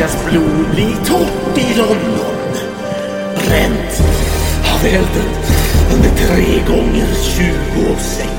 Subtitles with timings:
[0.00, 2.36] flickas blod blir torrt i London.
[3.34, 4.02] Bränt
[4.74, 5.30] av elden
[5.94, 8.30] under tre gånger 26.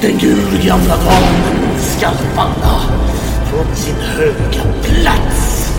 [0.00, 2.80] Den gulgamla damen skall falla
[3.50, 5.70] från sin höga plats.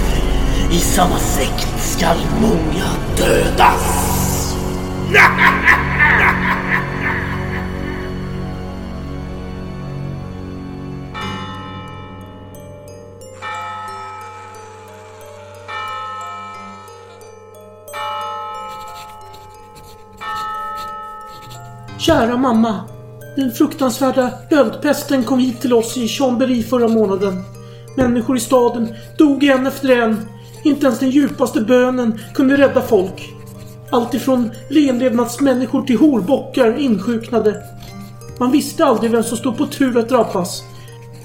[0.71, 4.15] I samma sekt skall många dödas.
[22.11, 22.79] Kära mamma.
[23.35, 27.43] Den fruktansvärda böldpesten kom hit till oss i Chambéry förra månaden.
[27.97, 30.27] Människor i staden dog en efter en.
[30.63, 33.29] Inte ens den djupaste bönen kunde rädda folk.
[33.91, 37.63] Allt ifrån renlevnadsmänniskor till horbockar insjuknade.
[38.39, 40.63] Man visste aldrig vem som stod på tur att drabbas.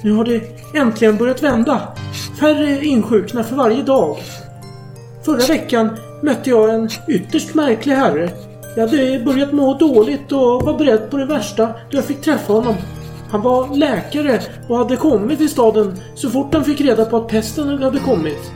[0.03, 0.42] Nu har det
[0.75, 1.83] äntligen börjat vända.
[2.41, 4.17] Färre insjuknar för varje dag.
[5.25, 8.31] Förra veckan mötte jag en ytterst märklig herre.
[8.77, 12.53] Jag hade börjat må dåligt och var beredd på det värsta då jag fick träffa
[12.53, 12.75] honom.
[13.31, 17.29] Han var läkare och hade kommit till staden så fort han fick reda på att
[17.29, 18.53] pesten hade kommit.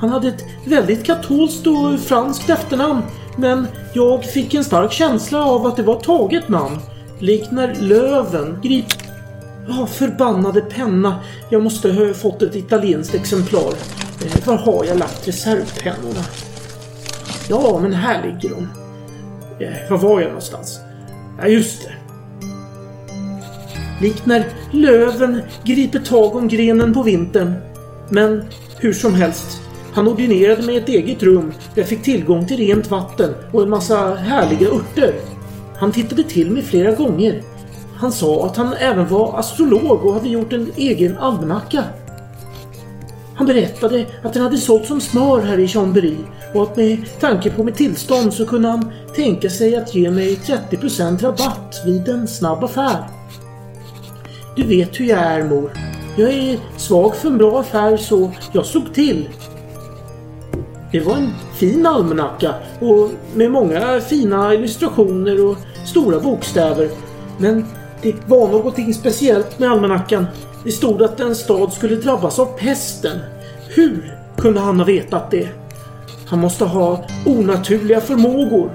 [0.00, 3.02] Han hade ett väldigt katolskt och franskt efternamn
[3.36, 6.78] men jag fick en stark känsla av att det var taget namn.
[7.18, 8.86] Likt när löven grip...
[9.68, 11.20] Ja, förbannade penna.
[11.50, 13.72] Jag måste ha fått ett italienskt exemplar.
[14.24, 16.24] Eh, var har jag lagt reservpennorna?
[17.48, 18.68] Ja, men här ligger de.
[19.64, 20.80] Eh, var var jag någonstans?
[21.38, 21.92] Ja, just det.
[24.00, 27.54] Likt när löven griper tag om grenen på vintern.
[28.08, 28.44] Men
[28.76, 29.60] hur som helst.
[29.92, 33.70] Han ordinerade mig ett eget rum där jag fick tillgång till rent vatten och en
[33.70, 35.14] massa härliga örter.
[35.76, 37.42] Han tittade till mig flera gånger.
[37.96, 41.84] Han sa att han även var astrolog och hade gjort en egen almanacka.
[43.38, 46.16] Han berättade att den hade sålt som smör här i Chambéry
[46.54, 50.38] och att med tanke på mitt tillstånd så kunde han tänka sig att ge mig
[50.70, 53.04] 30% rabatt vid en snabb affär.
[54.56, 55.72] Du vet hur jag är mor.
[56.16, 59.28] Jag är svag för en bra affär så jag slog till.
[60.92, 65.56] Det var en fin almanacka och med många fina illustrationer och
[65.86, 66.88] stora bokstäver.
[67.38, 67.64] Men
[68.02, 70.26] det var någonting speciellt med almanackan.
[70.68, 73.18] Det stod att en stad skulle drabbas av pesten.
[73.68, 75.48] Hur kunde han ha vetat det?
[76.26, 78.70] Han måste ha onaturliga förmågor.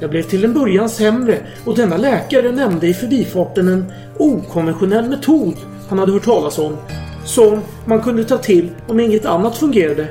[0.00, 5.54] Jag blev till en början sämre och denna läkare nämnde i förbifarten en okonventionell metod
[5.88, 6.76] han hade hört talas om.
[7.24, 10.08] Som man kunde ta till om inget annat fungerade.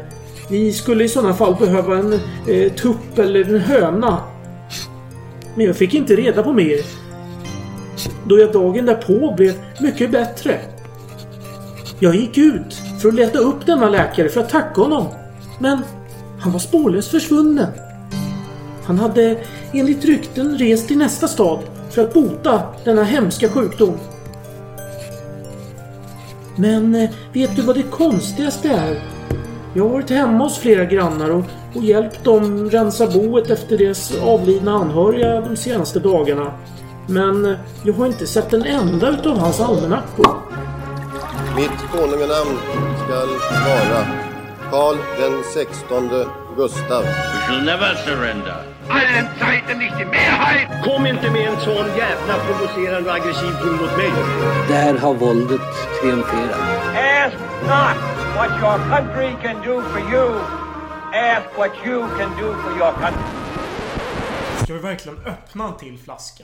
[0.49, 2.13] Vi skulle i sådana fall behöva en
[2.47, 4.17] eh, tupp eller en höna.
[5.55, 7.00] Men jag fick inte reda på mer.
[8.25, 10.59] Då jag dagen därpå blev mycket bättre.
[11.99, 15.07] Jag gick ut för att leta upp denna läkare för att tacka honom.
[15.59, 15.79] Men
[16.39, 17.67] han var spårlöst försvunnen.
[18.83, 19.37] Han hade
[19.73, 21.59] enligt rykten rest till nästa stad
[21.89, 23.97] för att bota denna hemska sjukdom.
[26.55, 29.03] Men eh, vet du vad det konstigaste är?
[29.73, 31.43] Jag har varit hemma hos flera grannar och,
[31.75, 36.53] och hjälpt dem rensa boet efter deras avlidna anhöriga de senaste dagarna.
[37.11, 40.41] Men jag har inte sett en enda utav hans almanackor.
[41.55, 42.57] Mitt konunganamn
[43.05, 43.29] skall
[43.67, 44.05] vara
[44.71, 47.03] Karl den sextonde Gustav.
[47.03, 48.71] We shall never surrender.
[48.89, 50.67] allen Zeiten nicht die Mehrheit.
[50.83, 54.11] Kom inte med en sån jävla provocerande och aggressiv ton mot mig.
[54.67, 55.61] Där har våldet
[56.01, 56.59] triumferat.
[56.95, 57.37] Ask
[57.73, 57.97] not
[58.35, 60.29] what your country can do for you.
[61.13, 63.31] Ask what you can do for your country.
[64.63, 66.43] Ska vi verkligen öppna en till flaska?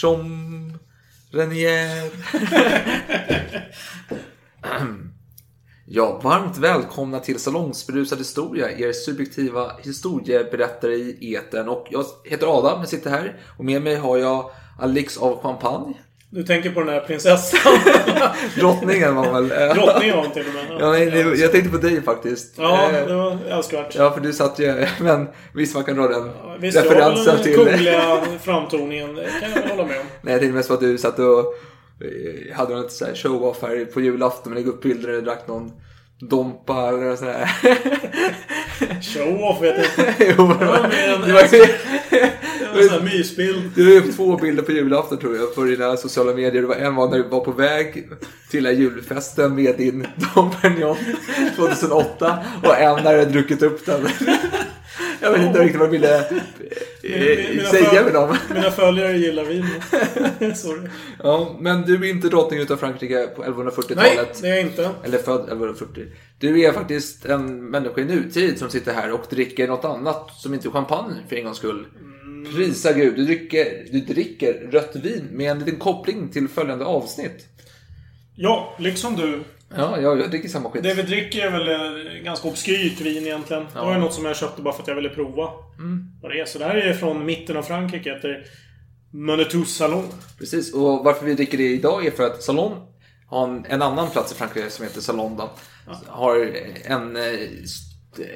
[0.00, 0.78] Som
[1.30, 2.10] Renier.
[5.86, 11.68] Ja, varmt välkomna till Salongsberusad historia, er subjektiva historieberättare i etern.
[11.68, 13.40] Och jag heter Adam, jag sitter här.
[13.58, 15.94] Och med mig har jag Alex av Champagne.
[16.30, 17.72] Du tänker på den här prinsessan?
[18.56, 19.48] Drottningen var väl...
[19.76, 20.80] Drottningen var hon till och med.
[20.80, 22.54] Ja, nej, nej, jag tänkte på dig faktiskt.
[22.58, 23.94] Ja, Eh, det var älskvärt.
[23.94, 24.86] Ja, för du satt ju...
[25.00, 26.30] Men visst, man kan dra den
[26.60, 27.54] Visst, jag referensen den till...
[27.54, 29.14] kungliga framtoningen.
[29.14, 30.06] Det kan jag hålla med om.
[30.22, 33.14] Nej, jag tänkte mest på att du satt och eh, hade de lite så här
[33.14, 34.52] show-off här på julafton.
[34.52, 35.72] Men lägga upp bilder där jag drack någon
[36.20, 37.50] Dompa eller sådär.
[39.02, 40.14] Show-off vet jag inte.
[40.38, 41.40] jo, Det var det var- Det var
[42.82, 43.70] en sån här mysbild.
[43.74, 46.62] Du upp två bilder på julafton tror jag på dina sociala medier.
[46.62, 48.08] Det var en var när du var på väg
[48.50, 50.96] till den julfesten med din Dom Perignon
[51.56, 54.08] 2008 och en när du hade druckit upp den.
[55.20, 56.18] Jag vet inte riktigt vad du ville
[57.02, 58.36] eh, säga med dem.
[58.54, 59.66] Mina följare gillar vin.
[60.56, 60.88] Sorry.
[61.22, 63.96] Ja, men du är inte drottning utav Frankrike på 1140-talet.
[63.96, 64.90] Nej, det är jag inte.
[65.04, 66.04] Eller född 1140.
[66.38, 70.54] Du är faktiskt en människa i nutid som sitter här och dricker något annat som
[70.54, 71.86] inte är champagne för en gångs skull.
[72.54, 77.46] Prisa gud, du dricker, du dricker rött vin med en liten koppling till följande avsnitt.
[78.34, 79.40] Ja, liksom du.
[79.76, 80.82] Ja, jag, jag dricker samma skit.
[80.82, 81.68] Det vi dricker är väl
[82.16, 83.66] eh, ganska obskyrt vin egentligen.
[83.74, 86.04] Det var ju något som jag köpte bara för att jag ville prova Mm.
[86.22, 86.44] vad det är.
[86.44, 88.14] Så det här är från mitten av Frankrike.
[88.14, 88.44] Heter
[89.10, 90.04] Menetou Salon.
[90.38, 92.86] Precis, och varför vi dricker det idag är för att Salon
[93.26, 95.50] har en, en annan plats i Frankrike som heter Salon då.
[96.06, 96.50] Har
[96.84, 97.16] en...
[97.16, 97.22] eh,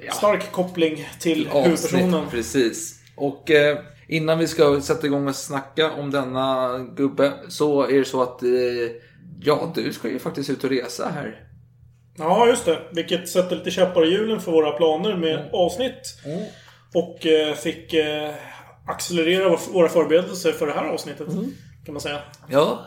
[0.06, 1.66] Ja, Stark koppling till avsnitt.
[1.66, 2.30] huvudpersonen.
[2.30, 3.00] Precis.
[3.16, 3.78] Och eh,
[4.10, 8.42] innan vi ska sätta igång och snacka om denna gubbe så är det så att
[8.42, 8.48] eh,
[9.42, 11.44] ja, du ska ju faktiskt ut och resa här.
[12.18, 12.78] Ja, just det.
[12.92, 15.48] Vilket sätter lite käppar i hjulen för våra planer med Mm.
[15.52, 16.14] avsnitt.
[16.94, 18.30] Och eh, fick eh,
[18.86, 21.28] accelerera vår- våra förberedelser för det här avsnittet.
[21.28, 21.44] Mm.
[21.84, 22.18] Kan man säga.
[22.48, 22.86] Ja,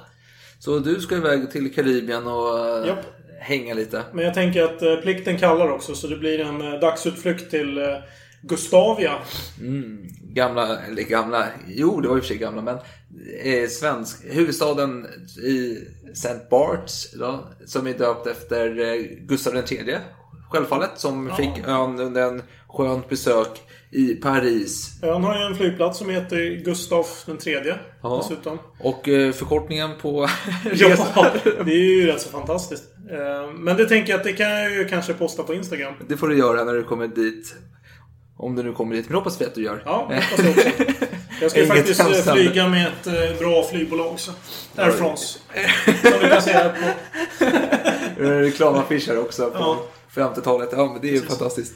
[0.60, 3.06] så du ska iväg till Karibien och eh, Japp.
[3.40, 4.04] hänga lite.
[4.14, 5.96] Men jag tänker att eh, plikten kallar också.
[5.96, 7.78] Så det blir en eh, dagsutflykt till
[8.44, 9.14] Gustavia.
[9.62, 12.76] Mm, gamla, eller gamla, jo det var i och för sig gamla men
[13.44, 15.06] eh, svensk, huvudstaden
[15.44, 15.78] i
[16.12, 16.30] St.
[16.50, 19.98] Barts då, som är döpt efter eh, Gustav III.
[20.52, 21.36] Självfallet som Ja.
[21.36, 23.62] fick ön under en skönt besök
[23.92, 25.00] i Paris.
[25.04, 27.76] Ön har ju en flygplats som heter den tredje.
[28.02, 28.18] Ja.
[28.24, 28.60] Dessutom.
[28.80, 30.28] Och eh, förkortningen på
[30.74, 31.26] Ja, resan.
[31.66, 32.84] det är ju rätt så fantastiskt.
[33.12, 35.94] Eh, Men det tänker jag att det kan jag ju kanske posta på Instagram.
[36.08, 37.56] Det får du göra när du kommer dit.
[38.44, 39.82] Om du nu kommer dit, men hoppas vi att du gör.
[39.86, 40.70] Ja, hoppas jag också.
[41.42, 44.20] Jag ska Inget faktiskt eh, flyga med ett eh, bra flygbolag.
[44.20, 44.32] Så.
[44.76, 45.40] Air France.
[45.86, 48.24] Som du kan här på.
[48.24, 49.78] Reklamaffisch här också på Ja.
[50.16, 50.70] 50-talet.
[50.72, 51.74] Ja, men det är ju fantastiskt.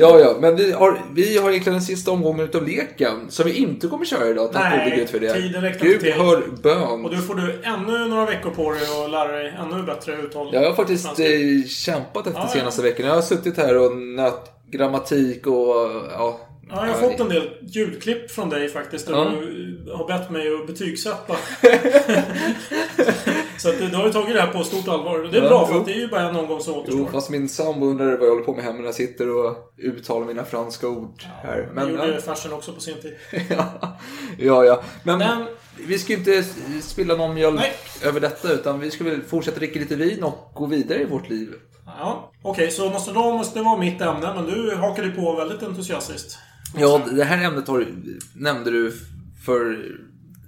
[0.00, 3.52] Ja, ja, men vi har, vi har egentligen den sista omgången utav leken som vi
[3.52, 4.52] inte kommer köra idag.
[4.52, 5.32] Tack Nej, gode Gud för det.
[5.34, 6.12] tiden räckte Gud till.
[6.12, 7.04] hör bön.
[7.04, 10.50] Och då får du ännu några veckor på dig att lära dig ännu bättre uttal.
[10.52, 13.08] Jag har faktiskt eh, kämpat efter Ja, senaste veckorna.
[13.08, 15.76] Jag har suttit här och nött grammatik och
[16.10, 16.40] ja.
[16.70, 19.06] Ja, jag har fått en del ljudklipp från dig faktiskt.
[19.06, 19.24] Där Ja.
[19.24, 21.36] du har bett mig att betygsätta.
[23.58, 25.18] så att du har ju tagit det här på stort allvar.
[25.18, 27.00] Det är Ja, bra för att det är ju bara en omgång som återstår.
[27.00, 29.56] Jo, fast min sambo undrar vad jag håller på med hemma när jag sitter och
[29.78, 31.68] uttalar mina franska ord här.
[31.74, 32.20] Men, Men, gjorde ja.
[32.34, 33.16] fashion också på sin tid.
[34.38, 34.82] ja, ja.
[35.04, 35.46] Men, Men-
[35.86, 36.44] vi ska ju inte
[36.82, 37.72] spilla någon mjölk Nej.
[38.04, 41.30] över detta utan vi ska väl fortsätta dricka lite vin och gå vidare i vårt
[41.30, 41.54] liv.
[41.86, 46.38] Ja, Okej, så Nostradamus det var mitt ämne, men du hakade på väldigt entusiastiskt.
[46.76, 47.86] Ja, det här ämnet har,
[48.34, 48.92] nämnde du
[49.44, 49.86] för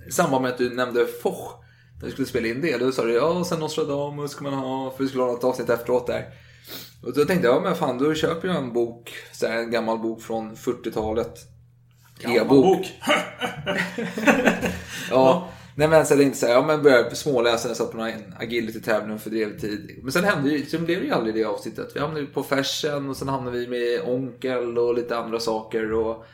[0.08, 1.55] i samband med att du nämnde Foch.
[1.99, 2.76] När vi skulle spela in det.
[2.79, 5.44] Då sa du ja, och sen Nostradamus ska man ha, för vi skulle ha något
[5.44, 6.25] avsnitt efteråt där.
[7.02, 9.70] Och då tänkte jag, ja men fan, då köper jag en bok, så här, en
[9.70, 11.34] gammal bok från 40-talet.
[12.20, 12.64] Gammal E-bok.
[12.64, 12.87] bok.
[15.10, 15.48] Ja.
[15.79, 18.35] Nej men så jag tänkte så här, ja men började småläsa jag satt på en
[18.39, 19.99] agility-tävling och fördrev tid.
[20.03, 21.91] Men sen hände ju, sen blev det ju aldrig det avsnittet.
[21.94, 25.93] Vi hamnade ju på färsen och sen hamnade vi med onkel och lite andra saker
[25.93, 26.25] och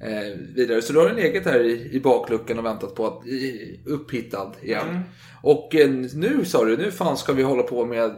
[0.00, 0.82] eh, vidare.
[0.82, 4.52] Så då har den legat här i, i bakluckan och väntat på att i, upphittad
[4.62, 4.88] igen.
[4.88, 5.02] Mm.
[5.42, 8.12] Och eh, nu sa du, nu fan ska vi hålla på med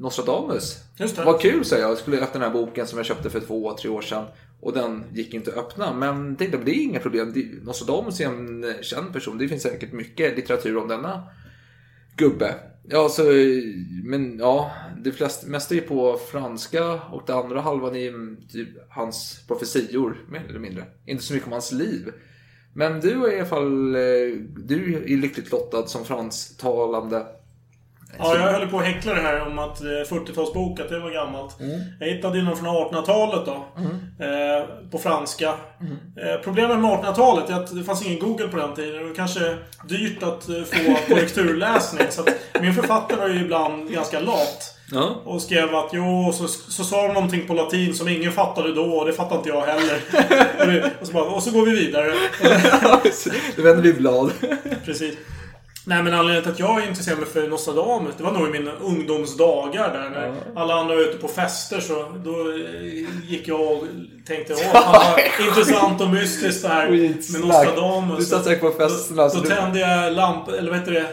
[0.00, 0.76] Nostradamus.
[0.96, 1.24] Just det.
[1.24, 1.90] Vad kul sa jag.
[1.90, 4.24] Jag skulle öppna den här boken som jag köpte för två, tre år sedan.
[4.60, 5.94] Och den gick inte att öppna.
[5.94, 7.34] Men tänkte, det är inga problem.
[7.62, 9.38] Nostradamus är en eh, känd person.
[9.38, 11.22] Det finns säkert mycket litteratur om denna
[12.16, 12.54] gubbe.
[12.90, 13.22] Ja, så,
[14.04, 14.70] men ja,
[15.04, 20.46] det flest, mesta är på franska och det andra halvan är typ hans profetior, mer
[20.48, 20.84] eller mindre.
[21.06, 22.12] Inte så mycket om hans liv.
[22.72, 24.00] Men du är i alla fall, eh,
[24.56, 27.26] du är lyckligt lottad som fransktalande.
[28.18, 31.10] Ja, jag höll på att häckla det här om att eh, 40-talsbok, att det var
[31.10, 31.60] gammalt.
[31.60, 31.80] Mm.
[32.00, 33.66] Jag hittade ju någon från 1800-talet då.
[34.24, 35.54] Eh, på franska.
[35.80, 35.96] Mm.
[36.16, 39.02] Eh, problemet med 1800-talet är att det fanns ingen Google på den tiden.
[39.02, 39.56] Det var kanske
[39.88, 42.06] dyrt att eh, få korrekturläsning.
[42.10, 42.28] så att
[42.60, 44.74] min författare var ju ibland ganska lat.
[44.92, 45.22] Ja.
[45.24, 48.84] Och skrev att jo, så, så sa de någonting på latin som ingen fattade då
[48.84, 50.00] och det fattade inte jag heller.
[50.60, 52.12] och, det, och, så bara, och så går vi vidare.
[53.56, 54.32] Då vänder vi blad.
[54.84, 55.14] Precis.
[55.88, 58.72] Nej men anledningen till att jag intresserade mig för Nostradamus, det var nog i mina
[58.80, 60.10] ungdomsdagar där.
[60.10, 63.84] När alla andra var ute på fester så då eh, gick jag och
[64.26, 67.00] tänkte åh, fan vad intressant och mystiskt det här med.
[67.40, 68.18] Nostradamus.
[68.18, 71.06] Du satt säkert på festerna, Då, då du- tände jag lamp, eller vad heter det?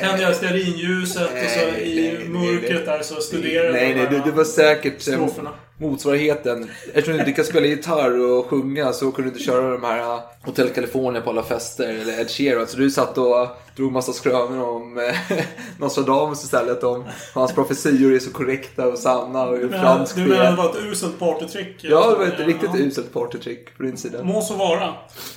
[0.00, 4.32] Tände jag stearinljuset och så i mörkret där så studerade Nej, jag nej, här det
[4.32, 5.50] var säkert eh, stroferna.
[5.78, 6.70] Motsvarigheten.
[6.86, 10.00] Eftersom du inte kan spela gitarr och sjunga så kunde du inte köra de här
[10.14, 12.66] uh, Hotel California på alla fester eller Ed Sheeran.
[12.66, 15.36] Så du satt och drog massa skrönor om eh,
[15.78, 16.84] Nostradamus istället.
[16.84, 17.04] Om
[17.34, 20.56] hans profetior är så korrekta och sanna och hur fransk du det menar det är.
[20.56, 21.76] var ett uselt partytrick?
[21.84, 22.46] Ja, det var ett Ja.
[22.46, 24.24] riktigt uselt partytrick på din sida.
[24.24, 24.94] Må så vara.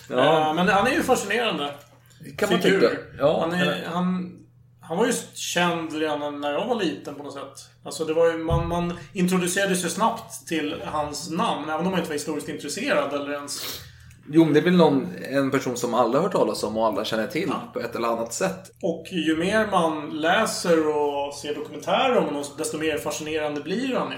[0.09, 0.49] Ja.
[0.49, 1.73] Eh, Men han är ju fascinerande.
[2.37, 2.89] Kan man tycka.
[3.19, 4.35] Ja, han, är, han,
[4.89, 7.69] han var ju känd redan när jag var liten på något sätt.
[7.83, 11.99] Alltså det var ju, man, man introducerades ju snabbt till hans namn, även om man
[11.99, 13.81] inte var historiskt intresserad eller ens...
[14.31, 16.87] Jo, men det är väl någon, en person som alla har hört talas om och
[16.87, 18.71] alla känner till på ett eller annat sätt.
[18.81, 24.11] Och ju mer man läser och ser dokumentärer om honom, desto mer fascinerande blir han
[24.11, 24.17] ju.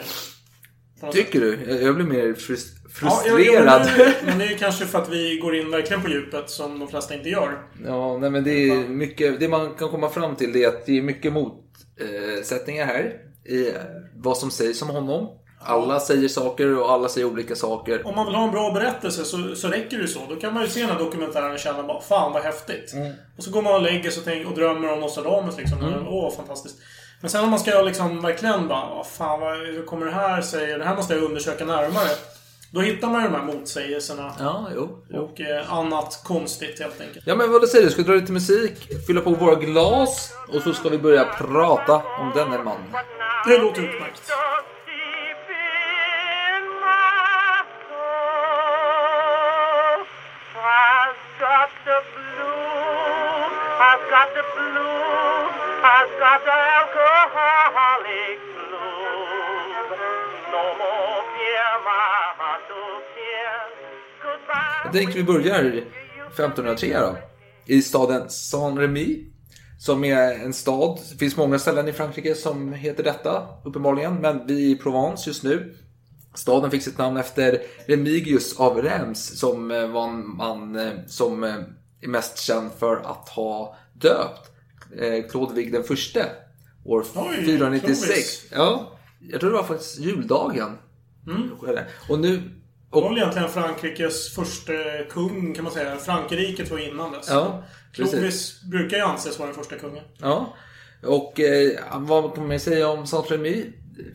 [1.11, 1.77] Tycker du?
[1.81, 3.85] Jag- blir mer Ja, jo, frustrerad.
[3.85, 6.49] men, det, men det är ju kanske för att vi går in verkligen på djupet
[6.49, 7.57] som de flesta inte gör.
[7.85, 10.85] Ja, nej, men det är mycket, det man kan komma fram till det är att
[10.85, 13.13] det är mycket motsättningar här
[13.45, 13.73] i
[14.15, 15.37] vad som sägs om honom.
[15.63, 18.07] Alla säger saker och alla säger olika saker.
[18.07, 20.19] Om man vill ha en bra berättelse så, så räcker det ju så.
[20.29, 22.93] Då kan man ju se den här dokumentären och känna bara Fan vad häftigt.
[22.93, 23.13] Mm.
[23.37, 25.77] Och så går man och lägger sig och, tänker, och drömmer om Nostradamus liksom.
[25.77, 26.07] Mm.
[26.07, 26.75] Åh, fantastiskt.
[27.21, 30.77] Men sen om man ska liksom verkligen bara fan vad hur kommer det här säga?
[30.77, 32.09] Det här måste jag undersöka närmare.
[32.73, 34.33] Då hittar man ju de här motsägelserna.
[34.39, 35.03] Ja, jo.
[35.09, 35.21] jo.
[35.21, 37.27] Och eh, annat konstigt helt enkelt.
[37.27, 37.91] Ja, men vad säger du?
[37.91, 42.31] Ska dra lite musik, fylla på våra glas och så ska vi börja prata om
[42.35, 42.77] denne man.
[43.47, 44.31] Det låter utmärkt.
[50.63, 53.51] I've got the blues,
[53.89, 55.53] I've got the blues,
[55.93, 59.89] I've got the alcoholic blues.
[60.53, 62.20] No more fear, my
[64.93, 65.83] Jag tänker vi börjar
[66.27, 67.17] 1503 då.
[67.65, 69.25] I staden Saint-Rémy.
[69.79, 70.99] Som är en stad.
[71.11, 74.15] Det finns många ställen i Frankrike som heter detta, uppenbarligen.
[74.15, 75.75] Men vi är i Provence just nu.
[76.33, 81.43] Staden fick sitt namn efter Remigius av Reims som eh, var en man eh, som
[81.43, 81.55] eh,
[82.01, 84.51] är mest känd för att ha döpt
[85.29, 86.25] Klodvig den förste.
[86.85, 88.01] År Oj, 496.
[88.01, 88.45] Clovis.
[88.51, 90.77] Ja, jag tror det var faktiskt juldagen.
[91.27, 91.49] Mm.
[92.09, 92.41] Och nu...
[92.93, 94.73] Det var egentligen Frankrikes första
[95.09, 95.97] kung kan man säga.
[95.97, 97.29] Frankrike var innan dess.
[97.29, 97.63] Ja.
[97.93, 100.03] Clovis brukar ju anses vara den första kungen.
[100.17, 100.53] Ja.
[101.03, 103.65] Och eh, vad kan man säga om Saint-Rémy?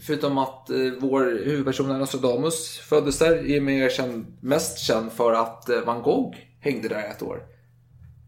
[0.07, 5.69] Förutom att eh, vår huvudperson Nostradamus föddes där är mer känd, mest känd för att
[5.69, 7.43] eh, Van Gogh hängde där ett år.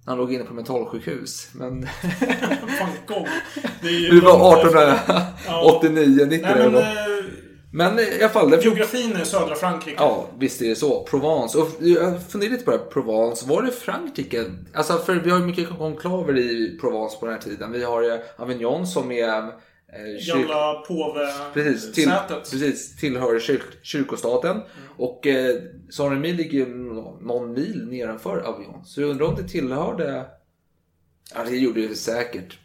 [0.06, 1.48] Han låg inne på mentalsjukhus.
[1.52, 1.80] Men
[2.80, 3.28] Van Gogh.
[3.82, 7.07] Det, är ju det var långt- 1889, 90 Nej, där men,
[7.72, 8.62] Men i alla fall.
[8.62, 9.96] Geografin är södra Frankrike.
[9.98, 11.04] Ja, visst är det så.
[11.04, 11.58] Provence.
[11.58, 12.84] Och jag funderar lite på det här.
[12.84, 13.48] Provence.
[13.48, 14.44] Var det Frankrike?
[14.74, 17.72] Alltså, för vi har ju mycket konklaver i Provence på den här tiden.
[17.72, 19.38] Vi har Avignon som är...
[19.92, 22.12] Eh, Gamla påve Precis, till,
[22.50, 24.60] precis tillhör kyrk, kyrkostaten.
[24.96, 25.56] Och eh,
[25.90, 26.66] Saint-Rémy ligger
[27.24, 28.84] någon mil nedanför Avignon.
[28.84, 30.26] Så jag undrar om det tillhörde...
[31.34, 32.58] Ja, det gjorde det säkert.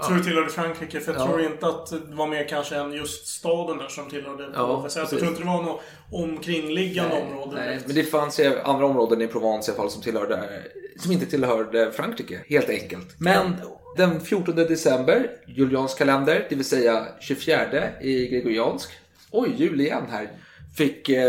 [0.00, 1.00] Jag tror det tillhörde Frankrike.
[1.00, 1.26] För jag Ja.
[1.26, 5.12] tror inte att det var mer kanske än just staden där som tillhörde Ja, påvesätet.
[5.12, 5.80] Jag tror inte det var något
[6.12, 7.56] omkringliggande område.
[7.56, 10.62] Nej, men det fanns ju andra områden i Provence i alla fall som, tillhörde,
[11.00, 13.14] som inte tillhörde Frankrike, helt enkelt.
[13.18, 13.54] Men
[13.96, 17.60] den 14 december, juliansk kalender, det vill säga 24
[18.00, 18.90] i gregoriansk.
[19.30, 20.30] Oj, jul igen här.
[20.76, 21.24] Fick eh,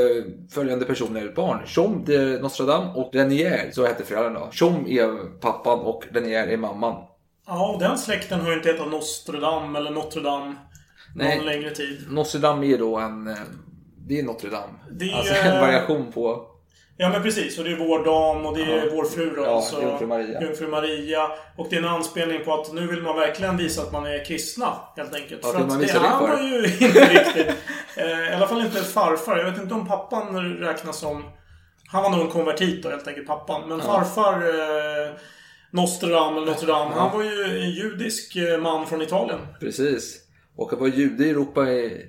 [0.52, 1.66] följande personer barn.
[1.66, 4.52] Chom de Nostradam och Renier, så hette föräldrarna.
[4.52, 6.96] Chom är pappan och Renier är mamman.
[7.48, 10.56] Ja, den släkten har ju inte hetat Nostradam eller Notre Dame
[11.16, 12.06] någon längre tid.
[12.10, 13.28] Nostradam är då en...
[13.28, 13.36] eh,
[14.08, 14.74] Det är Notre Dame.
[14.92, 16.48] Det är- Alltså en variation på...
[17.00, 18.92] Ja men precis, och det är vår dam och det är Ja.
[18.96, 19.42] vår fru då.
[19.44, 20.42] Ja, alltså, Jungfru Maria.
[20.42, 21.30] Jungfru Maria.
[21.58, 24.26] Och det är en anspelning på att nu vill man verkligen visa att man är
[24.26, 24.74] kristna.
[24.96, 25.44] Helt enkelt.
[25.44, 26.28] Varför För vill man att det det för?
[26.28, 27.56] man ju inte riktigt.
[27.96, 29.38] Eh, I alla fall inte farfar.
[29.38, 31.24] Jag vet inte om pappan räknas som...
[31.92, 33.70] Han var nog en konvertit då, helt enkelt, pappan.
[33.70, 33.84] Men Ja.
[33.86, 34.34] farfar...
[34.34, 35.12] Eh,
[35.78, 36.92] Nostradam eller Notre Dame.
[36.96, 37.02] Ja.
[37.02, 39.40] Han var ju en judisk eh, man från Italien.
[39.60, 40.18] Precis.
[40.56, 41.62] Och att vara jude i Europa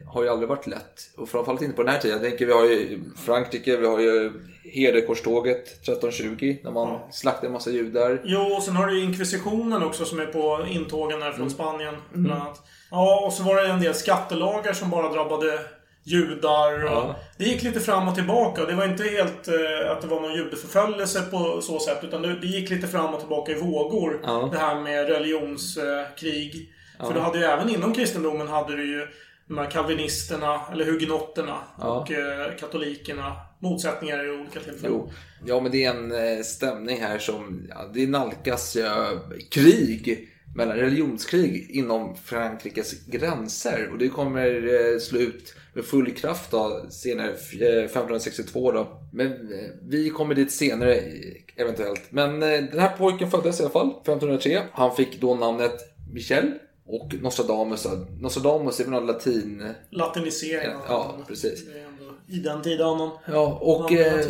[0.06, 1.00] har ju aldrig varit lätt.
[1.16, 2.18] Och framförallt inte på den här tiden.
[2.22, 4.32] Jag tänker vi har ju Frankrike, vi har ju
[4.64, 8.20] Hedekorståget 1320 när man slaktade en massa judar.
[8.24, 11.50] Jo, och sen har du inkvisitionen också som är på intågen här från Mm.
[11.50, 11.94] Spanien.
[11.94, 12.24] Mm.
[12.24, 12.62] Bland annat.
[12.90, 15.60] Ja, och så var det en del skattelagar som bara drabbade
[16.10, 16.84] judar.
[16.84, 17.16] Och Ja.
[17.36, 18.64] Det gick lite fram och tillbaka.
[18.64, 21.98] Det var inte helt eh, att det var någon judeförföljelse på så sätt.
[22.02, 24.20] Utan det, det gick lite fram och tillbaka i vågor.
[24.22, 24.48] Ja.
[24.52, 26.72] Det här med religionskrig.
[26.98, 27.06] Ja.
[27.06, 29.06] För du hade ju även inom kristendomen hade du ju
[29.48, 33.36] de här kalvinisterna, eller hugenotterna och eh, katolikerna.
[33.60, 35.00] Motsättningar i olika tillfällen.
[35.00, 35.12] Jo.
[35.46, 39.10] Ja, men det är en eh, stämning här som, det nalkas ja,
[39.50, 43.88] krig mellan religionskrig inom Frankrikes gränser.
[43.92, 48.86] Och det kommer eh, slå ut med full kraft då, senare, eh, 1562 då.
[49.12, 51.04] Men eh, vi kommer dit senare eh,
[51.56, 52.02] eventuellt.
[52.10, 54.62] Men eh, den här pojken föddes i alla fall 1503.
[54.72, 55.80] Han fick då namnet
[56.12, 56.52] Michel.
[56.86, 57.86] Och Nostradamus.
[58.20, 59.74] Nostradamus är väl någon latin...
[59.90, 60.76] Latinisering.
[60.88, 61.64] Ja, precis.
[62.28, 63.10] I den tiden någon...
[63.26, 64.26] Ja, och eh.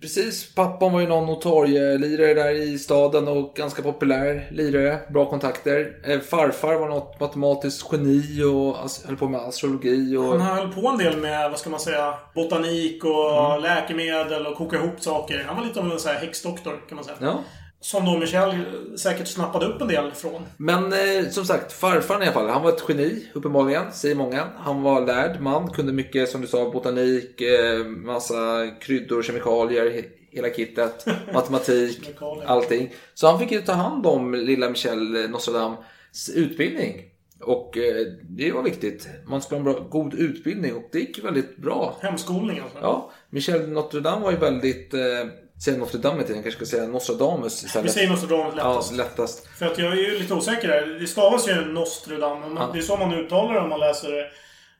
[0.00, 0.54] Precis.
[0.54, 4.98] Pappan var ju någon notarielirare där i staden och ganska populär lirare.
[5.10, 5.96] Bra kontakter.
[6.04, 8.76] Eh, farfar var något matematiskt geni och
[9.06, 10.16] höll på med astrologi.
[10.16, 10.40] Och...
[10.40, 13.62] Han höll på en del med, vad ska man säga, botanik och Mm.
[13.62, 15.44] läkemedel och koka ihop saker.
[15.46, 17.16] Han var lite av en sån här häxdoktor, kan man säga.
[17.20, 17.42] Ja.
[17.80, 18.64] Som då Michel
[18.98, 20.42] säkert snappade upp en del från.
[20.56, 22.48] Men eh, som sagt, farfar i alla fall.
[22.48, 24.44] Han var ett geni, uppenbarligen, säger många.
[24.56, 30.04] Han var lärd man, kunde mycket som du sa, botanik, eh, massa kryddor, kemikalier, he-
[30.30, 32.10] hela kittet, matematik,
[32.46, 32.92] allting.
[33.14, 35.78] Så han fick ju ta hand om lilla Michel Nostradams
[36.34, 37.02] utbildning.
[37.40, 39.08] Och eh, det var viktigt.
[39.26, 41.96] Man skulle ha en bra, god utbildning och det gick väldigt bra.
[42.00, 42.78] Hemskolning alltså.
[42.82, 44.94] Ja, Michel Notre Dame var ju väldigt...
[45.66, 47.86] Dame inte, jag kanske ska säga Nostradamus istället.
[47.86, 48.90] Vi säger Nostradamus lättast.
[48.90, 49.46] Ja, lättast.
[49.46, 50.98] För att jag är ju lite osäker där.
[51.00, 52.40] Det stavas ju Nostradam.
[52.40, 52.70] men Ja.
[52.72, 54.26] Det är så man uttalar det om man läser det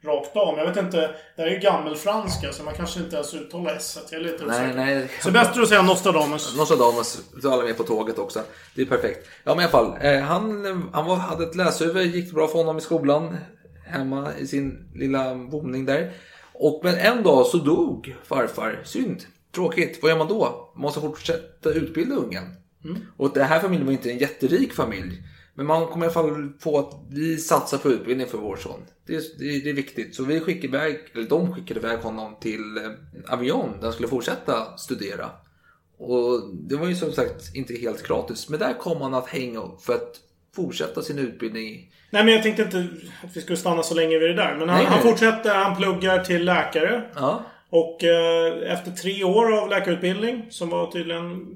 [0.04, 0.56] rakt av.
[0.56, 1.00] Men jag vet inte.
[1.36, 3.98] Det här är ju gammelfranska så man kanske inte ens uttalar S.
[4.10, 4.74] Jag är lite osäker.
[4.74, 5.08] Nej, nej.
[5.22, 6.56] Så bättre att säga Nostradamus.
[6.56, 8.40] Nostradamus, alla är med på tåget också.
[8.74, 9.28] Det är perfekt.
[9.44, 12.58] Ja men i alla fall, eh, han, han var, hade ett läshuvud, gick bra för
[12.58, 13.36] honom i skolan.
[13.86, 16.10] Hemma i sin lilla boning där.
[16.52, 18.80] Och men en dag så dog farfar.
[18.84, 19.22] Synd.
[19.58, 19.98] Tråkigt.
[20.02, 20.70] Vad gör man då?
[20.74, 22.44] Man måste fortsätta utbilda ungen.
[23.16, 25.22] Och det här familjen var inte en jätterik familj.
[25.54, 28.80] Men man kom i alla fall på att vi satsar på utbildning för vår son.
[29.06, 30.14] Det är, det är, viktigt.
[30.14, 34.08] Så vi skickade iväg, eller de skickade iväg honom till eh, Avion där han skulle
[34.08, 35.30] fortsätta studera.
[35.98, 38.48] Och det var ju som sagt inte helt gratis.
[38.48, 40.16] Men där kom han att hänga för att
[40.56, 41.92] fortsätta sin utbildning.
[42.10, 42.88] Nej men jag tänkte inte
[43.24, 44.56] att vi skulle stanna så länge vid det där.
[44.58, 45.54] Men han, Nej, han fortsätter.
[45.54, 47.10] Han pluggar till läkare.
[47.14, 47.44] Ja.
[47.70, 51.46] Och eh, efter tre år av läkarutbildning, som var tydligen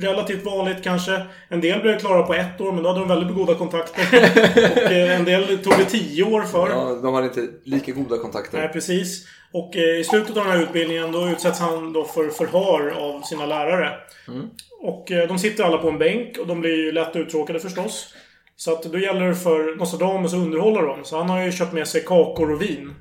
[0.00, 1.26] relativt vanligt kanske.
[1.48, 4.02] En del blev klara på ett år, men då hade de väldigt goda kontakter.
[4.86, 6.68] och eh, en del tog det tio år för.
[6.70, 8.58] ja, de hade inte lika goda kontakter.
[8.58, 9.26] Nej, precis.
[9.52, 13.22] Och eh, i slutet av den här utbildningen då utsätts han då för förhör av
[13.22, 13.90] sina lärare.
[14.28, 14.46] Mm.
[14.80, 18.14] Och de sitter alla på en bänk och de blir ju lätt uttråkade förstås.
[18.56, 21.00] Så att då gäller det för Nostradamus att underhålla dem.
[21.04, 22.94] Så han har ju köpt med sig kakor och vin.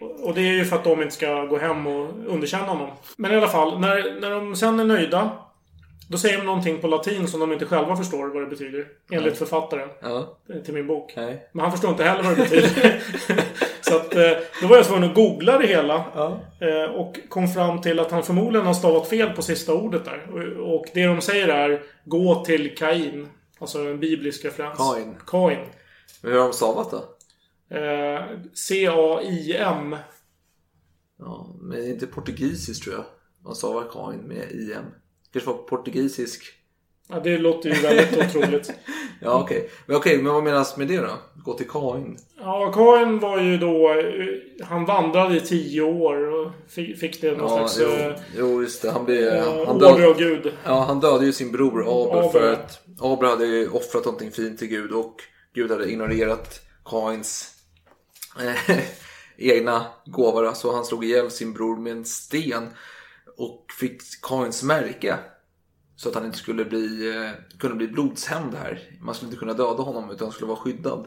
[0.00, 2.90] Och det är ju för att de inte ska gå hem och underkänna honom.
[3.16, 5.30] Men i alla fall, när, när de sen är nöjda.
[6.08, 8.86] Då säger de någonting på latin som de inte själva förstår vad det betyder.
[9.10, 9.88] Enligt författaren.
[10.00, 10.38] Ja.
[10.64, 11.12] Till min bok.
[11.16, 11.48] Nej.
[11.52, 13.02] Men han förstår inte heller vad det betyder.
[13.80, 14.30] så att, eh,
[14.62, 16.04] då var jag tvungen att googla det hela.
[16.60, 20.26] Eh, och kom fram till att han förmodligen har stavat fel på sista ordet där.
[20.32, 23.28] Och, och det de säger är Gå till Kain.
[23.58, 24.78] Alltså en biblisk referens.
[24.78, 25.14] Kain.
[25.26, 25.58] Kain.
[26.22, 27.04] Men hur har de stavat då?
[27.76, 29.96] Eh, C-A-I-M.
[31.18, 33.04] Ja, men inte portugisiskt tror jag.
[33.44, 34.84] Man stavar Kain med IM.
[35.32, 36.44] Kanske var portugisisk.
[37.08, 38.72] Ja, det låter ju väldigt otroligt.
[39.20, 39.70] Ja, okej.
[39.86, 41.10] Men okej, men vad menas med det då?
[41.44, 42.18] Gå till Kain?
[42.38, 43.94] Ja, Kain var ju då...
[44.64, 46.50] Han vandrade i tio år och
[46.98, 47.80] fick, det någon Ja, slags...
[47.80, 48.90] jo, eh, jo, just det.
[48.90, 50.52] Han, blev, eh, han, död, Gud.
[50.64, 52.30] ja, han dödade ju sin bror Abel Abel.
[52.30, 55.16] för att Abel hade ju offrat någonting fint till Gud och
[55.54, 57.53] Gud hade ignorerat Kains
[59.36, 60.52] egna gåvor.
[60.54, 62.68] Så han slog ihjäl sin bror med en sten
[63.36, 65.16] och fick Kains märke.
[65.96, 68.78] Så att han inte skulle bli, eh, kunna bli blodshämnd här.
[69.00, 71.06] Man skulle inte kunna döda honom utan han skulle vara skyddad.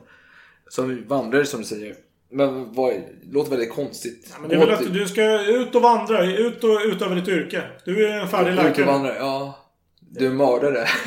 [0.70, 1.96] Så han vandrade som du säger.
[2.30, 4.36] Men vad, det låter väldigt konstigt.
[4.40, 6.26] Men det är väl att du ska ut och vandra.
[6.26, 7.63] Ut och utöva ditt yrke.
[7.86, 8.86] Du är en färdig Ut och läkare.
[8.86, 9.66] vandra, ja.
[10.10, 10.88] Du är mördare.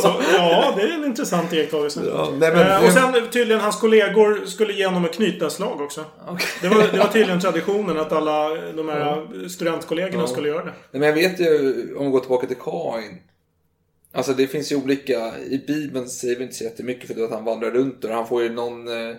[0.00, 2.02] Så, ja, det är en intressant iakttagelse.
[2.06, 6.04] Ja, nej, men- Eh, och sen tydligen hans kollegor skulle ge honom ett knytnävsslag också.
[6.62, 10.26] Det, var, det var tydligen traditionen att alla de här studentkollegorna Ja.
[10.26, 10.72] skulle göra det.
[10.90, 13.18] Nej, men jag vet ju, om vi går tillbaka till Kain.
[14.12, 17.44] Alltså det finns ju olika, i Bibeln säger vi inte så jättemycket för att han
[17.44, 19.16] vandrar runt och han får ju någon, eh,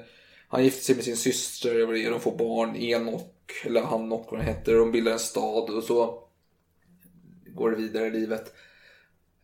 [0.47, 1.75] han gifter sig med sin syster,
[2.05, 3.31] är, de får barn, Enok,
[3.65, 6.13] eller Hanok vad det heter, och de bildar en stad och så
[7.55, 8.53] går vidare i livet.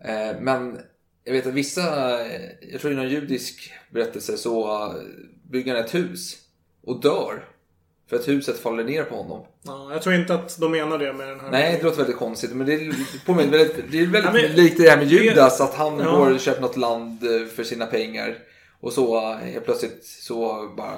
[0.04, 0.80] Eh, men
[1.24, 2.18] jag vet att vissa,
[2.62, 4.94] jag tror i någon judisk berättelse så
[5.52, 6.38] bygger han ett hus
[6.84, 7.46] och dör.
[8.10, 9.46] För att huset faller ner på honom.
[9.64, 11.52] Ja, jag tror inte att de menar det med den här...
[11.52, 12.52] Nej, det låter väldigt konstigt.
[12.52, 12.94] Men det är,
[13.26, 15.62] påminner väldigt, det är väldigt Ja, men- likt det här med Judas.
[15.62, 16.12] Att han Ja.
[16.16, 18.38] går och köper något land eh, för sina pengar.
[18.80, 20.96] Och så eh, helt plötsligt så bara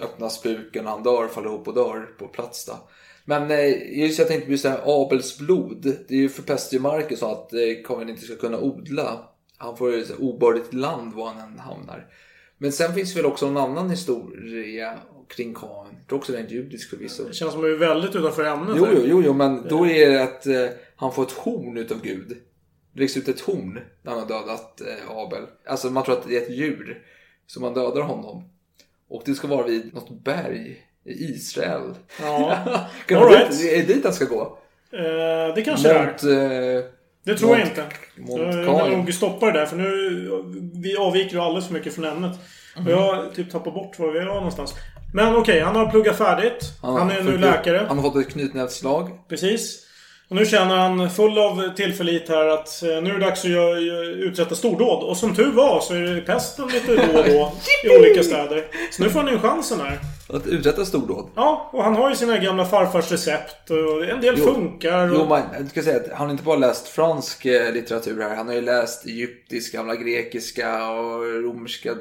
[0.00, 2.88] öppnas spuken och han dör, faller ihop och dör på plats då.
[3.28, 5.96] Men eh, just jag tänkte på just det här Abels blod.
[6.08, 9.76] Det är ju förpestar ju marken så att eh, Kain inte ska kunna odla Han
[9.76, 12.06] får ett obördigt land var han än hamnar.
[12.58, 15.94] Men sen finns väl också en annan historia kring Kain.
[15.98, 17.24] Jag tror också det är judisk förvisso.
[17.24, 18.76] Det känns som att vi är väldigt utanför ämnet.
[18.78, 22.02] Jo, jo, jo, jo men då är det att eh, han får ett horn utav
[22.02, 22.36] Gud.
[22.92, 25.42] Det läggs ut ett horn när han har dödat eh, Abel.
[25.66, 27.02] Alltså man tror att det är ett djur.
[27.46, 28.50] Så man dödar honom.
[29.08, 31.94] Och det ska vara vid något berg Israel.
[32.22, 32.58] Ja.
[33.06, 33.50] kan All right.
[33.50, 34.58] dit, är det dit han ska gå?
[34.92, 36.76] Eh, det kanske det är.
[36.76, 36.82] Eh,
[37.24, 37.84] Det tror jag Mont- inte.
[38.16, 40.10] Mont Jag vill nog stoppa det där för nu...
[40.82, 42.32] Vi avviker ju alldeles för mycket från ämnet.
[42.76, 44.74] Och jag typ tappat bort var vi var någonstans.
[45.14, 46.72] Men okej, han har pluggat färdigt.
[46.82, 47.84] Han, är nu läkare.
[47.88, 49.10] Han har fått ett knytnävsslag.
[49.28, 49.84] Precis.
[50.30, 53.50] Och nu känner han full av tillförlit här att eh, nu är det dags att
[54.16, 55.04] uträtta stordåd.
[55.04, 57.52] Och som tur var så är det pesten lite då och då
[57.84, 58.64] i olika städer.
[58.90, 59.98] Så nu får han ju chansen här.
[60.28, 61.30] Att uträtta stordåd.
[61.34, 64.44] Ja, och han har ju sina gamla farfars recept och en del Jo.
[64.54, 65.10] funkar.
[65.10, 65.16] Och...
[65.18, 68.36] Jo, man, jag ska säga att han har inte bara läst fransk eh, litteratur här.
[68.36, 71.94] Han har ju läst egyptisk, gamla grekiska och romerska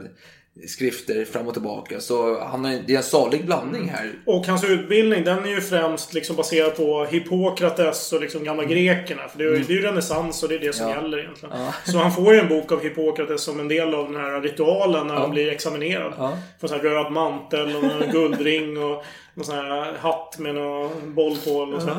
[0.67, 1.99] skrifter fram och tillbaka.
[1.99, 4.11] Så han har, det är en salig blandning här.
[4.25, 9.21] Och hans utbildning den är ju främst liksom baserad på Hippokrates och liksom gamla grekerna.
[9.27, 10.97] För det är, det är ju renässans och det är det som Mm.
[10.97, 11.03] Ja.
[11.03, 11.55] gäller egentligen.
[11.59, 11.73] Ja.
[11.91, 15.07] Så han får ju en bok av Hippokrates som en del av den här ritualen
[15.07, 15.19] när Ja.
[15.19, 16.13] han blir examinerad.
[16.17, 16.37] Ja.
[16.61, 19.03] Får en sån här röd mantel och en guldring och
[19.37, 21.51] någon sån här hatt med någon boll på.
[21.51, 21.89] Och så.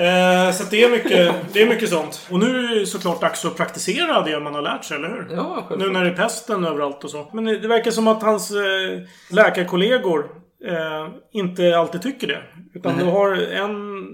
[0.00, 2.28] Eh, så det är, mycket, det är mycket sånt.
[2.30, 5.26] Och nu är det såklart dags att praktisera det man har lärt sig, eller hur?
[5.36, 5.78] Ja, självklart.
[5.78, 7.30] Nu när det är pesten överallt och så.
[7.32, 10.30] Men det verkar som att hans eh, läkarkollegor
[10.64, 12.42] eh, inte alltid tycker det.
[12.74, 13.04] Utan Nej.
[13.04, 14.04] du har en...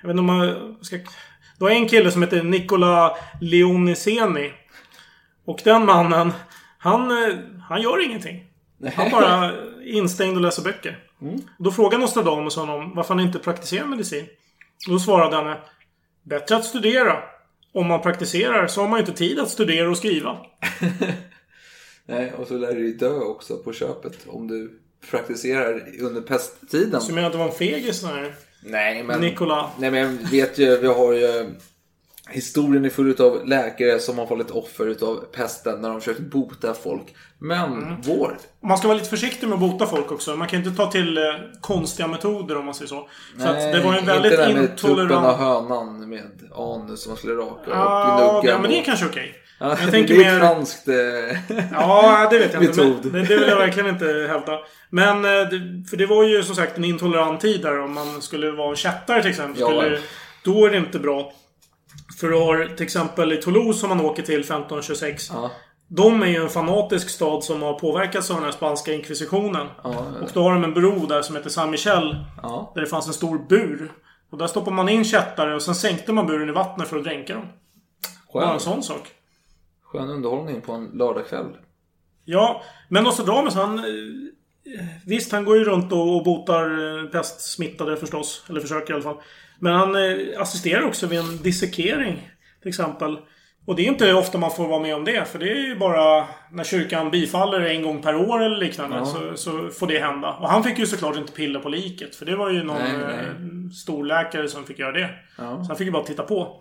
[0.00, 0.96] Jag vet inte om man ska...
[1.58, 4.52] Du har en kille som heter Nicola Leoniceni.
[5.46, 6.32] Och den mannen,
[6.78, 7.34] han, eh,
[7.68, 8.44] han gör ingenting.
[8.96, 10.98] Han bara är instängd och läser böcker.
[11.58, 14.26] Då frågar Nostradamus honom varför han inte praktiserar medicin.
[14.88, 15.56] Då svarade han
[16.22, 17.18] Bättre att studera.
[17.72, 20.36] Om man praktiserar så har man inte tid att studera och skriva.
[22.06, 27.00] Nej, och så lär du dig dö också på köpet om du praktiserar under pesttiden.
[27.00, 28.04] Så jag menar att det var en fegis
[28.60, 29.20] Nej, men...
[29.20, 29.70] Nikola.
[29.78, 31.54] Nej, men jag vet ju, vi har ju...
[32.30, 36.74] Historien är full av läkare som har fallit offer utav pesten när de försökt bota
[36.74, 37.14] folk.
[37.38, 37.94] Men Mm.
[38.02, 38.36] vår...
[38.62, 40.36] Man ska vara lite försiktig med att bota folk också.
[40.36, 41.22] Man kan inte ta till eh,
[41.60, 43.08] konstiga metoder om man säger så.
[43.38, 47.02] För att det var en inte väldigt det där med tuppen av hönan med anus
[47.02, 48.54] som man skulle raka och gnugga.
[48.54, 49.34] ja, men det är kanske okej.
[49.60, 50.88] Ja, Jag det är mer- franskt...
[50.88, 51.56] Eh...
[51.72, 52.82] Ja, det vet jag inte.
[52.84, 54.58] Men det, det vill jag verkligen inte hävda.
[54.90, 55.48] Men, eh,
[55.90, 57.80] för det var ju som sagt en intolerant tid där.
[57.80, 59.60] Om man skulle vara en kättare till exempel.
[59.60, 59.68] Ja.
[59.68, 59.98] Skulle,
[60.44, 61.32] då är det inte bra.
[62.20, 65.30] För du har till exempel i Toulouse som man åker till 1526.
[65.32, 65.50] Ja.
[65.88, 69.66] De är ju en fanatisk stad som har påverkats av den här spanska inkvisitionen.
[69.84, 72.16] Ja, Och då har de en bro där som heter San Michel.
[72.42, 72.72] Ja.
[72.74, 73.92] Där det fanns en stor bur.
[74.30, 77.04] Och där stoppar man in kättare och sen sänkte man buren i vattnet för att
[77.04, 77.46] dränka dem.
[78.32, 79.08] Bara en Skön, sån sak.
[79.82, 81.46] skön underhållning på en lördagkväll.
[82.24, 83.78] Ja, men Nostradamus han...
[83.78, 83.84] eh,
[85.06, 86.64] Visst, han går ju runt och och botar
[86.98, 88.44] eh, pestsmittade förstås.
[88.48, 89.16] Eller försöker i alla fall.
[89.64, 92.30] Men han eh, assisterar också vid en dissekering.
[92.62, 93.18] Till exempel.
[93.66, 95.28] Och det är inte ofta man får vara med om det.
[95.28, 98.96] För det är ju bara när kyrkan bifaller en gång per år eller liknande.
[98.96, 99.04] Ja.
[99.04, 100.32] Så, så får det hända.
[100.32, 102.16] Och han fick ju såklart inte pilla på liket.
[102.16, 103.26] För det var ju någon Nej, nej.
[103.26, 105.10] eh, storläkare som fick göra det.
[105.38, 105.64] Ja.
[105.64, 106.60] Så han fick ju bara titta på.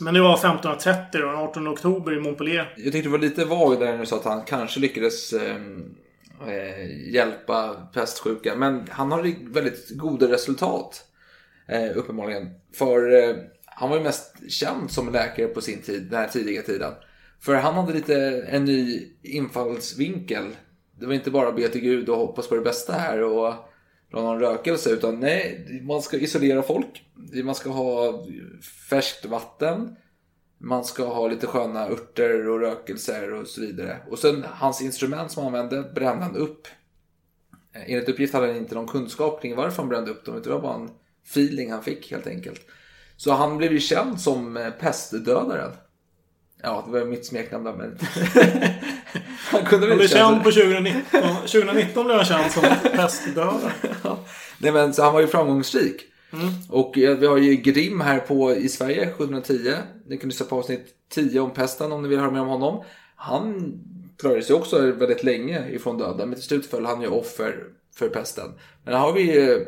[0.00, 2.74] Men det var 1530 då, den 18 oktober i Montpellier.
[2.76, 5.56] Jag tyckte det var lite vag där du sa att han kanske lyckades eh,
[6.46, 8.54] eh, hjälpa pestsjuka.
[8.56, 11.04] Men han har väldigt goda resultat.
[11.66, 12.50] Eh, uppenbarligen.
[12.72, 16.62] För eh, han var ju mest känd som läkare på sin tid, den här tidiga
[16.62, 16.92] tiden.
[17.40, 20.44] För han hade lite en ny infallsvinkel.
[20.98, 23.54] Det var inte bara be till Gud och hoppas på det bästa här och
[24.10, 24.90] dra någon rökelse.
[24.90, 27.04] Utan nej, man ska isolera folk.
[27.44, 28.24] Man ska ha
[28.90, 29.96] färskt vatten.
[30.58, 33.98] Man ska ha lite sköna örter och rökelser och så vidare.
[34.10, 36.68] Och sen hans instrument som han använde brände han upp.
[37.72, 40.40] Eh, enligt uppgift hade han inte någon kunskap kring varför han brände upp dem.
[40.44, 40.90] Det var bara en
[41.26, 42.60] feeling han fick helt enkelt.
[43.16, 45.70] Så han blev ju känd som eh, pestdödaren.
[46.62, 47.98] Ja, det var mitt smeknamn där men...
[49.50, 51.20] han kunde Han blev känd på 2019.
[51.36, 52.62] 2019 blev han känd som
[52.96, 53.72] pestdödare.
[54.58, 56.02] Nej men så han var ju framgångsrik.
[56.32, 56.48] Mm.
[56.68, 59.74] Och eh, vi har ju Grimm här på i Sverige 1710.
[60.06, 62.84] Ni kan lyssna på avsnitt 10 om pesten om ni vill höra mer om honom.
[63.16, 63.72] Han
[64.18, 66.28] klarade sig också väldigt länge ifrån döden.
[66.28, 67.64] Men till slut föll han ju offer
[67.96, 68.52] för pesten.
[68.84, 69.58] Men här har vi eh,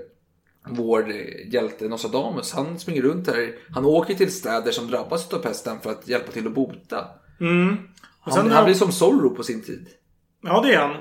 [0.70, 1.12] vår
[1.52, 2.52] hjälte Nostradamus.
[2.52, 3.52] Han springer runt här.
[3.74, 7.08] Han åker till städer som drabbas av pesten för att hjälpa till att bota.
[7.40, 7.72] Mm.
[8.20, 9.88] Och Han, sen han blir som Zorro på sin tid.
[10.42, 10.96] Ja, det är han.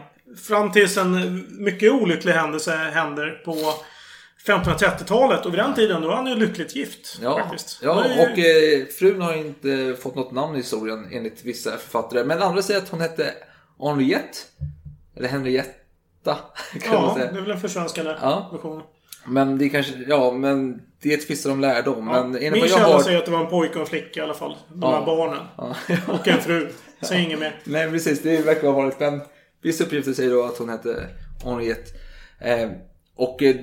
[0.47, 3.55] Fram tills en mycket olycklig händelse händer på
[4.47, 7.19] 1530-talet och vid den tiden då var han ju lyckligt gift.
[7.21, 7.79] Ja, faktiskt.
[7.83, 12.23] ja ju- och eh, frun har inte fått något namn i historien enligt vissa författare.
[12.23, 13.33] Men andra säger att hon hette
[13.79, 14.37] Henriette.
[15.17, 15.73] Eller Henrietta
[16.81, 17.31] kan man Ja, säga.
[17.31, 18.49] det är väl en försvenskande Ja.
[18.51, 18.81] version.
[19.27, 22.07] Men det är kanske, ja men det tvistar de lärdom.
[22.07, 22.23] Ja.
[22.27, 22.99] Men Min källa har...
[22.99, 24.55] säger att det var en pojke och en flicka i alla fall.
[24.69, 24.99] De Ja.
[24.99, 25.45] här barnen.
[25.57, 25.75] Ja.
[26.07, 26.69] Och en fru.
[27.01, 27.55] Säg inget mer.
[27.63, 28.99] Nej precis, det verkar ha varit.
[28.99, 29.21] Men
[29.61, 31.07] vissa uppgifter säger då att hon hette
[31.43, 31.91] Henriette.
[32.39, 32.69] Eh,
[33.15, 33.53] och de,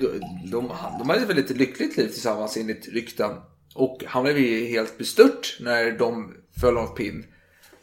[0.51, 3.31] de, de hade ett väldigt lyckligt liv tillsammans enligt rykten.
[3.75, 7.25] Och han blev ju helt bestört när de föll av pinn.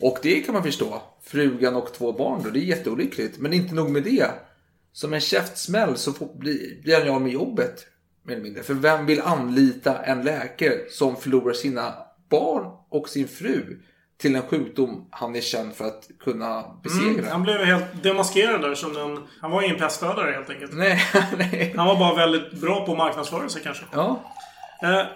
[0.00, 1.02] Och det kan man förstå.
[1.22, 3.38] Frugan och två barn då, det är jätteolyckligt.
[3.38, 4.26] Men inte nog med det.
[4.92, 7.87] Som en käftsmäll så får, blir, blir han ju av med jobbet.
[8.22, 8.62] Mer eller mindre.
[8.62, 11.94] För vem vill anlita en läkare som förlorar sina
[12.31, 13.81] barn och sin fru
[14.18, 17.11] till en sjukdom han är känd för att kunna besegra?
[17.11, 19.29] Mm, han blev helt demaskerad där som en...
[19.40, 20.72] Han var ingen pestdödare helt enkelt.
[20.72, 21.03] Nej,
[21.38, 21.74] nej.
[21.76, 23.85] Han var bara väldigt bra på att marknadsföra sig kanske.
[23.92, 24.20] Ja.
[24.83, 25.07] Eh,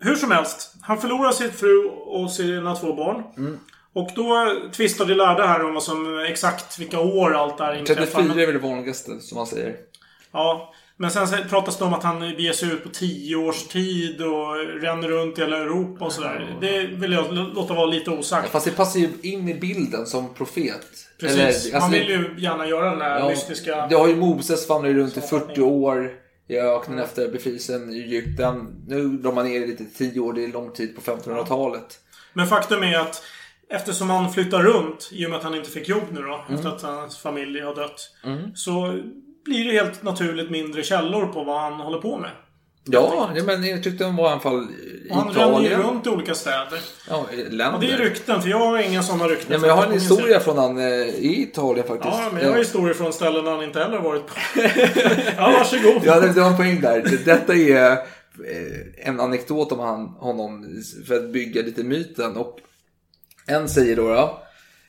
[0.00, 0.74] hur som helst.
[0.82, 3.22] Han förlorar sin fru och sina två barn.
[3.36, 3.58] Mm.
[3.92, 7.74] Och då tvistar de lärda här om vad som exakt vilka år allt det här
[7.74, 8.04] inträffar.
[8.04, 9.76] 34 är väl det vanligaste som man säger.
[10.32, 10.74] Ja.
[10.96, 14.56] Men sen pratas det om att han beger sig ut på tio års tid och
[14.82, 16.56] ränner runt i hela Europa och sådär.
[16.60, 18.50] Det vill jag låta vara lite osagt.
[18.50, 20.86] Fast det passar ju in i bilden som profet.
[21.20, 21.38] Precis.
[21.38, 23.86] Eller, han alltså, vill ju gärna göra den här ja, mystiska...
[23.86, 26.10] Det har ju Moses vandrat runt i 40 år
[26.48, 28.84] i öknen efter befrielsen i Egypten.
[28.86, 31.98] Nu drar man ner lite till 10 år, det är lång tid på 1500-talet.
[32.32, 33.22] Men faktum är att
[33.70, 36.54] eftersom han flyttar runt, i och med att han inte fick jobb nu då, Mm.
[36.54, 38.10] efter att hans familj har dött.
[38.24, 38.54] Mm.
[38.54, 38.98] Så
[39.44, 42.30] blir det helt naturligt mindre källor på vad han håller på med.
[42.84, 45.76] Ja, ja, men jag tyckte de var i alla fall i Och han ränner ju
[45.76, 46.80] runt i olika städer.
[47.08, 47.58] Ja, länder.
[47.72, 49.52] Ja, det är rykten, för jag har inga sådana rykten.
[49.52, 52.14] Ja, men jag har en historia från han eh, i Italien faktiskt.
[52.14, 54.32] Ja, men jag har historier från ställen han inte heller varit på.
[55.36, 56.02] ja, varsågod.
[56.04, 57.18] Ja, det det var en poäng där.
[57.24, 57.98] Detta är eh,
[59.08, 62.36] en anekdot om han, honom för att bygga lite myten.
[62.36, 62.58] Och
[63.50, 64.42] en säger då, då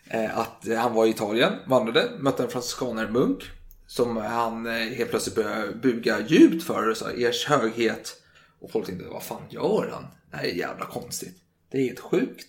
[0.09, 3.43] eh, att han var i Italien, vandrade, mötte en franciskanermunk
[3.87, 8.15] som han eh, helt plötsligt började buga djupt för och sa ers höghet.
[8.59, 10.07] Och folk tänkte, vad fan gör han?
[10.31, 11.35] Det här är jävla konstigt.
[11.71, 12.47] Det är helt sjukt.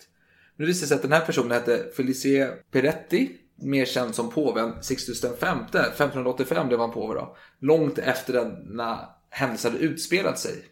[0.56, 4.82] Nu visar det sig att den här personen hette Felice Peretti, mer känd som påven
[4.82, 5.28] Sixtus V.
[5.28, 7.36] 1585 blev han påve då.
[7.60, 10.64] Långt efter denna händelse hade utspelat sig.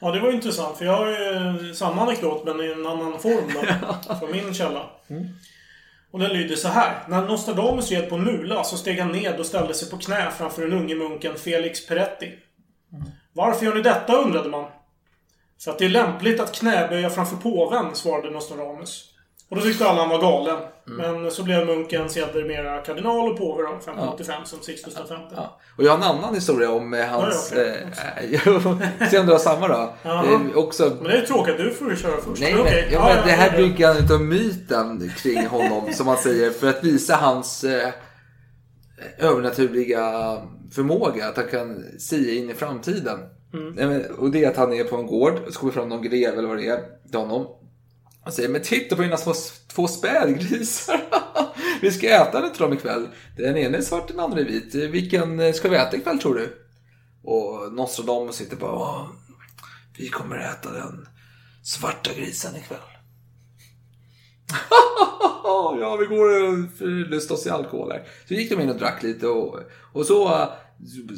[0.00, 0.78] Ja, det var intressant.
[0.78, 4.14] För jag har ju samma anekdot, men i en annan form då.
[4.18, 4.90] från min källa.
[6.10, 7.04] Och den lyder så här.
[7.08, 10.30] När Nostradamus red på en mula så steg han ned och ställde sig på knä
[10.30, 12.32] framför den unge munken Felix Peretti.
[13.32, 14.70] Varför gör ni detta, undrade man.
[15.64, 19.11] För att det är lämpligt att knäböja framför påven, svarade Nostradamus.
[19.52, 20.58] Och då tyckte alla han var galen.
[20.84, 25.14] Men så blev munken sedermera kardinal och påve då, 1585, som Sixtus V.
[25.76, 27.52] Och jag har en annan historia om eh, hans...
[27.56, 29.94] Ja, eh, Se om du har samma då.
[30.54, 30.96] Också...
[31.00, 32.42] Men det är tråkigt, du får ju köra först.
[32.42, 32.88] Nej, Men okej.
[32.92, 33.56] ja, Ja, men ja, det här ja.
[33.56, 37.88] bygger han utav myten kring honom, som man säger, för att visa hans eh,
[39.18, 40.36] övernaturliga
[40.74, 43.18] förmåga, att han kan sia in i framtiden.
[43.54, 44.02] Mm.
[44.18, 46.38] Och det är att han är på en gård, och så kommer fram någon grev
[46.38, 47.46] eller vad det är till honom.
[48.24, 49.34] Han säger, men titta på mina små,
[49.74, 51.00] två spädgrisar.
[51.80, 53.08] vi ska äta lite till dem ikväll.
[53.36, 54.74] Den ene är svart, den andra är vit.
[54.74, 56.56] Vilken eh, ska vi äta ikväll tror du?
[57.22, 59.08] Och Nostradamus sitter bara,
[59.98, 61.08] vi kommer äta den
[61.62, 62.78] svarta grisen ikväll.
[65.80, 68.06] ja, vi går och förlustar oss i alkohol här.
[68.28, 69.60] Så gick de in och drack lite och,
[69.92, 70.48] och så eh,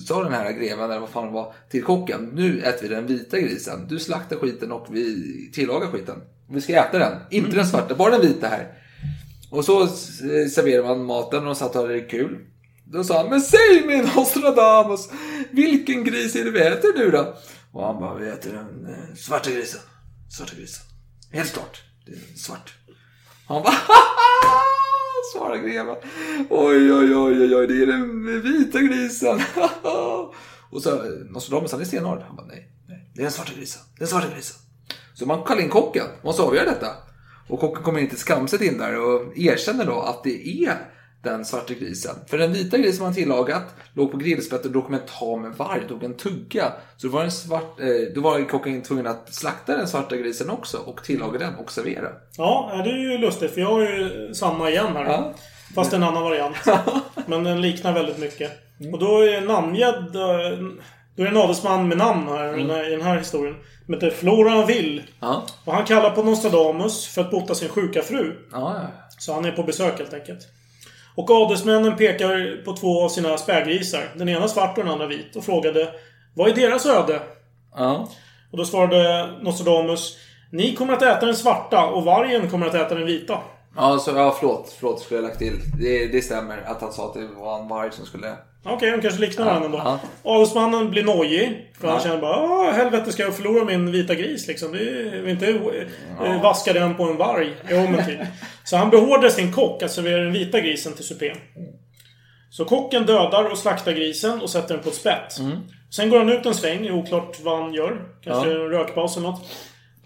[0.07, 2.31] sa den här greven, eller vad fan det var, till kocken.
[2.35, 3.87] Nu äter vi den vita grisen.
[3.89, 6.23] Du slaktar skiten och vi tillagar skiten.
[6.51, 7.21] Vi ska äta den.
[7.31, 8.79] Inte den svarta, bara den vita här.
[9.51, 9.89] Och så eh,
[10.51, 12.39] serverade man maten och de satt och hade det kul.
[12.85, 15.09] Då sa han, men säg min Nostradamus,
[15.51, 17.35] vilken gris är det vi äter nu då?
[17.73, 19.81] Och han bara, vi äter den eh, svarta grisen.
[20.37, 20.85] Svarta grisen.
[21.33, 22.75] Helt klart, det är svart.
[23.47, 23.75] Han bara,
[25.33, 25.97] svarar greven.
[26.51, 29.41] Oj, oj, oj, oj, oj, det är den vita grisen.
[30.71, 32.23] och så Nostradamus, han är stenhård.
[32.27, 33.83] Han bara, nej, nej, det är den svarta grisen.
[33.99, 34.57] Den svarta grisen.
[35.15, 36.87] Så man kallar in kocken, måste avgöra detta.
[37.49, 40.73] Och kocken kommer inte skamset in där och erkänner då att det är
[41.23, 42.15] den svarta grisen.
[42.27, 43.63] För den vita grisen man tillagat
[43.95, 46.73] låg på grillspettet och då kom en tam med varg, tog en tugga.
[46.97, 50.51] Så då var, en svart, eh, då var kocken tvungen att slakta den svarta grisen
[50.51, 52.09] också och tillaga den och servera.
[52.37, 55.05] Ja, det är ju lustigt för jag har ju samma igen här.
[55.05, 55.33] Ja.
[55.75, 56.57] Fast en annan variant.
[57.27, 58.53] Men den liknar väldigt mycket.
[58.93, 60.17] Och då är namngedd...
[60.17, 60.59] eh,
[61.17, 63.55] Då är det en adelsman med namn här här- i den här historien.
[63.85, 65.03] Som heter Florian Will.
[65.21, 65.43] Ja.
[65.65, 68.37] Och han kallar på Nostradamus för att bota sin sjuka fru.
[68.53, 68.89] Ja, ja.
[69.19, 70.49] Så han är på besök helt enkelt.
[71.17, 74.03] Och adelsmännen pekar på två av sina spädgrisar.
[74.15, 75.37] Den ena svart och den andra vit.
[75.37, 75.91] Och frågade
[76.35, 77.21] Vad är deras öde?
[77.77, 78.09] Ja.
[78.51, 80.17] Och då svarade Nostradamus.
[80.53, 83.39] Ni kommer att äta den svarta och vargen kommer att äta den vita.
[83.77, 84.77] Ja, så, ja förlåt.
[84.79, 85.61] Förlåt, skulle jag lagt till.
[85.81, 88.37] Det, det stämmer att han sa att det var en varg som skulle...
[88.65, 89.79] Okej, de kanske liknar varandra ändå.
[89.79, 89.99] Ja.
[90.25, 91.71] Adelsmannen blir nojig.
[91.81, 92.03] För han Ja.
[92.03, 94.73] känner bara Åh, helvete ska jag förlora min vita gris liksom.
[94.73, 95.49] Det är inte
[96.25, 97.53] eh, vaska den på en varg.
[97.71, 98.19] Jo men typ.
[98.65, 101.37] Så han beordrar sin kock att servera den vita grisen till supén.
[102.51, 105.33] Så kocken dödar och slaktar grisen och sätter den på ett spett.
[105.91, 108.03] Sen går han ut en sväng, oklart vad han gör.
[108.25, 108.55] Kanske Ja.
[108.65, 109.43] en rökpaus eller något.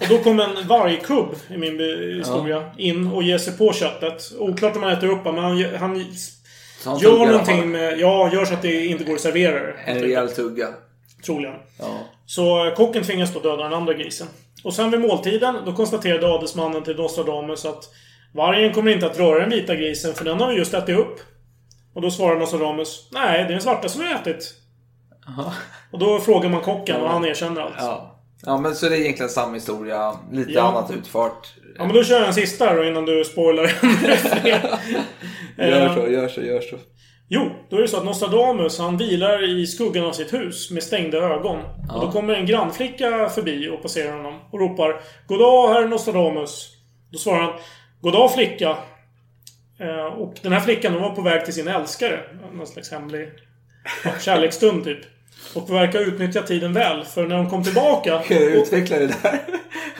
[0.00, 1.80] Och då kommer en vargkubb i min
[2.18, 4.22] historia in och ger sig på köttet.
[4.38, 5.96] Oklart om han äter upp men han, han
[6.84, 7.98] Gör någonting med...
[7.98, 9.72] Ja, gör så att det inte går att servera det.
[9.72, 10.68] En rejäl tugga.
[11.26, 11.54] Troligen.
[11.78, 11.98] Ja.
[12.26, 14.26] Så kocken tvingas då döda den andra grisen.
[14.64, 17.84] Och sen vid måltiden, då konstaterade adelsmannen till Nostradamus att
[18.34, 21.20] vargen kommer inte att röra den vita grisen för den har vi just ätit upp.
[21.94, 24.54] Och då svarar Nostradamus Nej, det är den svarta som har ätit.
[25.28, 25.52] Aha.
[25.92, 27.74] Och då frågar man kocken och han erkänner allt.
[27.78, 28.17] Ja.
[28.46, 30.12] Ja, men så det är egentligen samma historia.
[30.32, 30.62] Lite Ja.
[30.62, 31.54] annat utfart.
[31.78, 33.64] Ja, men då kör jag en sista då innan du spoilar.
[35.58, 36.76] Gör så, gör så, gör så.
[37.28, 40.82] Jo, då är det så att Nostradamus han vilar i skuggan av sitt hus med
[40.82, 41.58] stängda ögon.
[41.94, 46.68] Och då kommer en grannflicka förbi och passerar honom och ropar Goddag herr Nostradamus.
[47.12, 47.52] Då svarar han
[48.00, 48.76] Goddag flicka.
[49.80, 52.20] Eh, och den här flickan hon var på väg till sin älskare.
[52.52, 53.28] Någon slags hemlig
[54.04, 55.00] ja, kärleksstund typ.
[55.54, 57.04] Och verkar utnyttja tiden väl.
[57.04, 58.18] För när hon kom tillbaka...
[58.18, 59.16] Kan jag utveckla det där?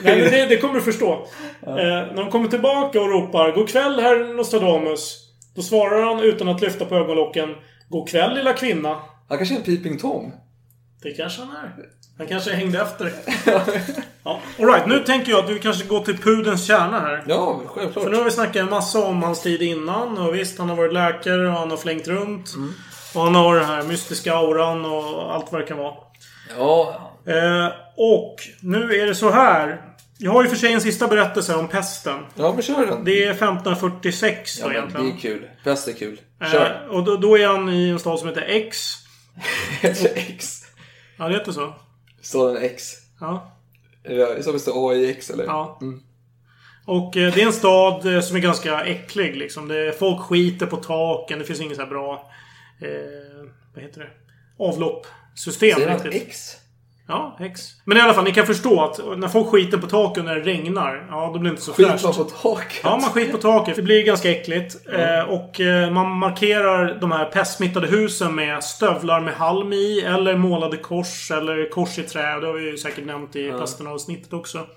[0.01, 1.27] Nej, men det, det kommer du förstå.
[1.61, 5.25] Eh, när de kommer tillbaka och ropar God kväll herr Nostradamus.
[5.55, 7.55] Då svarar han utan att lyfta på ögonlocken
[7.89, 8.95] God kväll lilla kvinna.
[9.29, 10.31] Han kanske är en peeping tom.
[11.01, 11.71] Det kanske han är.
[12.17, 13.13] Han kanske hängde efter.
[14.23, 17.23] ja, Alright, nu tänker jag att du kanske går till pudens kärna här.
[17.27, 18.03] Ja, självklart.
[18.03, 20.17] För nu har vi snackat en massa om hans tid innan.
[20.17, 22.55] Och visst, han har varit läkare och han har flängt runt.
[22.55, 22.73] Mm.
[23.15, 25.93] Och han har den här mystiska auran och allt vad det kan vara.
[26.57, 27.67] Ja, Eh,
[27.97, 29.81] och nu är det så här.
[30.17, 32.25] Jag har ju för sig en sista berättelse om pesten.
[32.35, 33.03] ja men kör den.
[33.03, 35.05] Det är 1546 Ja, då egentligen.
[35.05, 35.49] det är kul.
[35.63, 36.19] Bäst är kul.
[36.51, 36.83] Kör.
[36.85, 38.77] Eh, och då, då är han i en stad som heter X.
[39.81, 40.61] Heter X?
[41.17, 41.73] Ja, det heter så.
[42.21, 42.93] Står den X?
[43.19, 43.51] Ja.
[44.41, 45.43] Som det står AIX eller?
[45.43, 45.77] Ja.
[45.81, 46.01] Mm.
[46.85, 49.67] Och eh, det är en stad eh, som är ganska äcklig liksom.
[49.67, 51.39] Det, folk skiter på taken.
[51.39, 52.31] Det finns inget så här bra...
[52.81, 54.09] Eh, vad heter det?
[54.63, 55.75] Avloppssystem.
[55.75, 55.99] Säger han.
[56.11, 56.55] X?
[57.07, 57.61] Ja, X.
[57.85, 60.41] Men i alla fall, ni kan förstå att när folk skiter på taken när det
[60.41, 61.07] regnar.
[61.09, 62.03] Ja, då blir det inte så Skit fräscht.
[62.03, 62.79] man på taket?
[62.83, 63.75] Ja, man skiter på taket.
[63.75, 64.75] Det blir ganska äckligt.
[64.93, 70.01] Eh, och eh, man markerar de här pestsmittade husen med stövlar med halm i.
[70.01, 71.31] Eller målade kors.
[71.31, 72.39] Eller kors i trä.
[72.39, 74.67] Det har vi ju säkert nämnt i pesten-avsnittet också.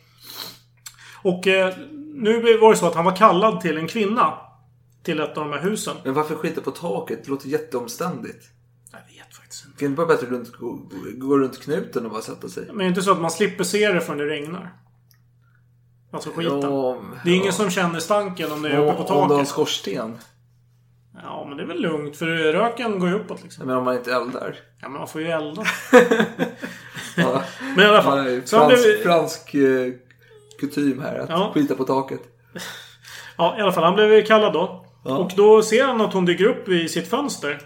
[1.22, 1.74] Och eh,
[2.14, 4.32] nu var det så att han var kallad till en kvinna.
[5.02, 5.96] Till ett av de här husen.
[6.04, 7.24] Men varför skita på taket?
[7.24, 8.44] Det låter jätteomständigt.
[8.92, 9.78] Jag vet faktiskt inte.
[9.78, 12.66] Kan det bara bättre runt, gå, gå runt knuten och bara sätta sig?
[12.66, 14.72] Men det är inte så att man slipper se det förrän det regnar.
[16.12, 16.60] Alltså skiten.
[16.60, 17.52] Ja, det är ingen ja.
[17.52, 19.48] som känner stanken om det är Om, uppe på om du har en taket.
[19.48, 20.18] skorsten?
[21.22, 22.16] Ja, men det är väl lugnt.
[22.16, 23.66] För röken går ju uppåt liksom.
[23.66, 24.56] Men om man inte eldar?
[24.80, 25.64] Ja, men man får ju elda.
[27.16, 27.42] Ja.
[27.76, 28.18] Men i alla fall.
[28.18, 29.92] Ja, han fransk, blev, fransk eh,
[30.60, 31.18] kutym här.
[31.18, 31.50] Att Ja.
[31.54, 32.20] skita på taket.
[33.36, 33.84] ja, i alla fall.
[33.84, 34.86] Han blev kallad då.
[35.04, 35.16] Ja.
[35.18, 37.58] Och då ser han att hon dyker upp vid sitt fönster.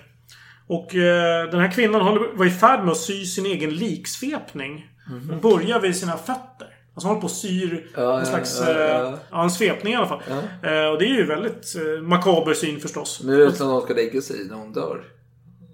[0.68, 4.86] Och eh, den här kvinnan håller, var i färd med att sy sin egen liksvepning.
[5.30, 6.68] Hon börjar vid sina fötter.
[6.94, 7.86] Alltså hon håller på och syr.
[7.96, 8.60] Ja, en slags...
[8.66, 9.06] ja, ja.
[9.08, 10.20] eh, Ja, en svepning i alla fall.
[10.62, 13.20] Eh, och det är ju väldigt eh, makaber syn förstås.
[13.24, 15.04] Nu är det som att hon ska lägga sig när hon dör.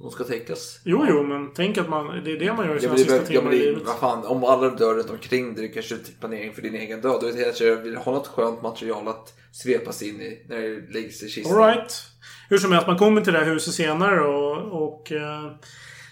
[0.03, 0.81] Hon ska täckas.
[0.85, 2.25] Jo, jo, men tänk att man...
[2.25, 3.83] Det är det man gör i Ja, sina det, sista ja, timmar i livet.
[3.87, 7.19] vad fan, om alla dör runt omkring dig, kanske planering för din egen död.
[7.21, 11.23] Då kanske jag vill ha något skönt material att svepas in i när det läggs
[11.23, 11.63] i kistan.
[11.63, 12.03] Alright.
[12.49, 14.83] Hur som helst, man kommer till det här huset senare och...
[14.83, 15.53] och eh,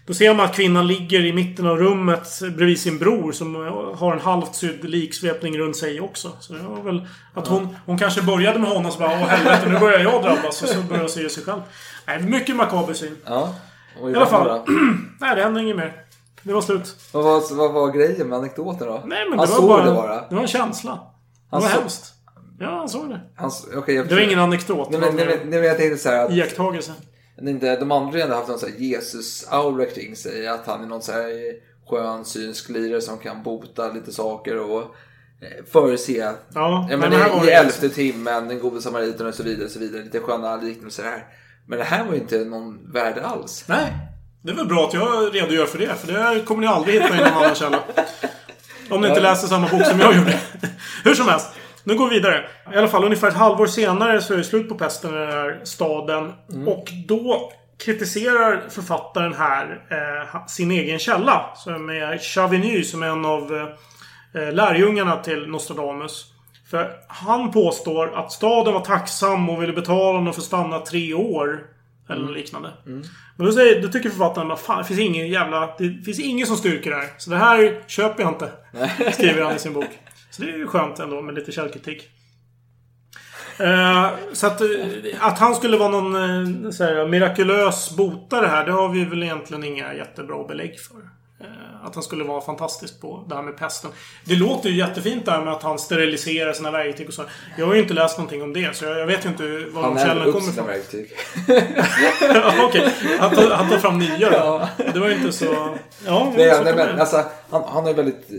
[0.06, 3.94] då ser man att kvinnan ligger i mitten av rummet bredvid sin bror som eh,
[3.98, 6.32] har en halvt sydd liksvepning runt sig också.
[6.40, 9.26] Så det var väl att hon, hon kanske började med honom och så bara Åh
[9.26, 10.62] helvete, nu börjar jag drabbas.
[10.62, 11.60] Och så börjar hon se sig själv.
[12.06, 13.16] Nej, mycket makaber syn.
[13.24, 13.54] Ja.
[13.98, 14.60] I alla fall.
[15.20, 16.04] Nej, det hände inget mer.
[16.42, 16.96] Det var slut.
[17.12, 19.02] Vad var, vad var grejen med anekdoten då?
[19.06, 19.84] Nej, men han det var såg bara...
[19.84, 20.28] det bara?
[20.28, 20.90] Det var en känsla.
[20.90, 20.98] Det
[21.50, 22.14] Han var såg- hemskt.
[22.60, 23.20] Ja, han såg det.
[23.36, 24.90] Han, okej, jag Det var ingen anekdot.
[24.90, 26.92] Nej men, nej, men, nej, men jag tänkte så här att Iakttagelse.
[27.42, 30.46] inte, de andra ändå haft någon så här Jesus-aura kring sig.
[30.48, 31.30] Att han är någon så här
[31.90, 34.80] skön synsk lirare som kan bota lite saker och
[35.40, 36.32] eh, förutse.
[36.54, 39.64] Ja, men men i, i elfte timmen, den gode samariten och så vidare.
[39.64, 40.02] Och så vidare.
[40.02, 41.24] Lite sköna liknelser här.
[41.66, 43.64] Men det här var ju inte någon värde alls.
[43.66, 43.92] Nej.
[44.42, 45.94] Det är väl bra att jag redogör för det.
[45.94, 47.78] För det kommer ni aldrig hitta i någon annan källa.
[48.90, 50.40] Om ni inte läser samma bok som jag gjorde.
[51.04, 51.48] Hur som helst.
[51.84, 52.48] Nu går vi vidare.
[52.74, 55.28] I alla fall ungefär ett halvår senare så är det slut på pesten i den
[55.28, 56.32] här staden.
[56.66, 57.52] Och då
[57.84, 61.50] kritiserar författaren här eh, sin egen källa.
[61.56, 63.68] Som är Chavigny som är en av
[64.34, 66.29] eh, lärjungarna till Nostradamus.
[66.70, 71.14] För han påstår att staden var tacksam och ville betala honom för att stanna tre
[71.14, 71.60] år.
[72.08, 72.72] Eller något liknande.
[73.36, 75.74] Men då, säger, då tycker författaren att det finns ingen jävla...
[75.78, 77.08] Det finns ingen som styrker det här.
[77.18, 78.52] Så det här köper jag inte.
[79.12, 79.98] Skriver han i sin bok.
[80.30, 82.08] Så det är ju skönt ändå med lite källkritik.
[83.58, 84.66] Eh, så att, eh,
[85.20, 89.22] att han skulle vara någon eh, så här, mirakulös botare här, det har vi väl
[89.22, 91.09] egentligen inga jättebra belägg för.
[91.40, 93.90] Eh, att han skulle vara fantastisk på det här med pesten.
[94.24, 97.24] Det låter ju jättefint där med att han steriliserar sina verktyg och så.
[97.58, 99.82] Jag har ju inte läst någonting om det, så jag, jag vet ju inte var
[99.82, 100.66] Han de är källorna kommer ifrån.
[100.66, 101.10] verktyg.
[102.34, 102.88] ja, Okej,
[103.18, 104.68] han, tar, han tar fram nya då.
[104.94, 105.76] Det var ju inte så...
[106.06, 107.00] Ja, Nej, så nej, men, det.
[107.00, 108.36] alltså, han, han ju väldigt eh,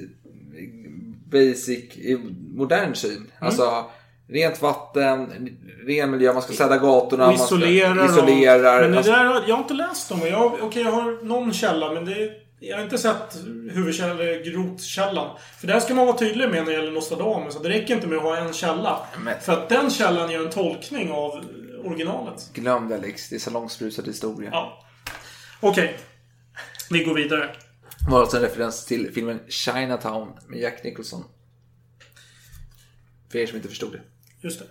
[1.31, 2.17] basic, i
[2.55, 3.11] modern syn.
[3.17, 3.27] Mm.
[3.39, 3.85] Alltså,
[4.29, 5.49] rent vatten,
[5.87, 7.23] ren miljö, man ska städa gatorna.
[7.27, 8.05] Och man ska- isolerar.
[8.05, 8.75] isolerar.
[8.75, 10.19] Och, men det alltså, där, jag har inte läst dem.
[10.27, 12.29] Jag, okej, jag har någon källa, men det,
[12.63, 13.37] jag har inte sett
[13.71, 15.37] huvudkällan, eller grotkällan.
[15.59, 17.61] För där ska man vara tydlig med när det gäller Nostradamus.
[17.61, 19.07] Det räcker inte med att ha en källa.
[19.41, 21.45] För att den källan gör en tolkning av
[21.83, 22.49] originalet.
[22.53, 24.49] Glöm det Alex, det är salongsberusad historia.
[24.53, 24.85] Ja.
[25.59, 25.97] Okej.
[26.89, 27.55] Vi går vidare.
[28.09, 31.23] Var alltså en referens till filmen Chinatown med Jack Nicholson.
[33.31, 34.01] För er som inte förstod det.
[34.41, 34.65] Just det.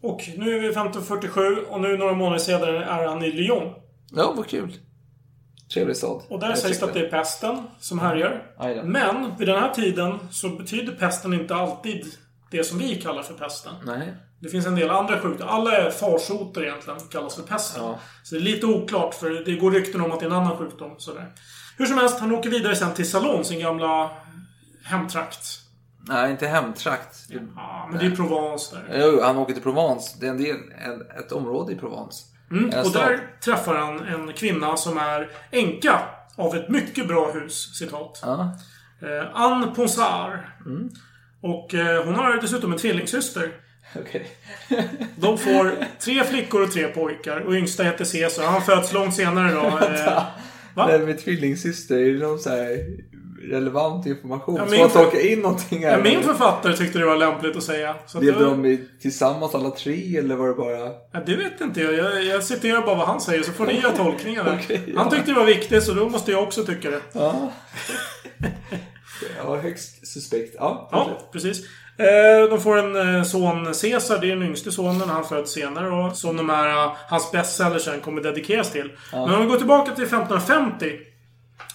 [0.00, 3.74] Och nu är vi 1547 och nu några månader senare är han i Lyon.
[4.10, 4.78] Ja, vad kul.
[5.72, 6.22] Trevlig stad.
[6.28, 8.42] Och där Jag sägs det att det är pesten som härjar.
[8.58, 8.82] Då.
[8.84, 12.06] Men vid den här tiden så betyder pesten inte alltid
[12.50, 13.74] det som vi kallar för pesten.
[13.84, 14.14] Nej.
[14.40, 15.52] Det finns en del andra sjukdomar.
[15.52, 17.82] Alla farsoter egentligen kallas för pesten.
[17.84, 17.98] Ja.
[18.22, 20.58] Så det är lite oklart för det går rykten om att det är en annan
[20.58, 20.94] sjukdom.
[20.98, 21.32] Sådär.
[21.78, 24.10] Hur som helst, han åker vidare sen till Salon, sin gamla
[24.84, 25.46] hemtrakt.
[26.08, 27.16] Nej, inte hemtrakt.
[27.28, 29.00] Ja, men det är Provence där.
[29.00, 30.16] Jo, han åker till Provence.
[30.20, 30.56] Det är en del,
[31.18, 32.24] ett område i Provence.
[32.52, 33.02] Mm, och stad.
[33.02, 36.00] där träffar han en kvinna som är änka
[36.36, 38.18] av ett mycket bra hus, citat.
[38.22, 38.56] Ja.
[39.02, 40.38] Eh, Anne Ponsard.
[41.40, 43.50] Och eh, hon har dessutom en tvillingsyster.
[43.96, 44.30] Okej.
[45.16, 47.40] De får tre flickor och tre pojkar.
[47.40, 48.44] Och yngsta heter Caesar.
[48.46, 49.66] Han föds långt senare då.
[49.66, 50.04] Eh,
[50.74, 50.86] va?
[50.86, 52.86] Det här med tvillingsyster, är det någon så här
[53.50, 54.54] relevant information?
[54.56, 55.82] Ja, Ja, min Ska man för- tolka in någonting?
[55.82, 57.94] Ja, min författare tyckte det var lämpligt att säga.
[58.06, 60.78] Så att Levde de i- tillsammans alla tre eller var det bara...
[61.12, 61.94] Ja, det vet inte jag.
[61.94, 62.24] jag.
[62.24, 64.58] Jag citerar bara vad han säger så får ni göra tolkningar.
[64.64, 65.00] Okej, ja.
[65.00, 67.00] Han tyckte det var viktigt så då måste jag också tycka det.
[67.12, 67.52] Ja.
[69.44, 70.54] ja, högst suspekt.
[70.58, 71.64] Ja, Ja, precis.
[71.98, 74.18] Eh, De får en eh, son, Caesar.
[74.20, 75.08] Det är den yngste sonen.
[75.08, 75.90] Han föds senare.
[75.90, 78.92] Och som de här, eh, hans bestseller sen kommer dedikeras till.
[79.12, 80.92] Men om vi går tillbaka till 1550.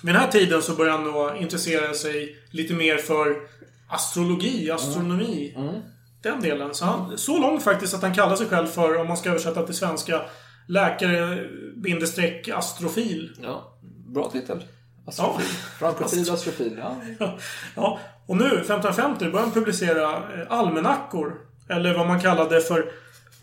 [0.03, 3.35] Vid den här tiden så börjar han då intressera sig lite mer för
[3.89, 5.57] astrologi, astronomi.
[6.21, 6.73] Den delen.
[6.73, 9.65] Så, han, så långt faktiskt att han kallar sig själv för, om man ska översätta
[9.65, 10.21] till svenska,
[10.67, 13.37] läkare bindestreck astrofil.
[13.43, 13.77] Ja,
[14.07, 14.63] bra titel.
[15.05, 15.45] Astrofil.
[15.79, 16.79] Frankofil, astrofil.
[16.79, 16.95] Ja.
[17.75, 21.35] Ja, och nu, 1550, börjar han publicera eh, almanackor.
[21.69, 22.91] Eller vad man kallade för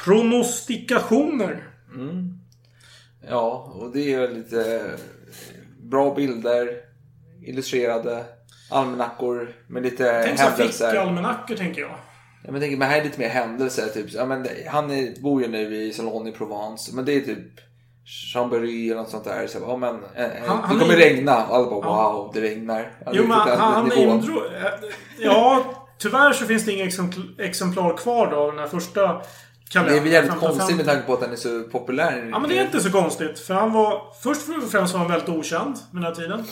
[0.05, 1.64] pronostikationer.
[3.28, 4.90] ja, och det är lite
[5.91, 6.68] bra bilder,
[7.47, 8.24] illustrerade
[8.70, 10.89] almanackor med lite Tänk händelser.
[10.91, 11.95] fickalmanackor, tänker jag.
[12.45, 13.87] Ja, men tänker, men här är lite mer händelser.
[13.89, 14.07] Typ.
[14.12, 16.95] Ja, men han är, bor ju nu i Salon i Provence.
[16.97, 17.45] Men det är typ
[18.35, 19.47] Chambéry eller något sånt där.
[19.47, 20.01] Så, ja, men, eh,
[20.47, 21.47] Han- det han kommer är- regna.
[21.47, 22.12] Och alla bara Ja.
[22.12, 22.93] wow, det regnar.
[23.05, 24.14] Ja, det Jo, är men riktigt han, han nivån.
[24.16, 24.45] indro...
[24.45, 24.72] eh,
[25.18, 25.64] Ja,
[25.99, 29.20] tyvärr så finns det inga exempl- exemplar kvar då av den här första
[29.65, 29.97] Det kalendern.
[29.97, 30.59] är väl jävligt 1550.
[30.59, 32.29] konstigt med tanke på att den är så populär.
[32.31, 33.39] Ja, men det är inte så konstigt.
[33.39, 34.03] För han var...
[34.23, 36.45] Först och främst var han väldigt okänd med den här tiden.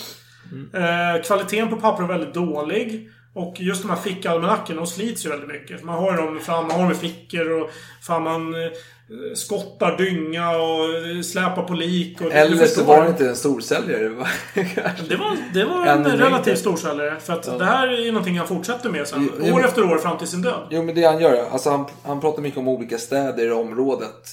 [0.73, 3.11] Eh, kvaliteten på papper var väldigt dålig.
[3.35, 5.85] Och just de här fickalmanackorna, de slits ju väldigt mycket.
[5.85, 7.71] Man har dem fram, man har dem i fickor och
[8.03, 8.71] fan man eh,
[9.35, 12.21] skottar dynga och eh, släpar på lik.
[12.21, 14.03] Och, Eller så var det inte en storsäljare.
[14.03, 14.09] Det
[15.17, 16.59] var, det var En en, relativt mängd.
[16.59, 17.21] storsäljare.
[17.21, 19.29] För att det här är ju någonting han fortsätter med sen.
[19.39, 20.69] Jo, jo, år men- efter år fram till sin död.
[20.71, 21.45] Jo, men det han gör.
[21.51, 24.27] Alltså, han, han pratar mycket om olika städer i området.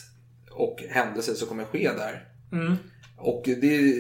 [0.52, 2.24] Och händelser som kommer ske där.
[2.52, 2.76] Mm.
[3.18, 3.94] Och det,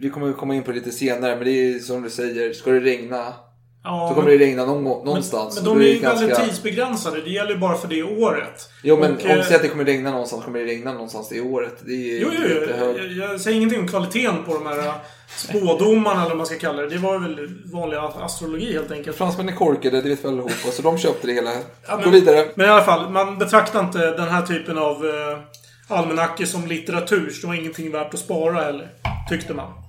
[0.00, 1.36] vi kommer komma in på det lite senare.
[1.36, 3.34] Men det är som du säger, ska det regna
[3.84, 5.54] Ja, så kommer men- det regna någon, någonstans.
[5.62, 7.20] Men Och de är ju väldigt tidsbegränsade.
[7.20, 8.70] Det gäller ju bara för det året.
[8.82, 10.92] Jo men Och, om eh, du säger att det kommer regna någonstans kommer det regna
[10.92, 11.74] någonstans det året.
[11.86, 12.96] Det är Jo, jo, jo.
[12.98, 14.92] Jag, jag säger ingenting om kvaliteten på de här äh,
[15.36, 16.88] spådomarna eller vad man ska kalla det.
[16.88, 19.16] Det var väl vanlig astrologi helt enkelt.
[19.16, 20.70] Fransmän är korkade, det vet vi allihopa.
[20.72, 21.50] Så de köpte det hela.
[21.88, 22.46] Ja, Gå vidare.
[22.54, 25.12] Men i alla fall, man betraktar inte den här typen av uh,
[25.88, 27.30] almanackor som litteratur.
[27.30, 28.90] Så det var ingenting värt att spara heller.
[29.30, 29.81] Tyckte man.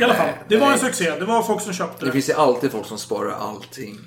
[0.00, 1.12] I alla fall, det var en succé.
[1.18, 2.12] Det var folk som köpte Det det.
[2.12, 3.98] finns ju alltid folk som sparar allting.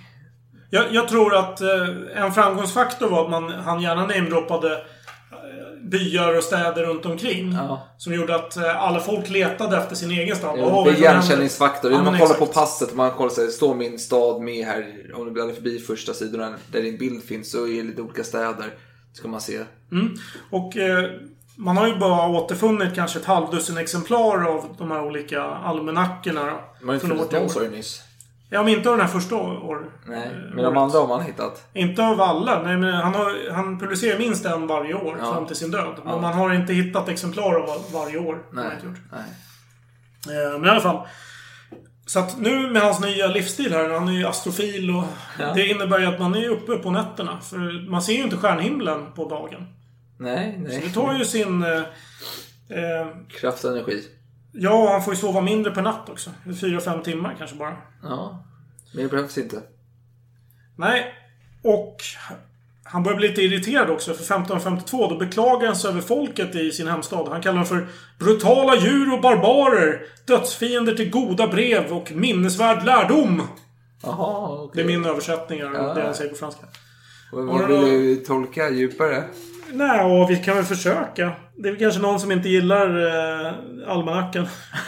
[0.70, 6.38] Jag, jag tror att eh, en framgångsfaktor var att man, han gärna namedroppade eh, byar
[6.38, 7.58] och städer runt omkring.
[7.98, 10.60] Som gjorde att eh, alla folk letade efter sin egen stad.
[10.60, 11.92] Ja, har det är igenkänningsfaktor.
[11.92, 12.40] Ja, man kollar exakt.
[12.40, 15.80] på passet och man kollar sig, står min stad med här, om du bläddrar förbi
[15.80, 18.74] första sidorna där din bild finns så är det lite olika städer.
[19.14, 19.60] Ska man se.
[19.92, 20.14] Mm.
[20.50, 21.10] Och eh,
[21.62, 26.46] man har ju bara återfunnit kanske ett halvdussin exemplar av de här olika almanackorna.
[26.46, 27.50] Man har ju från år funnit till någon år.
[27.54, 28.02] sa du nyss.
[28.50, 29.86] Ja, men inte av den här första år.
[30.06, 30.78] Nej, eh, men de året.
[30.78, 31.68] andra har man hittat.
[31.74, 32.62] Inte av alla.
[32.64, 35.34] Nej, men han, har, han publicerar minst en varje år Ja.
[35.34, 35.96] fram till sin död.
[36.04, 36.22] Men Ja.
[36.22, 38.38] man har inte hittat exemplar av varje år.
[38.52, 38.66] Nej.
[38.86, 39.00] inte.
[39.12, 40.44] Nej.
[40.46, 41.08] Eh, Men i alla fall.
[42.06, 45.04] Så att nu med hans nya livsstil här, han är ju astrofil och
[45.40, 45.54] Ja.
[45.54, 47.40] det innebär ju att man är uppe på nätterna.
[47.42, 49.68] För man ser ju inte stjärnhimlen på dagen.
[50.22, 50.82] Nej, Så nej.
[50.86, 51.64] det tar ju sin...
[51.64, 51.78] Eh,
[52.80, 53.08] eh,
[53.42, 54.04] Kraft och energi.
[54.54, 56.30] ja, han får ju sova mindre per natt också.
[56.62, 57.78] Fyra, fem timmar kanske bara.
[58.04, 58.44] Ja.
[58.94, 59.62] Men det behövs inte.
[60.78, 61.14] Nej.
[61.64, 61.98] Och
[62.84, 64.14] han börjar bli lite irriterad också.
[64.14, 67.28] För 1552 då beklagar han sig över folket i sin hemstad.
[67.30, 67.88] Han kallar dem för
[68.20, 70.02] brutala djur och barbarer.
[70.28, 73.42] Dödsfiender till goda brev och minnesvärd lärdom.
[74.04, 74.84] Jaha, Det okej.
[74.84, 75.94] är min översättning av Ja.
[75.94, 76.66] det han säger på franska.
[77.32, 79.24] Vad, vad vill du tolka djupare?
[79.74, 81.32] Nej, och vi kan väl försöka.
[81.58, 83.08] Det är väl kanske någon som inte gillar
[83.48, 83.54] eh,
[83.88, 84.48] almanackan.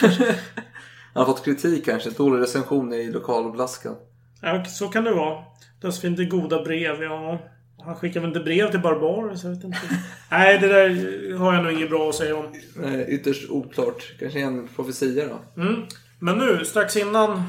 [1.14, 2.10] Han har fått kritik kanske.
[2.10, 3.94] Dålig recension i lokalblaskan.
[4.42, 5.44] Ja, så kan det vara.
[5.80, 7.38] Dödsfiender till goda brev, ja.
[7.84, 9.78] Han skickar väl inte brev till barbarer, så jag vet inte.
[10.30, 12.46] Nej, det där har jag nog inget bra att säga om.
[12.76, 14.14] Nej, ytterst oklart.
[14.18, 15.62] Kanske en profetia då?
[15.62, 15.82] Mm.
[16.18, 17.42] Men nu, strax innan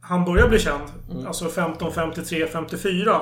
[0.00, 0.82] han börjar bli känd,
[1.26, 3.20] alltså 1553-54,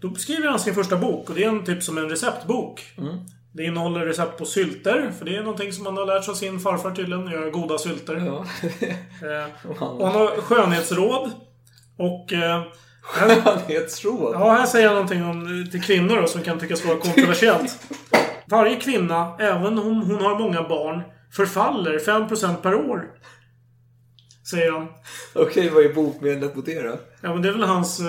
[0.00, 1.28] då skriver han sin första bok.
[1.30, 2.84] Och det är en typ som en receptbok.
[3.52, 6.36] Det innehåller recept på sylter, för det är någonting som man har lärt sig av
[6.36, 8.16] sin farfar tydligen, att göra goda sylter.
[8.26, 8.44] Ja.
[9.22, 11.30] Eh, och han har skönhetsråd.
[11.98, 12.32] Och...
[12.32, 12.62] Eh,
[13.02, 14.34] Skönhetsråd?
[14.34, 17.78] Ja, här säger jag någonting om, till kvinnor då, som kan tyckas vara kontroversiellt.
[18.46, 23.04] Varje kvinna, även om hon har många barn, förfaller 5% per år.
[24.50, 24.86] Säger han.
[25.34, 26.98] Okej, vad är botemedlet mot det då?
[27.20, 28.06] Ja, men det är väl hans eh,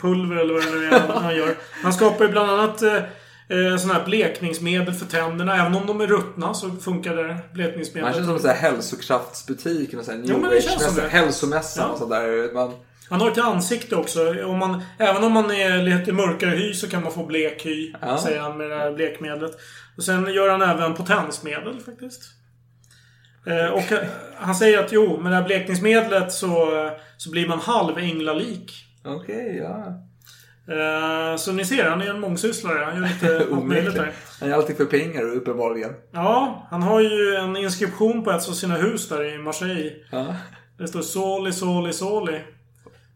[0.00, 1.54] pulver eller vad det nu är han, han gör.
[1.82, 5.56] Han skapar ju bland annat eh, eh, sådana här blekningsmedel för tänderna.
[5.56, 8.14] Även om de är ruttna så funkar det Man blekningsmedel.
[8.14, 9.94] känns som en sån här hälsokraftsbutik.
[9.94, 11.08] Och sån här Jo, men det känns som det.
[11.08, 11.92] hälsomässan Ja.
[11.92, 12.54] och sådär.
[12.54, 12.72] Man,
[13.10, 14.44] Han har ett ansikte också.
[14.44, 17.92] Om man, även om man är lite mörkare hy så kan man få blek hy.
[18.00, 18.18] Ja.
[18.18, 19.52] Säger han med det här blekmedlet.
[19.96, 22.22] Och sen gör han även potensmedel faktiskt.
[23.46, 26.68] Eh, och eh, han säger att jo, med det här blekningsmedlet så,
[27.16, 28.72] så blir man halv änglalik.
[29.04, 30.02] Okej, ja.
[30.68, 32.84] Eh, så ni ser, han är en mångsysslare.
[32.84, 34.12] Han gör lite allt möjligt där.
[34.40, 35.90] Han är alltid för pengar uppenbarligen.
[36.12, 39.92] Ja, han har ju en inskription på ett av sina hus där i Marseille.
[40.10, 40.34] Ja.
[40.78, 42.40] Det står Soli, Soli, Soli.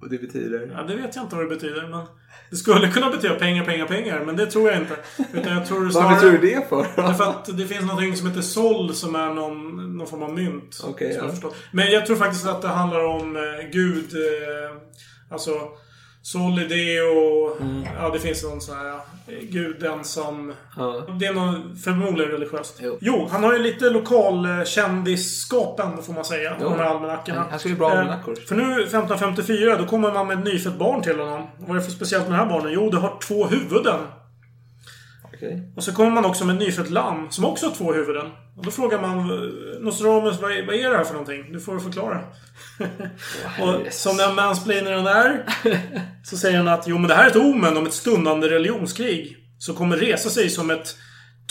[0.01, 0.71] Och det betyder?
[0.77, 1.89] Ja, det vet jag inte vad det betyder.
[1.89, 2.07] Men
[2.51, 4.23] det skulle kunna betyda pengar, pengar, pengar.
[4.27, 4.97] Men det tror jag inte.
[5.33, 6.09] Utan jag tror snarare...
[6.09, 6.87] Varför tror du det för?
[6.97, 10.81] Därför att det finns någonting som heter sol som är någon, någon form av mynt.
[11.01, 11.29] Jag ja.
[11.29, 11.53] förstår.
[11.73, 14.15] Men jag tror faktiskt att det handlar om eh, Gud.
[14.15, 14.77] Eh,
[15.31, 15.51] alltså
[16.27, 17.57] Solideo.
[17.61, 17.85] Mm.
[18.01, 19.05] Ja, det finns någon sån här ja,
[19.43, 20.53] Gud ensam.
[20.77, 21.03] Ja.
[21.21, 21.55] Det är nog
[21.85, 22.81] förmodligen religiöst.
[23.01, 23.29] Jo.
[23.31, 26.57] han har ju lite lokalkändisskapen får man säga.
[26.61, 26.69] Jo.
[26.69, 27.47] De här almanackorna.
[27.51, 28.35] Han- skulle ju bra Eh, almanackor.
[28.35, 31.47] För nu 1554 då kommer man med ett nyfött barn till honom.
[31.59, 32.73] Vad är det för speciellt med det här barnet?
[32.75, 34.01] Jo, det har två huvuden.
[35.37, 35.73] Okej.
[35.77, 38.27] Och så kommer man också med nyfött lamm som också har två huvuden.
[38.57, 39.27] Och då frågar man
[39.81, 41.53] Nostradamus, vad är, vad är det här för någonting?
[41.53, 42.21] Du får förklara.
[43.63, 45.47] och som den mansplainern är
[46.25, 49.37] så säger han att jo men det här är ett omen om ett stundande religionskrig.
[49.59, 50.97] Som kommer resa sig som ett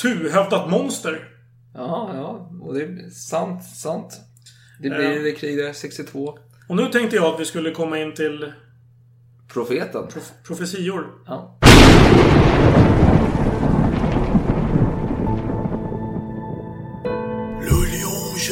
[0.01, 1.27] tuhövdat monster.
[1.73, 2.49] Ja, ja.
[2.61, 4.21] Och det är sant, sant.
[4.79, 6.37] Det blir det krig där 62.
[6.69, 8.53] Och nu tänkte jag att vi skulle komma in till
[9.53, 10.07] Profeten.
[10.43, 11.05] profetior.
[11.25, 11.59] Ja.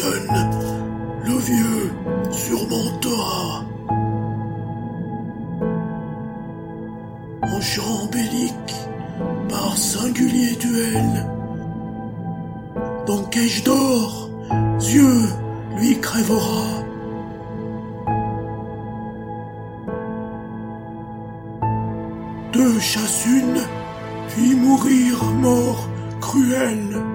[0.01, 1.91] Le vieux
[2.31, 3.63] surmontera.
[7.41, 8.75] En chant bélique,
[9.49, 11.27] par singulier duel.
[13.05, 14.29] Dans cage d'or,
[14.79, 15.13] Dieu
[15.77, 16.65] lui crèvera.
[22.51, 23.61] Deux chasse une,
[24.29, 25.87] puis mourir mort
[26.19, 27.12] cruelle.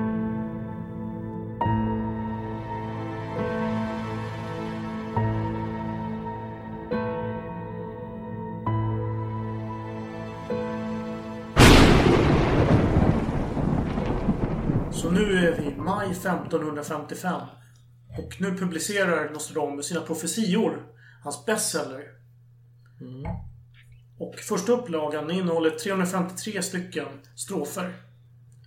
[15.02, 17.40] Så nu är vi i maj 1555.
[18.18, 20.86] Och nu publicerar Nostradamus sina profetior.
[21.22, 22.02] Hans bestseller.
[24.18, 27.92] Och första upplagan innehåller 353 stycken strofer.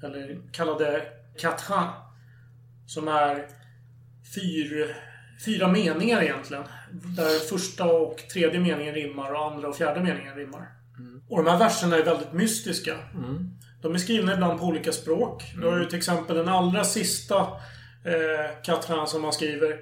[0.04, 1.02] Eller kallade
[1.40, 1.90] Quatrain.
[2.88, 3.48] Som är
[4.36, 4.96] fyr,
[5.46, 6.64] fyra meningar egentligen.
[6.92, 10.68] Där första och tredje meningen rimmar och andra och fjärde meningen rimmar.
[11.30, 12.98] Och de här verserna är väldigt mystiska.
[13.82, 15.44] De är skrivna ibland på olika språk.
[15.56, 17.40] Du har ju till exempel den allra sista
[18.06, 19.80] eh, Quatrain som man skriver.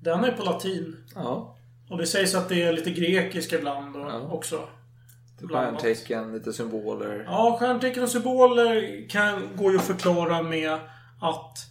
[0.00, 0.96] Den är på latin.
[1.14, 1.56] Ja.
[1.90, 4.68] Och det sägs att det är lite grekiska ibland och, också.
[5.38, 5.82] blandat.
[5.82, 7.24] Stjärntecken, lite symboler.
[7.26, 10.78] Ja, stjärntecken och symboler kan, går ju att förklara med
[11.20, 11.66] att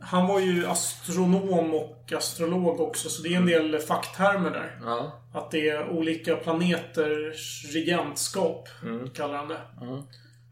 [0.00, 4.80] han var ju astronom och astrolog också, så det är en del facktermer där.
[4.84, 5.20] Ja.
[5.34, 8.68] Att det är olika planeters regentskap,
[9.14, 9.60] kallar han det.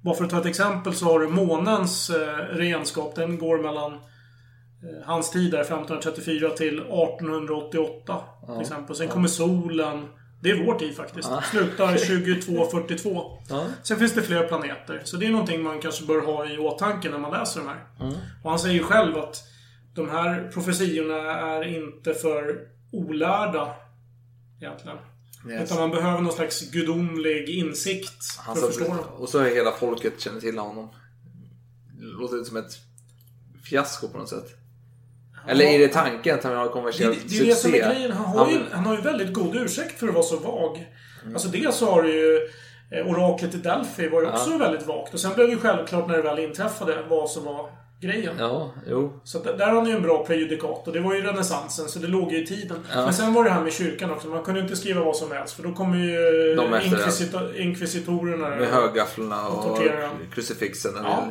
[0.05, 3.15] Bara för att ta ett exempel så har du månens eh, regentskap.
[3.15, 3.99] Den går mellan eh,
[5.05, 8.21] hans tid där, 1534 till 1888.
[8.53, 8.97] Till exempel.
[8.97, 10.09] Sen kommer solen.
[10.43, 11.29] Det är vår tid faktiskt.
[11.51, 13.39] Slutar 2242.
[13.83, 15.01] Sen finns det fler planeter.
[15.05, 17.81] Så det är någonting man kanske bör ha i åtanke när man läser de här.
[18.43, 19.37] Och han säger ju själv att
[19.95, 22.59] de här profetiorna är inte för
[22.93, 23.75] olärda.
[24.61, 24.99] Egentligen.
[25.49, 25.63] Yes.
[25.65, 29.05] Utan man behöver någon slags gudomlig insikt Han för att förstå dem.
[29.17, 30.89] och så är hela folket känner till honom.
[32.01, 32.73] Det låter inte som ett
[33.65, 34.47] fiasko på något sätt.
[35.49, 37.95] Eller är det tanken att han har Det, kommersiell det är det som är succé?
[37.95, 38.13] grejen.
[38.13, 40.93] Han har, ju, han har ju väldigt god ursäkt för att vara så vag.
[41.33, 42.49] Alltså dels så har du ju
[42.91, 45.15] eh, Oraklet i Delphi var ju också väldigt vagt.
[45.15, 47.71] Och sen blev det ju självklart när det väl inträffade vad som var
[48.03, 48.35] grejen.
[48.39, 49.21] Ja, jo.
[49.25, 50.87] Så att där har han ju en bra prejudikat.
[50.89, 52.77] Och det var ju renässansen, så det låg ju i tiden.
[52.95, 53.05] Ja.
[53.05, 54.29] Men sen var det här med kyrkan också.
[54.29, 55.55] Man kunde inte skriva vad som helst.
[55.55, 58.49] För då kommer ju De efter inkvisito- inkvisitorerna.
[58.49, 60.17] Med högafflarna och torterar han.
[60.35, 60.97] krucifixen.
[60.97, 61.25] och Ja.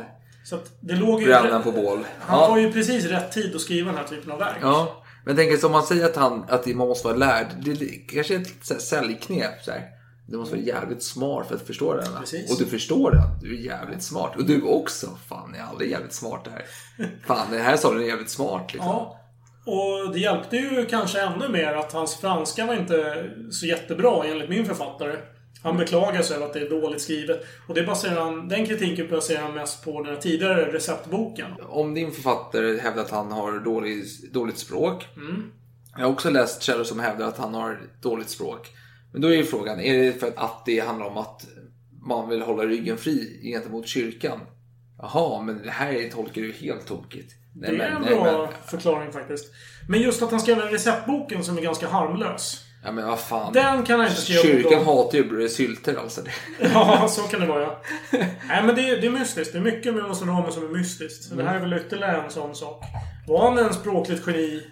[0.44, 1.34] Så att det låg ju...
[1.64, 1.98] på bål.
[2.20, 2.48] Han Ja.
[2.48, 4.56] var ju precis rätt tid att skriva den här typen av verk.
[4.62, 7.46] Ja, men jag tänker som man säger att, han, att man måste vara lärd.
[7.64, 9.64] Det är kanske ett så här säljknep.
[9.64, 9.88] Så här.
[10.26, 12.06] Du måste vara jävligt smart för att förstå den.
[12.20, 12.52] Precis.
[12.52, 13.22] Och du förstår den.
[13.40, 14.36] Du är jävligt smart.
[14.36, 15.06] Och du också.
[15.28, 16.64] Fan, jag är aldrig jävligt smart här.
[17.26, 18.72] Fan, det här sa du är jävligt smart.
[18.72, 18.90] Liksom.
[18.90, 19.18] Ja.
[19.66, 24.48] Och det hjälpte ju kanske ännu mer att hans franska var inte så jättebra enligt
[24.48, 25.16] min författare.
[25.62, 27.44] Han beklagar sig över att det är dåligt skrivet.
[27.68, 31.46] Och det baserar han, den kritiken baserar han mest på den tidigare receptboken.
[31.68, 35.08] Om din författare hävdar att han har dålig, dåligt språk.
[35.16, 35.52] Mm.
[35.96, 38.70] Jag har också läst källor som hävdar att han har dåligt språk.
[39.12, 41.44] Men då är ju frågan, är det för att det handlar om att
[42.06, 44.40] man vill hålla ryggen fri gentemot kyrkan?
[44.98, 47.32] Jaha, men det här tolkar du helt tokigt.
[47.54, 49.44] Nej, det är men- en nej, bra men- förklaring faktiskt.
[49.88, 52.64] Men just att han skrev en receptboken som är ganska harmlös.
[52.84, 53.52] Ja men vad fan.
[53.52, 56.20] Den kan han inte skriva Kyrkan hatar ju sylter alltså.
[56.74, 57.80] Ja, så kan det vara ja.
[58.48, 59.52] Nej men det, är- det är mystiskt.
[59.52, 61.24] Det är mycket med Nostradamus som är mystiskt.
[61.24, 62.84] Så det här är väl ytterligare en sån sak.
[63.28, 64.62] Var han en språkligt geni?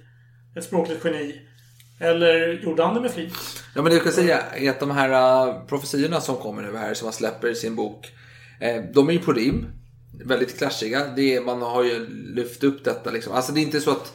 [0.56, 1.40] Ett språkligt geni?
[2.00, 3.34] Eller gjorde han det med flit?
[3.74, 6.76] Ja men det jag kan säga är att de här uh, profetiorna som kommer nu
[6.76, 8.12] här som han släpper i sin bok.
[8.60, 9.66] Eh, de är ju på rim.
[10.24, 11.06] Väldigt clashiga.
[11.16, 13.32] Det är, man har ju lyft upp detta liksom.
[13.32, 14.12] Alltså det är inte så att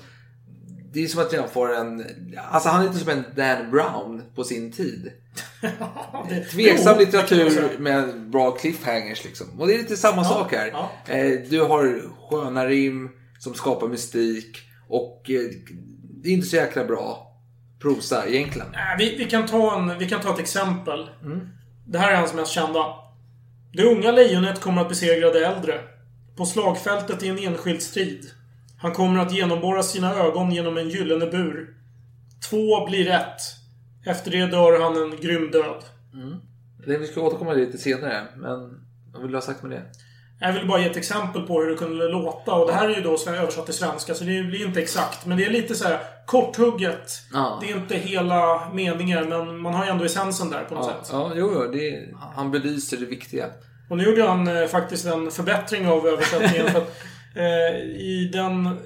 [0.94, 2.06] det är som att jämföra en...
[2.52, 5.12] Alltså han är inte som en Dan Brown på sin tid.
[6.52, 9.48] Tveksam litteratur med bra cliffhangers liksom.
[9.60, 10.68] Och det är lite samma sak här.
[10.68, 10.92] ja.
[11.14, 13.10] Eh, du har sköna rim
[13.40, 14.58] som skapar mystik.
[14.88, 15.42] Och eh,
[16.24, 17.35] det är inte så jäkla bra
[17.82, 18.68] prosa egentligen.
[18.72, 21.10] Nej, vi, vi, kan ta en, vi kan ta ett exempel.
[21.88, 22.86] Det här är hans mest kända.
[23.74, 25.82] Det unga lejonet kommer att besegra det äldre.
[26.38, 28.26] På slagfältet i en enskild strid.
[28.82, 31.76] Han kommer att genomborra sina ögon genom en gyllene bur.
[32.50, 33.42] Två blir ett.
[34.06, 35.84] Efter det dör han en grym död.
[36.86, 38.28] Det, vi ska återkomma lite senare.
[38.36, 38.80] Men
[39.14, 39.84] vad vill du ha sagt med det?
[40.40, 42.54] Jag vill bara ge ett exempel på hur det kunde låta.
[42.54, 45.26] Och det här är ju då översatt till svenska, så det blir inte exakt.
[45.26, 47.12] Men det är lite så här korthugget.
[47.34, 47.58] Ja.
[47.62, 51.04] Det är inte hela meningar, men man har ju ändå essensen där på något Ja,
[51.04, 51.10] sätt.
[51.14, 53.46] ja jo, jo, det, han belyser det viktiga.
[53.90, 56.68] Och nu gjorde han eh, faktiskt en förbättring av översättningen.
[56.72, 56.96] för att,
[57.36, 58.78] eh, I den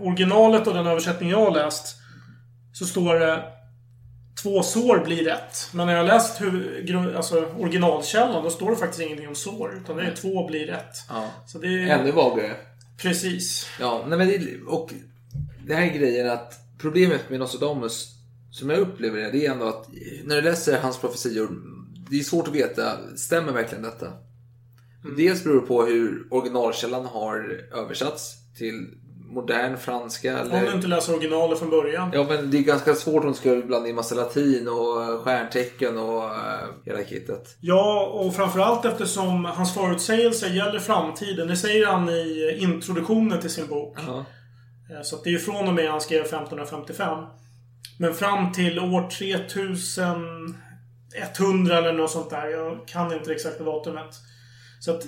[0.00, 1.96] originalet och den översättning jag har läst
[2.72, 3.42] så står det
[4.42, 5.68] Två sår blir ett.
[5.72, 9.80] Men när jag har läst hur, alltså, originalkällan då står det faktiskt ingenting om sår.
[9.82, 10.96] Utan det är två blir ett.
[11.08, 11.30] Ja.
[11.46, 11.98] Så det är...
[11.98, 12.56] Ännu vagare.
[12.98, 13.66] Precis.
[13.80, 14.92] Ja, nej men det, och
[15.66, 18.16] det här är grejen att problemet med Nostradamus
[18.50, 19.88] som jag upplever det, det är ändå att
[20.24, 21.48] när du läser hans profetior,
[22.10, 24.12] det är svårt att veta, stämmer verkligen detta?
[25.16, 28.88] Dels beror det på hur originalkällan har översatts till
[29.28, 30.42] modern franska.
[30.42, 30.66] Om Eller...
[30.66, 32.10] du inte läser originalet från början.
[32.14, 35.98] Ja, men det är ganska svårt om du ska blanda in massa latin och stjärntecken
[35.98, 36.30] och uh,
[36.84, 37.56] hela kittet.
[37.60, 41.48] Ja, och framförallt eftersom hans förutsägelser gäller framtiden.
[41.48, 43.98] Det säger han i introduktionen till sin bok.
[44.06, 44.24] Ja.
[44.90, 47.24] Eh, Så det är ju från och med han skrev 1555.
[47.98, 52.46] Men fram till år 3100 eller något sånt där.
[52.46, 54.14] Jag kan inte det exakta datumet.
[54.80, 55.02] Så att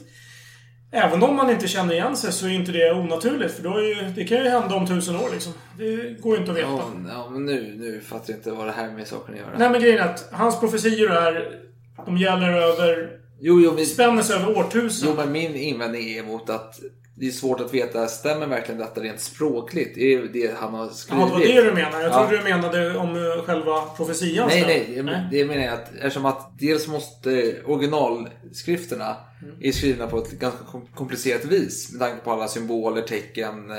[0.91, 3.55] Även om man inte känner igen sig så är inte det onaturligt.
[3.55, 5.53] För då är ju, det kan ju hända om tusen år liksom.
[5.79, 6.69] Det går ju inte att veta.
[6.69, 9.59] Ja, ja, men nu, nu fattar jag inte vad det här med saken att göra.
[9.59, 11.61] Nej men grejen är att hans profetior är...
[12.07, 13.11] De gäller över...
[13.41, 15.09] Jo, jo, men, Spänner sig över årtusen.
[15.11, 16.81] jo, men min invändning är mot att
[17.21, 19.99] det är svårt att veta, stämmer verkligen detta rent språkligt?
[19.99, 21.27] Är det det han har Ja, skrivit?
[21.27, 22.01] det var det du menar.
[22.01, 22.19] Jag Ja.
[22.27, 24.93] trodde du menade om eh, själva profetian Nej, nej.
[24.97, 29.55] jag- Det menar jag att eftersom att dels måste originalskrifterna Mm.
[29.61, 33.77] är skrivna på ett ganska kom- komplicerat vis med tanke på alla symboler, tecken, eh,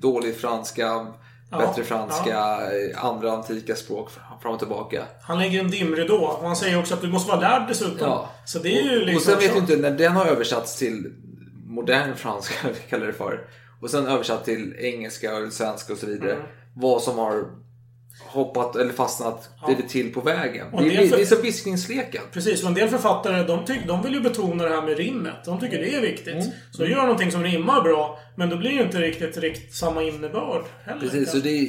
[0.00, 1.06] dålig franska,
[1.50, 4.08] Ja, bättre franska, eh, andra antika språk
[4.42, 5.02] fram och tillbaka.
[5.22, 6.38] Han lägger en dimridå.
[6.42, 8.08] Han säger också att du måste vara lärd dessutom.
[8.08, 8.30] Ja.
[8.44, 9.16] Så det är ju liksom...
[9.16, 11.12] och sen vet du inte, när den har översatts till
[11.72, 13.40] modern franska, vi kallar det för,
[13.80, 16.44] och sen översatt till engelska och svenska och så vidare, Mm.
[16.76, 17.44] vad som har
[18.26, 20.66] hoppat eller fastnat, blivit till på vägen.
[20.72, 22.22] Och Det det är, för- det är så viskningsleken.
[22.32, 25.34] Precis, och en del författare de, tyck, de vill ju betona det här med rimmet.
[25.44, 26.34] De tycker det är viktigt.
[26.34, 26.46] Mm.
[26.70, 30.02] Så gör någonting som rimmar bra, men då blir det ju inte riktigt, riktigt samma
[30.02, 31.00] innebörd heller.
[31.00, 31.68] Precis, så det är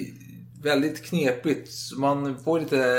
[0.64, 1.70] väldigt knepigt.
[1.98, 2.98] Man får lite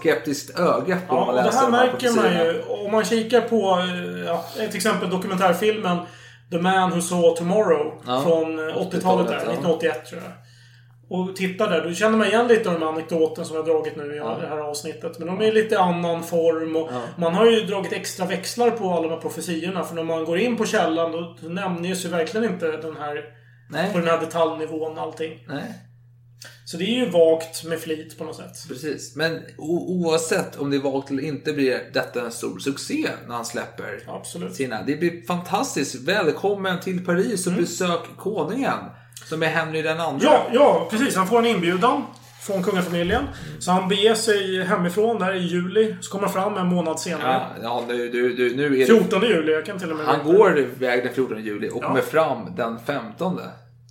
[0.00, 2.62] skeptiskt öga på Ja, och man det läser här de här märker man ju.
[2.86, 5.98] Om man kikar på eh, ja, till exempel dokumentärfilmen
[6.52, 9.52] The Man Who Saw Tomorrow Ja, från eh, 80-talet där, 80-talet, ja.
[9.52, 10.32] 1981 tror jag.
[11.08, 13.72] Och tittar där, då känner man igen lite av de här anekdoten som jag har
[13.72, 15.18] dragit nu i det här avsnittet.
[15.18, 18.90] Men de är i lite annan form och man har ju dragit extra växlar på
[18.90, 19.84] alla de här profetiorna.
[19.84, 23.24] För när man går in på källan då nämns ju verkligen inte den här
[23.70, 23.92] Nej.
[23.92, 25.44] på den här detaljnivån allting.
[25.48, 25.74] Nej,
[26.72, 28.68] Så det är ju vagt med flit på något sätt.
[28.68, 29.16] precis.
[29.16, 33.44] Men oavsett om det är valt eller inte blir detta en stor succé när han
[33.44, 34.54] släpper Absolut.
[34.54, 34.82] sina.
[34.82, 35.94] Det blir fantastiskt.
[35.94, 38.78] Välkommen till Paris och besök konungen.
[39.28, 40.24] Som är Henry den andra.
[40.24, 41.16] Ja, ja, precis.
[41.16, 42.02] Han får en inbjudan
[42.42, 43.24] från kungafamiljen.
[43.60, 45.96] Så han beger sig hemifrån där i juli.
[46.00, 47.46] Så kommer han fram en månad senare.
[47.62, 48.86] Ja, ja nu, du, du, nu är det...
[48.86, 50.06] 14 juli, jag kan till och med...
[50.06, 51.88] Han går iväg den 14 juli och Ja.
[51.88, 53.40] kommer fram den 15.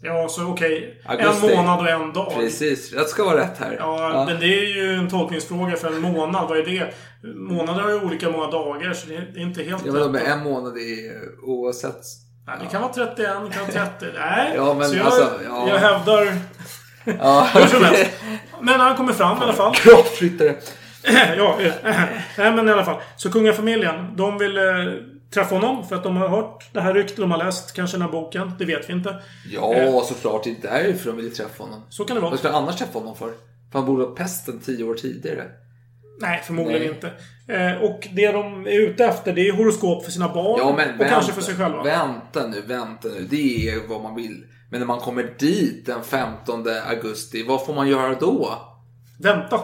[0.04, 1.02] Ja, så okej.
[1.06, 1.48] Augusti.
[1.48, 2.34] En månad och en dag.
[2.36, 3.76] Precis, rätt ska vara rätt här.
[3.80, 6.50] Ja, men det är ju en tolkningsfråga för en månad.
[6.50, 6.94] Vad är det?
[7.36, 10.78] Månader har ju olika många dagar, så det är inte helt Ja, men en månad
[10.78, 11.12] är
[11.44, 12.02] oavsett.
[12.48, 14.06] Nej, det kan vara 31, det kan vara 30.
[14.20, 15.70] Nej, Ja, men så jag, alltså, ja.
[15.70, 16.34] jag hävdar...
[17.06, 18.12] Ja, Hur som helst.
[18.62, 19.76] Men han kommer fram i alla fall.
[19.76, 20.56] Kroppsryttare.
[21.38, 21.58] ja,
[22.38, 23.02] nej men i alla fall.
[23.18, 24.64] Så kungafamiljen, de vill eh,
[25.34, 27.18] träffa honom för att de har hört det här ryktet.
[27.18, 28.52] De har läst kanske den här boken.
[28.60, 29.22] Det vet vi inte.
[29.52, 30.44] Ja, såklart.
[30.44, 31.82] Det är därför de vill träffa honom.
[31.90, 32.32] Så kan det vara.
[32.32, 33.32] Vad jag annars träffa honom för?
[33.72, 35.44] För han borde ha pesten tio år tidigare.
[36.22, 36.90] Nej, förmodligen Nej.
[36.90, 37.12] inte.
[37.48, 40.60] Eh, och det de är ute efter, det är horoskop för sina barn.
[40.60, 41.84] Ja, men och vänta, kanske för sig själva.
[41.84, 43.28] Vänta nu, vänta nu.
[43.30, 44.44] Det är vad man vill.
[44.72, 48.58] Men när man kommer dit den 15 augusti, vad får man göra då?
[49.20, 49.60] Vänta.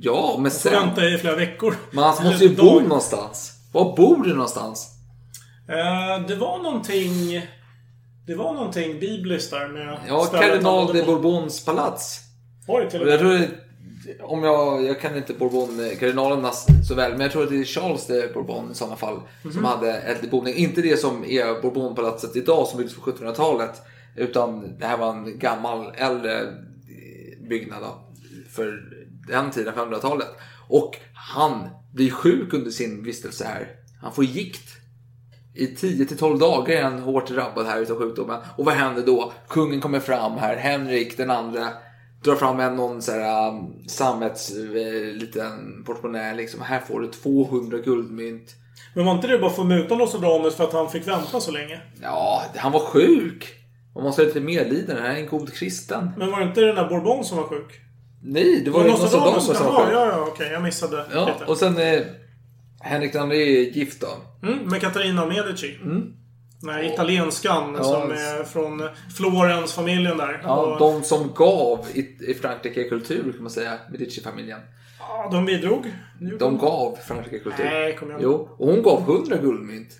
[0.00, 0.72] Ja, men Får sen...
[0.72, 1.74] vänta i flera veckor.
[1.90, 3.57] Man alltså måste ju bo någonstans.
[3.72, 4.88] Var bor du någonstans?
[5.68, 7.40] Eh, det var någonting...
[8.26, 9.98] Det var någonting bibliskt där med...
[10.08, 11.02] Ja, Kardinal de.
[11.02, 12.20] Bourbons palats.
[12.66, 13.48] Det till och Och jag med?
[13.48, 13.48] tror
[14.22, 16.50] om jag, jag kan inte Bourbon-kardinalerna
[16.88, 19.20] så väl, men jag tror att det är Charles de Bourbon i sådana fall.
[19.42, 19.64] Som Mhm.
[19.64, 20.54] hade äldre boning.
[20.54, 23.82] Inte det som är Bourbonpalatset idag som byggdes på 1700-talet.
[24.16, 27.82] Utan det här var en gammal äldre eh, byggnad
[28.56, 28.80] för
[29.28, 30.28] den tiden, 500-talet.
[30.68, 33.68] Och han blir sjuk under sin vistelse här.
[34.02, 34.68] Han får gikt.
[35.54, 38.40] I 10-12 dagar är han hårt drabbad här utav sjukdomen.
[38.56, 39.32] Och vad händer då?
[39.48, 41.68] Kungen kommer fram här, Henrik den andra
[42.24, 46.60] drar fram en någon så här um, sammets eh, liten portmonnä liksom.
[46.62, 48.54] Här får du 200 guldmynt.
[48.94, 51.50] Men var inte det bara för att muta Nostradamus för att han fick vänta så
[51.52, 51.80] länge?
[52.02, 53.54] Ja, han var sjuk.
[53.94, 55.02] Man måste ha lite medlidande.
[55.02, 56.10] Han är en god kristen.
[56.16, 57.80] Men var det inte den där Bourbon som var sjuk?
[58.22, 59.64] Nej, det var ju Nostradamus som sjuk.
[59.66, 60.48] ja, ja, okej.
[60.52, 61.44] Jag missade Ja, lite.
[61.44, 62.00] och sen eh,
[62.80, 63.46] Henrik den andra är
[63.76, 64.08] gift då.
[64.48, 65.78] Mm, med Katarina Medici.
[66.60, 68.82] Den här italienskan Ja, som är från
[69.16, 70.40] Florens-familjen där.
[70.44, 73.78] Ja, och, de som gav i, Frankrike kultur kan man säga.
[73.90, 74.60] Medici-familjen.
[74.98, 75.92] ja, de bidrog.
[76.38, 77.64] De gav Frankrike kultur.
[77.64, 78.20] Nej, kom igen.
[78.22, 79.92] Jo, och hon gav 100 guldmynt.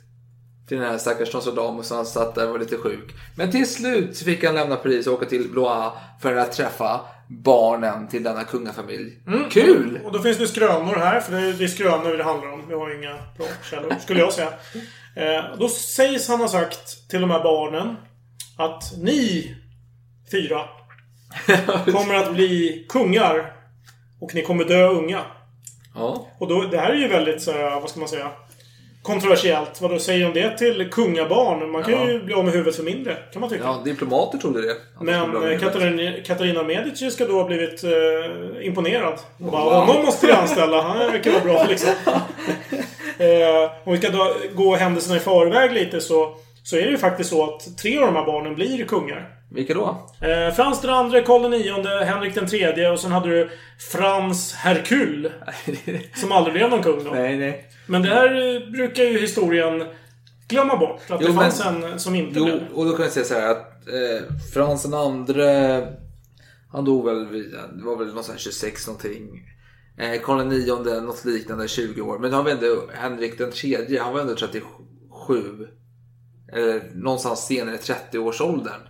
[0.69, 3.15] Till den här stackars Nostradamus som satt där och var lite sjuk.
[3.37, 5.93] Men till slut fick han lämna Paris och åka till Blois
[6.23, 9.23] för att träffa barnen till denna kungafamilj.
[9.27, 9.51] Mm.
[9.51, 10.01] Kul!
[10.05, 12.69] Och då finns det skrönor här, för det är, det är skrönor det handlar om.
[12.69, 14.53] Vi har inga bra källor, skulle jag säga.
[15.17, 17.97] Eh, då sägs han ha sagt till de här barnen
[18.57, 19.55] att ni
[20.31, 20.61] fyra
[21.93, 23.53] kommer att bli kungar
[24.21, 25.23] och ni kommer dö unga.
[25.95, 26.27] Ja.
[26.39, 28.31] Och då, det här är ju väldigt, så vad ska man säga,
[29.13, 29.81] kontroversiellt.
[29.81, 31.71] Vad säger de det till kungabarn?
[31.71, 32.09] Man kan Ja.
[32.11, 33.63] ju bli av med huvudet för mindre, kan man tycka.
[33.65, 34.75] ja, diplomater trodde det.
[35.01, 39.15] Men eh, Katarina, Katarina Medici ska då ha blivit eh, imponerad.
[39.39, 39.73] Och bara, Wow.
[39.73, 40.83] Honom måste vi anställa.
[40.83, 41.91] Han verkar vara bra liksom.
[43.19, 46.99] eh, om vi ska då gå händelserna i förväg lite så Så är det ju
[46.99, 49.29] faktiskt så att tre av de här barnen blir kungar.
[49.51, 50.07] Vilka då?
[50.21, 53.51] Eh, Frans den andre, Karl IX, Henrik den tredje och sen hade du
[53.93, 55.33] Frans Herkul.
[56.15, 57.11] som aldrig blev någon kung då.
[57.11, 57.65] Nej, nej.
[57.87, 59.85] Men det här eh, brukar ju historien
[60.49, 61.01] glömma bort.
[61.01, 62.61] Att Jo, det men- fanns en som inte Jo, blev.
[62.75, 65.79] och då kan jag säga så här att eh, Frans den andre,
[66.73, 69.29] han dog väl vid, det var väl någonstans 26 någonting.
[69.99, 70.67] Eh, Karl IX,
[71.03, 72.19] något liknande, 20 år.
[72.19, 74.65] Men har vi ändå Henrik den tredje, han var ändå 37.
[76.53, 78.81] Eller någonstans senare 30-årsåldern.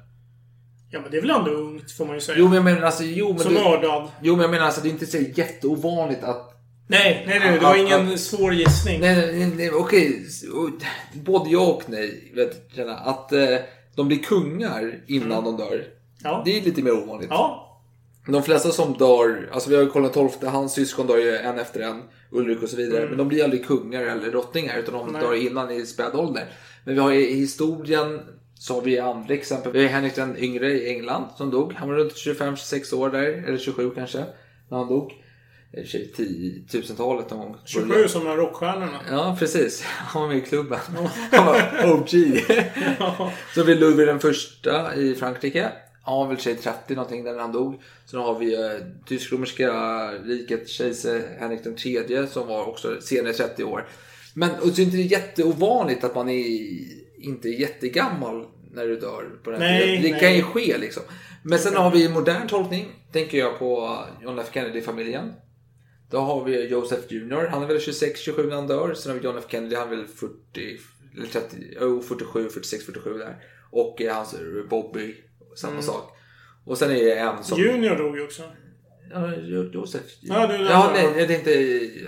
[0.91, 2.39] Ja men det är väl ändå ungt får man ju säga.
[2.39, 4.09] Jo men jag menar alltså, jo men Som mördad.
[4.23, 6.55] Jo men jag menar alltså det är inte så jätteovanligt att
[6.91, 7.53] Nej, nej, nej.
[7.53, 8.17] Det var Ja, ingen ja.
[8.17, 9.01] svår gissning.
[9.01, 10.27] Nej, nej, nej, nej okej.
[11.15, 12.33] Både ja och nej.
[12.35, 13.57] Vet, känna, att eh,
[13.95, 15.75] de blir kungar innan de dör.
[15.75, 15.85] Mm.
[16.23, 16.43] Ja.
[16.45, 17.29] Det är lite mer ovanligt.
[17.31, 17.65] Ja.
[18.27, 21.59] De flesta som dör, alltså vi har ju Karl XII, hans syskon dör ju en
[21.59, 22.99] efter en, Ulrik och så vidare.
[22.99, 23.09] Mm.
[23.09, 25.23] Men de blir aldrig kungar eller drottningar utan de Nej.
[25.23, 26.45] dör innan i späd ålder.
[26.85, 28.21] Men vi har i historien
[28.59, 29.73] så har vi andra exempel.
[29.73, 31.73] Vi har Henrik den yngre i England som dog.
[31.73, 34.25] Han var runt 25-26 år där, eller 27 kanske,
[34.69, 35.13] när han dog.
[35.73, 37.57] Eh, 10-talet någon gång.
[37.65, 39.01] 27 som de här rockstjärnorna.
[39.11, 39.83] Ja, precis.
[39.87, 40.79] Han var med i klubben.
[41.33, 42.09] Han var OG.
[43.55, 45.73] Så vi Ludvig den första i Frankrike.
[46.03, 47.83] Han var väl tjej 30 någonting när han dog.
[48.07, 48.71] Sen har vi eh,
[49.07, 49.71] tysk-romerska
[50.25, 53.89] riket kejsar Henrik den tredje som var också senare 30 år.
[54.35, 56.45] Men och så är det inte jätteovanligt att man är
[57.21, 60.03] inte är jättegammal när du dör på den Nej, tiden.
[60.03, 60.21] Det nej.
[60.21, 61.03] kan ju ske liksom.
[61.43, 62.87] Men sen har vi modern tolkning.
[63.13, 65.33] Tänker jag på John F Kennedy-familjen.
[66.11, 67.47] Då har vi Joseph Jr.
[67.51, 68.95] Han är väl 26-27 när han dör.
[68.95, 69.77] Sen har vi John F Kennedy.
[69.77, 70.33] Han är väl 40,
[71.17, 73.37] eller 30, oh, 47, 46, 47 där.
[73.71, 74.35] Och eh, hans
[74.71, 75.15] Bobby.
[75.57, 75.83] Samma Mm.
[75.83, 76.11] sak.
[76.65, 77.59] Och sen är det en som...
[77.59, 78.43] Junior dog ju också.
[79.13, 80.05] Ja, Jo- Joseph.
[80.21, 81.51] Ja, du- ja, nej, jag tänkte...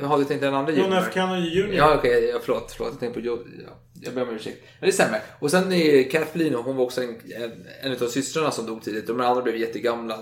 [0.01, 0.99] Jaha, du tänkte den andra John Junior.
[0.99, 1.75] F Kennedy Junior.
[1.75, 2.25] Ja, okej.
[2.25, 2.93] ja, förlåt, förlåt.
[2.93, 3.27] Jag tänkte på...
[3.67, 4.63] Ja, jag ber om ursäkt.
[4.81, 5.21] Men det stämmer.
[5.39, 7.09] Och sen är Kathleen, hon var också en,
[7.43, 9.07] en, en av systrarna som dog tidigt.
[9.07, 10.19] De andra blev jättegamla.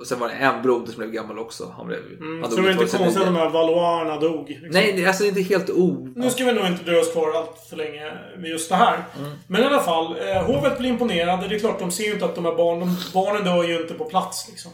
[0.00, 1.74] Och sen var det en broder som blev gammal också.
[1.76, 1.98] Han blev...
[2.20, 3.20] Mm, han så dog det var i inte konstigt 2009.
[3.28, 4.48] att de här Valoirerna dog.
[4.48, 4.68] Liksom.
[4.70, 6.12] Nej, det- alltså det är inte helt o...
[6.16, 9.04] Nu ska vi nog inte dra oss kvar allt för länge med just det här.
[9.18, 9.30] Mm.
[9.46, 11.48] Men i alla fall, eh, hovet blir imponerade.
[11.48, 13.80] Det är klart, de ser ju inte att de här barn, de, barnen dör ju
[13.82, 14.70] inte på plats liksom.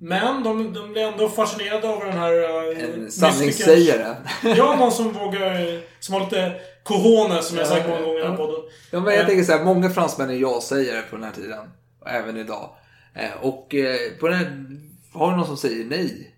[0.00, 2.32] Men de, de blir ändå fascinerade av den här...
[2.72, 4.14] Eh, En sanningssägare.
[4.56, 5.80] Ja, någon som vågar...
[6.00, 6.52] Som har lite
[6.88, 8.60] cojones, som jag har sagt många gånger i den här podden.
[8.90, 11.58] Ja, men jag Eh, tänker så här, många fransmän är ja-sägare på den här tiden.
[12.00, 12.70] Och även idag.
[13.14, 14.66] Eh, Och eh, på den här,
[15.12, 16.34] har du någon som säger nej?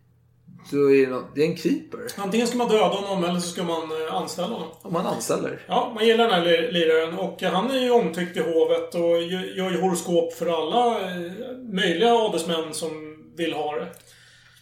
[0.70, 2.00] Så är det, någon, det är en keeper.
[2.16, 4.68] Antingen ska man döda honom eller så ska man eh, anställa honom.
[4.82, 5.60] Om man anställer.
[5.68, 8.94] Ja, man gillar den här li- liraren och eh, han är ju omtyckt i hovet
[8.94, 11.32] och gö- gör ju horoskop för alla eh,
[11.72, 13.86] möjliga adelsmän som vill ha det.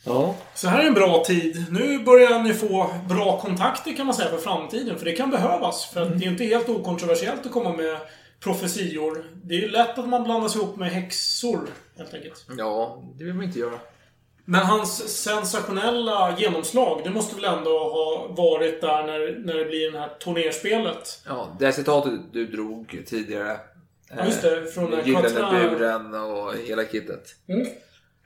[0.04, 0.34] Ja.
[0.54, 1.66] Så här är en bra tid.
[1.70, 4.98] Nu börjar ni få bra kontakter kan man säga för framtiden.
[4.98, 5.86] För det kan behövas.
[5.86, 7.98] För att det är inte helt okontroversiellt att komma med
[8.40, 9.24] profetior.
[9.44, 11.60] Det är ju lätt att man blandas ihop med häxor,
[11.96, 12.46] helt enkelt.
[12.58, 13.78] Ja, det vill man inte göra.
[14.44, 19.92] Men hans sensationella genomslag, det måste väl ändå ha varit där när, när det blir
[19.92, 21.22] det här turnerspelet?
[21.26, 23.56] Ja, det här citatet du drog tidigare.
[24.16, 27.24] Ja, just det, från eh, den Gyllene buren och hela kittet.
[27.48, 27.66] Mm.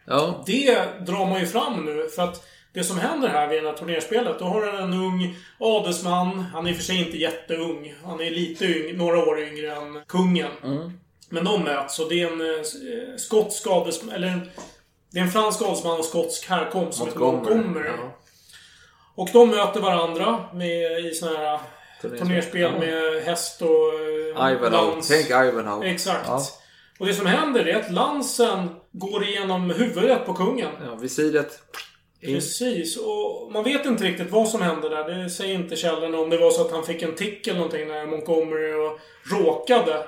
[0.04, 0.42] Ja.
[0.46, 3.76] Det drar man ju fram nu för att det som händer här vid det här
[3.76, 6.40] turnerspelet, då har du en ung adelsman.
[6.40, 7.94] Han är i och för sig inte jätteung.
[8.04, 10.50] Han är lite yng, några år yngre än kungen.
[11.28, 14.50] Men de möts och det är en eh, skotsk adelsman, eller en,
[15.10, 17.88] det är en fransk adelsman och skotsk härkomst som heter Montgomery.
[17.88, 18.18] Ja.
[19.14, 21.60] Och de möter varandra med, i såna här
[22.02, 22.28] Turnerspel.
[22.28, 25.02] turnerspel med häst och eh, Ivanhoe.
[25.08, 25.90] Tänk Ivanhoe.
[25.90, 26.26] Exakt.
[26.26, 26.42] Ja.
[26.98, 30.70] Och det som händer är att lansen går igenom huvudet på kungen.
[30.86, 31.62] Ja, visiret.
[32.20, 32.34] In.
[32.34, 35.08] Precis, och man vet inte riktigt vad som hände där.
[35.08, 37.88] Det säger inte källorna om det var så att han fick en tick eller någonting
[37.88, 38.98] när Montgomery och
[39.30, 40.04] råkade.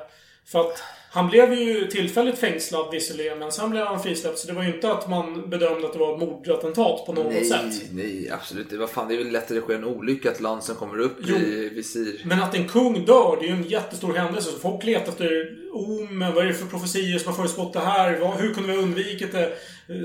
[0.46, 0.82] För att
[1.14, 4.38] han blev ju tillfälligt fängslad visserligen, men sen blev han frisläppt.
[4.38, 7.32] Så det var ju inte att man bedömde att det var ett mordattentat på något
[7.32, 7.82] Nej, sätt.
[7.92, 8.76] nej, absolut inte.
[8.76, 11.36] Vad fan, det är väl lätt att sker en olycka att lansen kommer upp Jo.
[11.36, 12.20] i visir.
[12.24, 14.50] Men att en kung dör, det är ju en jättestor händelse.
[14.50, 17.80] Så folk letar efter oh, men vad är det för profetior som har förutspått det
[17.80, 18.18] här?
[18.18, 19.56] Vad, hur kunde vi ha undvikit det?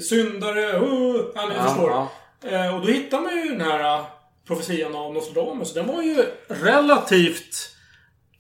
[0.02, 2.08] Syndare, oh, ja, ni förstår.
[2.56, 4.04] Eh, och då hittar man ju den här
[4.48, 5.74] profetian av Nostradamus.
[5.74, 7.76] Den var ju relativt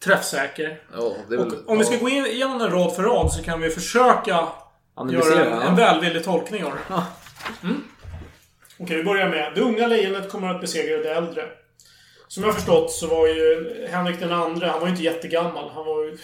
[0.03, 0.81] träffsäker.
[0.93, 3.61] Ja, väl, Och om vi ska gå in igenom den rad för rad så kan
[3.61, 4.47] vi försöka
[5.11, 5.63] göra en, ja.
[5.63, 7.03] en välvillig tolkning av det.
[7.63, 7.83] Mm.
[8.79, 9.51] Okej, vi börjar med.
[9.55, 11.43] Det unga lejonet kommer att besegra det äldre.
[12.27, 15.69] Som jag förstått så var ju Henrik den andre, han var ju inte jättegammal.
[15.75, 16.17] Han var ju,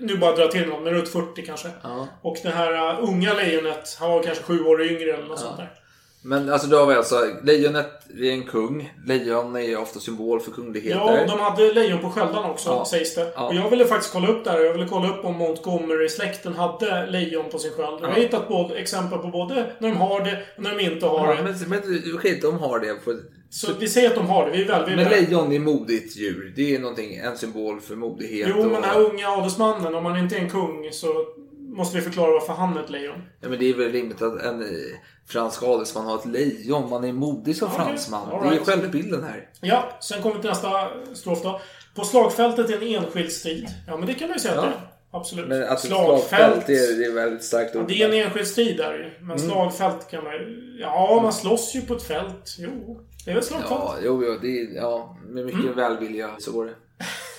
[0.00, 1.68] nu bara dra till något, men runt 40 kanske.
[1.82, 2.08] Ja.
[2.22, 5.56] Och det här uh, unga lejonet, han var kanske sju år yngre eller något sånt
[5.56, 5.70] där.
[6.24, 7.86] Men alltså då har vi alltså lejonet,
[8.18, 8.92] är en kung.
[9.06, 11.00] Lejon är ofta symbol för kungligheter.
[11.00, 12.84] Ja, de hade lejon på sköldarna också, Ja.
[12.84, 13.32] sägs det.
[13.34, 13.48] Ja.
[13.48, 14.60] Och jag ville faktiskt kolla upp det här.
[14.60, 17.98] Jag ville kolla upp om Montgomery-släkten hade lejon på sin sköld.
[18.02, 18.22] Jag har Ja.
[18.22, 21.34] hittat både, exempel på både när de har det och när de inte har Ja,
[21.34, 21.42] det.
[21.42, 23.00] men, men skit, de har det.
[23.04, 23.16] För,
[23.50, 24.52] Så vi säger att de har det.
[24.52, 25.08] Vi är välvilliga.
[25.10, 26.52] men lejon är modigt djur.
[26.56, 28.48] Det är någonting, en symbol för modighet.
[28.50, 31.06] Jo, men och, den här unga adelsmannen, om han inte är en kung så
[31.76, 33.22] måste vi förklara varför han är ett lejon.
[33.40, 34.64] ja, men det är väl rimligt att en
[35.28, 36.90] fransk adelsman har ett lejon.
[36.90, 38.28] Man är modig som Okej, fransman.
[38.32, 38.66] all Det är right.
[38.66, 39.48] självbilden här.
[39.60, 41.60] Ja, sen kommer vi till nästa strof då.
[41.94, 43.68] På slagfältet är en enskild strid.
[43.86, 44.70] Ja, men det kan man ju säga att Ja.
[44.70, 44.88] det är.
[45.14, 45.48] Absolut.
[45.48, 46.28] Men att ett slagfält.
[46.28, 47.88] slagfält är, det är väldigt starkt Ja, ord.
[47.88, 49.10] det är en enskild strid där ju.
[49.26, 49.50] Men Mm.
[49.50, 50.32] slagfält kan man.
[50.80, 52.56] Ja, man slåss ju på ett fält.
[52.58, 53.70] Jo, det är väl slagfält.
[53.80, 55.76] Ja, jo, jo, det är, ja, med mycket Mm.
[55.76, 56.74] välvilja så går det.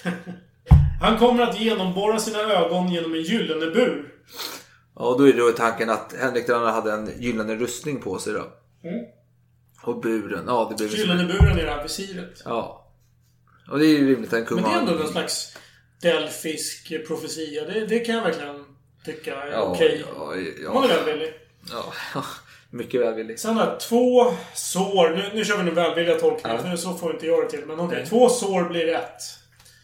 [1.02, 4.14] Han kommer att genomborra sina ögon genom en gyllene bur.
[4.96, 8.20] Ja, och då är det då tanken att Henrik II hade en gyllene rustning på
[8.20, 8.40] sig då.
[8.90, 9.06] Mm.
[9.84, 12.42] Och buren, ja det blir väl som- Gyllene buren är det här visiret.
[12.46, 12.80] Ja.
[13.72, 15.58] Och det är ju rimligt en kung Men det är ändå någon slags
[16.02, 17.66] delfisk profetia.
[17.66, 18.66] Det, det kan jag verkligen
[19.06, 20.06] tycka är Ja, okej.
[20.16, 20.74] ja, ja.
[20.74, 21.34] Man är välvillig.
[21.72, 21.94] Ja,
[22.70, 23.40] mycket välvillig.
[23.40, 25.10] Sen där, två sår.
[25.10, 26.70] Nu, nu kör vi den välvilliga tolkningen, Ja.
[26.70, 27.66] för så får vi inte göra det till.
[27.66, 28.08] Men okej, Nej.
[28.10, 29.22] två sår blir ett.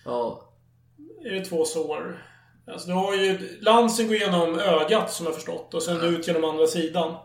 [0.05, 0.45] Ja.
[1.25, 2.25] Är det två sår?
[2.71, 3.57] Alltså, du har ju...
[3.61, 7.15] Lansen går igenom ögat, som jag förstått, och sen ut genom andra sidan.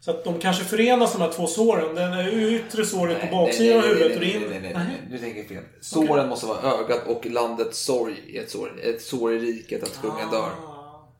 [0.00, 1.94] Så att de kanske förenas, de här två såren.
[1.94, 4.42] Den är yttre såret på baksidan av huvudet och det nej, in...
[4.50, 5.62] nej, nej, nej, nej, du tänker fel.
[5.80, 8.72] Såren måste vara ögat och landets sorg är ett sår.
[8.82, 10.50] Ett sår i riket att kungen dör.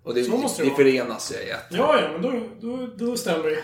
[0.05, 0.25] Och det, Ah.
[0.25, 1.67] Så måste det det förenas ju i ett.
[1.71, 3.63] Ja, ja, men då, då, då stämmer det.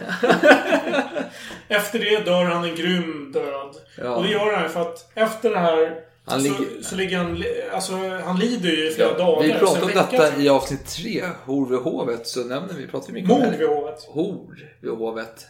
[1.74, 3.76] efter det dör han en grym död.
[3.96, 4.14] Ja.
[4.14, 7.44] Och det gör han för att efter det här Han så, ligger- så ligger han...
[7.74, 7.92] Alltså,
[8.24, 9.42] han lider ju i flera Ja, dagar.
[9.42, 12.86] vi så pratade en om detta i avsnitt 3, Hor vid hovet, så nämner vi,
[12.86, 13.58] pratar vi mycket Mord om det.
[13.58, 14.04] vid hovet.
[14.08, 15.46] Hor vid hovet.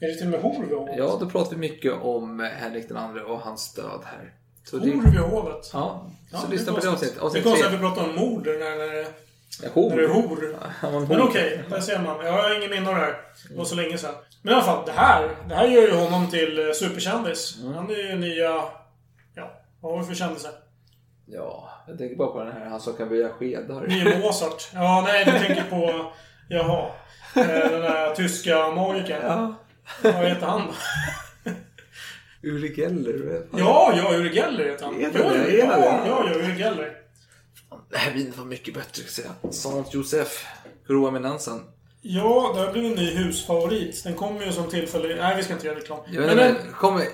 [0.00, 0.94] Är det till och med hor vid hovet?
[0.98, 2.96] Ja, då pratar vi mycket om Henrik II
[3.26, 4.32] och hans död här.
[4.64, 5.70] Så Hor vid hovet?
[5.72, 7.16] Ja, så Ja, lyssna är på det avsnittet.
[7.32, 7.66] Det är konstigt tre.
[7.66, 9.06] att vi pratar om mord när, när,
[9.74, 9.90] hor.
[9.90, 10.56] när det är hor.
[10.82, 11.28] Ja, men Men hor.
[11.28, 12.26] okej, där ser man.
[12.26, 13.16] Jag har ingen minne av det här.
[13.50, 14.14] Det var så länge sedan.
[14.42, 15.36] Men i alla fall, det här.
[15.48, 17.58] Det här gör ju honom till eh, superkändis.
[17.62, 17.74] Mm.
[17.74, 18.62] Han är ju nya...
[19.82, 20.50] Ja, vad har vi för kändisar?
[21.26, 23.86] Ja, jag tänker bara på den här, han som kan böja skedar.
[23.86, 24.70] Nye Mozart.
[24.74, 26.12] Ja, nej, du tänker på...
[26.48, 26.90] Jaha.
[27.36, 29.22] Eh, Den där tyska magikern.
[29.26, 29.54] Ja.
[30.02, 30.72] Vad heter han då?
[32.48, 33.46] Uri Geller.
[33.56, 34.94] Ja, ja, Uri Geller heter han.
[34.94, 35.56] Heter ja, det?
[35.56, 36.96] ja, ja, Uri Geller.
[37.90, 39.52] Det här vinet var mycket bättre, ska jag säga.
[39.52, 40.46] Sant Josef,
[40.86, 41.60] grova eminensen.
[42.02, 44.04] Ja, det har blivit en ny husfavorit.
[44.04, 45.16] Den kommer ju som tillfällig...
[45.16, 45.98] Nej, vi ska inte göra reklam.
[46.06, 46.72] Jag Men inte, den...
[46.72, 47.04] kommer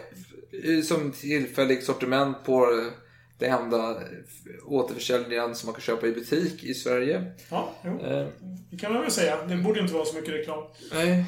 [0.84, 2.92] som tillfälligt sortiment på eh,
[3.38, 3.96] det enda eh,
[4.66, 7.32] återförsäljningen som man kan köpa i butik i Sverige.
[7.50, 8.00] Ja, jo.
[8.00, 8.26] Eh,
[8.70, 9.36] Det kan man väl säga.
[9.46, 10.64] Det borde inte vara så mycket reklam.
[10.92, 11.24] nej,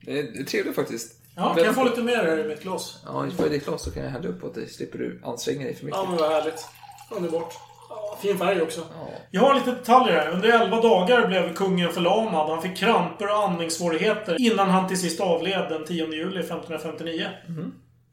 [0.00, 1.14] det är trevligt faktiskt.
[1.36, 3.02] Ja, kan jag få lite mer här i mitt glas?
[3.06, 4.68] Ja, jag ditt glas så kan jag hälla upp åt dig.
[4.68, 5.98] Slipper du anstränga dig för mycket.
[6.00, 6.66] Ja, men vad härligt.
[7.10, 7.54] Underbart.
[7.88, 8.86] Ja, fin färg också.
[9.30, 10.30] Jag har lite detaljer här.
[10.30, 12.48] Under 11 dagar blev kungen förlamad.
[12.50, 17.26] Han fick kramper och andningssvårigheter innan han till sist avled den 10 juli 1559.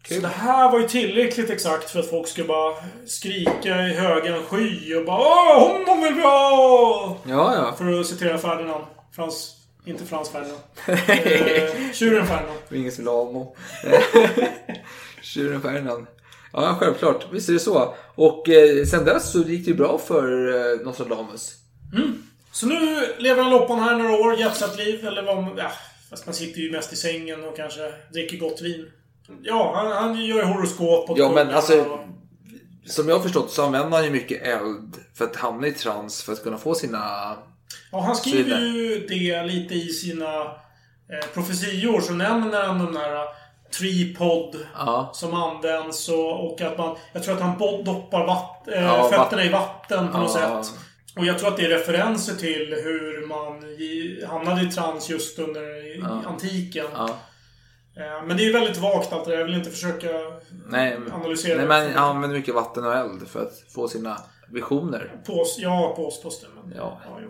[0.08, 2.76] Så det här var ju tillräckligt exakt för att folk skulle bara
[3.06, 7.18] skrika i högan sky och bara Åh, honom vill vi ha!
[7.28, 7.76] Ja, ja.
[7.78, 8.84] För att citera Ferdinand.
[9.16, 9.52] Frans...
[9.86, 10.62] Inte Frans Ferdinand.
[10.88, 12.60] eh, Tjuren Ferdinand.
[12.72, 13.48] Ingen vill ha honom.
[15.22, 16.08] Tjuren Ferdinand.
[16.54, 17.26] Ja, självklart.
[17.32, 17.96] Visst är det så.
[18.16, 21.56] Och eh, sen dess så gick det ju bra för eh, Nostradamus.
[22.52, 25.58] Så nu lever han loppan här några år, jetset-liv, eller vad man...
[25.58, 25.72] Ja,
[26.10, 28.92] fast man sitter ju mest i sängen och kanske dricker gott vin.
[29.42, 32.00] Ja, han, han gör ju horoskop och Ja, men alltså...
[32.88, 36.24] Som jag har förstått så använder han ju mycket eld för att hamna i trans
[36.24, 37.36] för att kunna få sina...
[37.92, 42.02] Ja, han skriver ju det lite i sina eh, profetior.
[42.02, 43.22] Så nämner han de där eh,
[43.80, 45.10] tripod Ja.
[45.14, 46.98] som används och, och att man...
[47.14, 50.64] Jag tror att han doppar vatt, eh, Ja, fötterna vatt- i vatten på något Ja.
[50.64, 50.74] sätt.
[51.18, 53.64] Och jag tror att det är referenser till hur man
[54.30, 56.22] hamnade i trans just under Ja.
[56.30, 56.86] antiken.
[56.94, 57.10] Ja.
[57.98, 59.38] Eh, Men det är ju väldigt vagt allt det där.
[59.38, 60.08] Jag vill inte försöka
[60.70, 61.68] Nej, analysera nej, det.
[61.68, 64.18] men han använder mycket vatten och eld för att få sina
[64.50, 65.12] visioner.
[65.26, 66.48] Pås, ja, påstås det.
[66.64, 67.02] Men, Ja.
[67.22, 67.28] jo.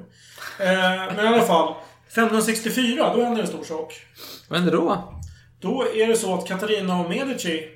[0.66, 1.74] Eh, men i alla fall.
[2.08, 3.94] 1564, då händer en stor sak.
[4.50, 5.14] Vad händer då?
[5.60, 7.68] Då är det så att Katarina av Medici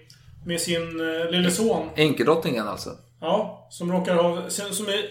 [0.45, 2.89] med sin eh, lille son, Enkeldrottningen alltså?
[3.21, 4.49] ja, som råkar ha...
[4.49, 5.05] Som är,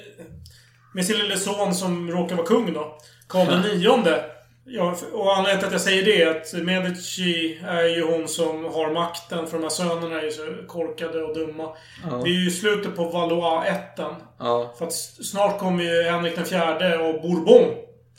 [0.94, 2.98] med sin lille son som råkar vara kung då.
[3.28, 4.24] Karl den nionde.
[4.70, 8.64] Ja, och anledningen till att jag säger det är att Medici är ju hon som
[8.64, 11.76] har makten för de här sönerna är ju så korkade och dumma.
[12.10, 12.20] Ja.
[12.24, 14.14] Det är ju slutet på Valois-ätten.
[14.38, 14.74] Ja.
[14.78, 17.74] För att snart kommer ju Henrik den fjärde och Bourbon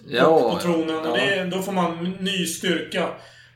[0.07, 0.23] Ja.
[0.23, 1.05] upp på tronen.
[1.05, 3.07] Och det, då får man ny styrka.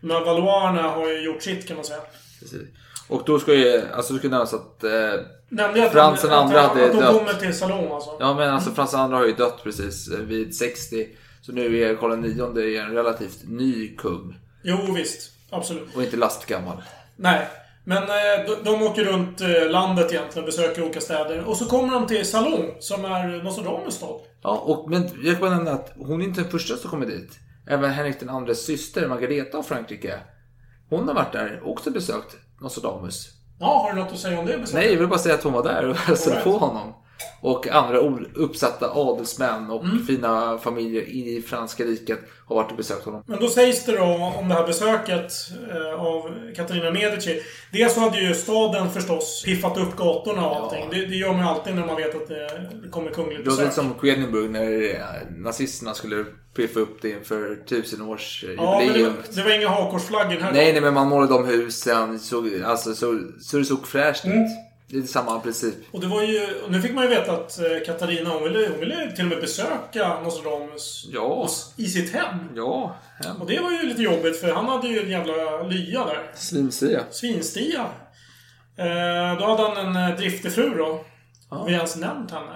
[0.02, 2.02] Men Valoisarna har ju gjort sitt kan man säga.
[2.40, 2.62] Precis.
[3.08, 6.86] Och då ska ju, alltså det ska nämnas att eh, att, Frans den andra hade
[6.86, 7.18] att de dött.
[7.18, 8.18] kommer till salong alltså?
[8.20, 11.08] Ja men alltså Frans den andra har ju dött precis eh, vid 60.
[11.46, 12.40] Så nu är Karl IX
[12.80, 14.40] en relativt ny kung.
[14.64, 15.96] Jo visst, absolut.
[15.96, 16.84] Och inte lastgammal.
[17.16, 17.48] Nej,
[17.84, 21.44] men eh, de, de åker runt eh, landet egentligen, besöker olika städer.
[21.44, 24.22] Och så kommer de till Salon, som är Nostradamus stad.
[24.44, 27.40] Ja, och, men jag kan nämna att hon är inte den första som kommer dit.
[27.68, 30.20] Även Henrik den andres syster, Margareta av Frankrike.
[30.90, 33.30] Hon har varit där och också besökt Nostradamus.
[33.60, 34.74] Ja, har du något att säga om det besöket?
[34.74, 36.94] Nej, jag vill bara säga att hon var där och hälsade på honom.
[37.42, 37.98] Och andra
[38.36, 40.06] uppsatta adelsmän och Mm.
[40.06, 43.24] fina familjer i franska riket har varit och besökt honom.
[43.28, 45.32] Men då sägs det då om det här besöket
[45.72, 47.42] eh, av Katarina Medici.
[47.72, 50.90] Dels så hade ju staden förstås piffat upp gatorna och allting.
[50.92, 52.50] Det, det gör man ju alltid när man vet att det
[52.92, 53.66] kommer kungligt Det var besök.
[53.66, 54.98] lite som på Edinburgh när eh,
[55.38, 58.64] nazisterna skulle piffa upp det inför tusenårsjubileum.
[58.66, 60.52] Ja, men det, var- det var inga hakkorsflaggor här.
[60.54, 64.32] Nej, nej, men man målade om husen såg, alltså, så, så det såg fräscht ut.
[64.34, 64.48] Mm.
[64.94, 65.76] Det är samma princip.
[65.92, 66.48] Och det var ju...
[66.70, 69.42] Nu fick man ju veta att eh, Katarina, hon ville, hon ville till och med
[69.42, 71.48] besöka Nostradamus Ja.
[71.78, 72.38] i sitt hem.
[72.56, 73.42] Ja, hem.
[73.42, 76.32] Och det var ju lite jobbigt för han hade ju en jävla lya där.
[76.36, 77.04] Svinstia.
[77.12, 77.86] Svinstia.
[78.78, 81.06] Eh, då hade han en eh, driftig fru då.
[81.50, 82.56] Har vi ens nämnt henne?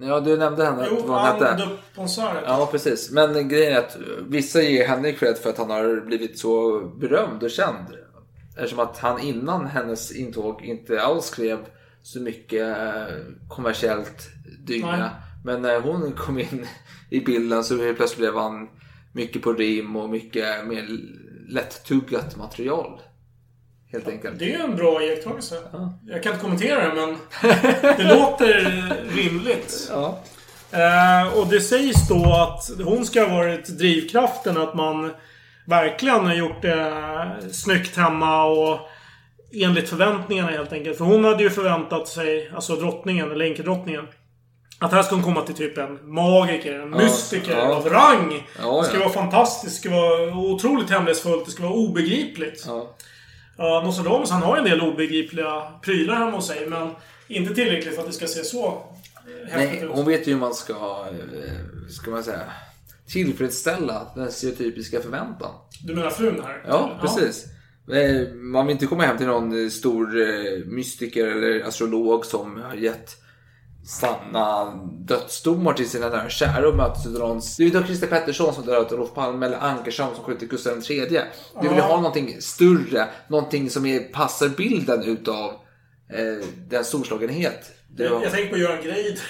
[0.00, 0.86] Ja, du nämnde henne.
[0.90, 1.68] Jo, vad hon hette.
[1.94, 2.36] Ponsard.
[2.46, 3.10] Ja, precis.
[3.10, 3.96] Men grejen är att
[4.28, 7.86] vissa ger henne cred för att han har blivit så berömd och känd.
[8.56, 11.58] Eftersom att han innan hennes intåg inte alls skrev
[12.02, 13.04] så mycket eh,
[13.48, 14.30] kommersiellt
[14.66, 15.10] dynga.
[15.44, 16.66] Men när hon kom in
[17.10, 18.68] i bilden så plötsligt blev han
[19.12, 20.88] mycket på rim och mycket mer
[21.48, 23.00] lättuggat material.
[23.92, 24.38] Helt enkelt.
[24.38, 25.62] Det är en bra iakttagelse.
[26.06, 27.16] Jag kan inte kommentera det, men
[27.96, 28.56] det låter
[29.16, 29.88] rimligt.
[29.90, 30.18] Ja.
[30.70, 35.10] Eh, och det sägs då att hon ska ha varit drivkraften att man
[35.66, 36.92] verkligen har gjort det
[37.52, 38.78] snyggt hemma och
[39.52, 40.98] enligt förväntningarna helt enkelt.
[40.98, 44.06] För hon hade ju förväntat sig, alltså drottningen, eller enkedrottningen,
[44.78, 47.74] att här ska hon komma till typ en magiker, en mystiker ja.
[47.74, 48.46] av rang.
[48.58, 52.64] Ja, det ska vara fantastiskt, det ska vara otroligt hemlighetsfullt, det ska vara obegripligt.
[52.66, 52.96] Ja.
[53.56, 56.90] Ja, Nostradamus han har ju en del obegripliga prylar hemma hos sig, men
[57.28, 58.82] inte tillräckligt för att det ska se så
[59.50, 59.90] häftigt Nej, ut.
[59.94, 62.40] hon vet ju hur man ska, eh, ska man säga,
[63.12, 65.50] tillfredsställa den stereotypiska förväntan.
[65.84, 66.64] Du menar frun här?
[66.68, 67.44] Ja, precis.
[67.92, 72.60] Eh, Man vill inte komma hem till någon eh, stor eh, mystiker eller astrolog som
[72.60, 73.16] har gett
[73.86, 77.40] sanna dödsdomar till sina nära kära och möts av någon...
[77.58, 80.98] Du vet Christer Pettersson som dödat Olof Palme eller Ankersson som skjuter Gustav III.
[81.08, 81.82] Du vill ju Ja.
[81.86, 85.52] ha någonting större, någonting som är, passar bilden utav
[86.14, 87.70] eh, den storslagenhet.
[87.96, 89.22] Det Jag, var- jag tänker på Göran Greider.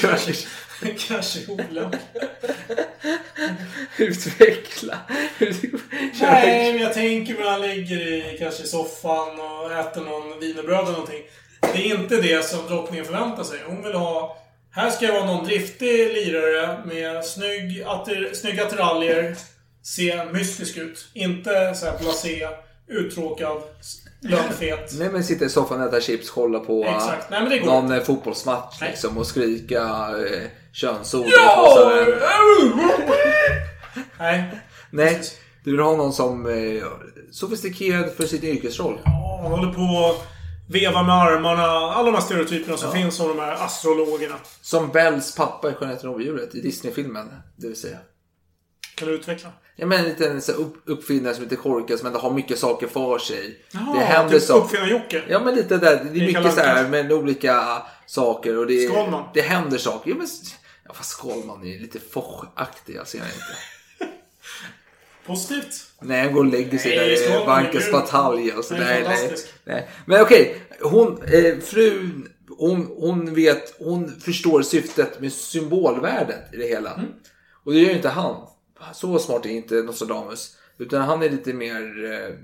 [0.00, 0.32] Kanske,
[1.08, 2.02] kanske olämpligt.
[3.98, 4.98] Utveckla.
[6.20, 10.80] Nej, men jag tänker när han ligger i kanske i soffan och äter någon wienerbröd
[10.82, 11.22] eller någonting.
[11.60, 13.58] Det är inte det som drottningen förväntar sig.
[13.66, 14.36] Hon vill ha...
[14.70, 19.36] Här ska jag vara någon driftig lirare med snygg atter, snygga attiraljer.
[19.82, 21.06] Se mystisk ut.
[21.14, 22.48] Inte så här blasé,
[22.88, 23.62] uttråkad,
[24.20, 24.92] lönnfet.
[24.98, 27.30] Nej men sitta i soffan, äta chips, kolla på Exakt.
[27.30, 31.26] Nej, men det går någon eh, fotbollsmatch liksom och skrika eh, könsord.
[31.26, 31.62] Ja!
[31.62, 31.92] och.
[34.18, 34.60] Nej.
[34.90, 35.20] Nej,
[35.64, 36.84] du vill ha någon som är
[37.30, 38.98] sofistikerad för sin yrkesroll.
[39.04, 40.24] Ja, Han håller på och
[40.68, 41.62] vevar med armarna.
[41.62, 44.34] Alla de här stereotyperna som finns av de här astrologerna.
[44.60, 47.28] Som Bells pappa i Skönheten och odjuret i Disney-filmen.
[47.56, 47.96] Det vill säga.
[48.98, 49.52] Kan du utveckla?
[49.76, 52.58] Ja, men en liten så upp, uppfinnare som är lite korkad som ändå har mycket
[52.58, 53.58] saker för sig.
[53.70, 54.64] Jaha, det händer typ saker.
[54.64, 55.22] Uppfinnar-Jocke?
[55.28, 56.04] Ja men lite där.
[56.12, 58.58] Det är Mikael mycket så här med olika saker.
[58.58, 59.24] Och det, Skalman.
[59.34, 60.10] det händer saker.
[60.10, 60.26] Ja, men,
[60.84, 62.96] ja, fast Skalman är lite Foch-aktig.
[62.96, 64.12] Jag ser inte.
[65.26, 65.90] Positivt.
[66.00, 68.74] Nej, han går och lägger sig Nej, där i bankens batalj och så.
[68.74, 69.88] Han är Nej, nej, nej.
[70.06, 76.66] Men okej, hon, eh, frun, hon, hon vet, hon förstår syftet med symbolvärdet i det
[76.66, 76.94] hela.
[76.94, 77.06] Mm.
[77.64, 78.47] Och det gör ju inte han.
[78.94, 80.56] Så smart är inte Nostradamus.
[80.78, 82.34] Utan han är lite mer eh,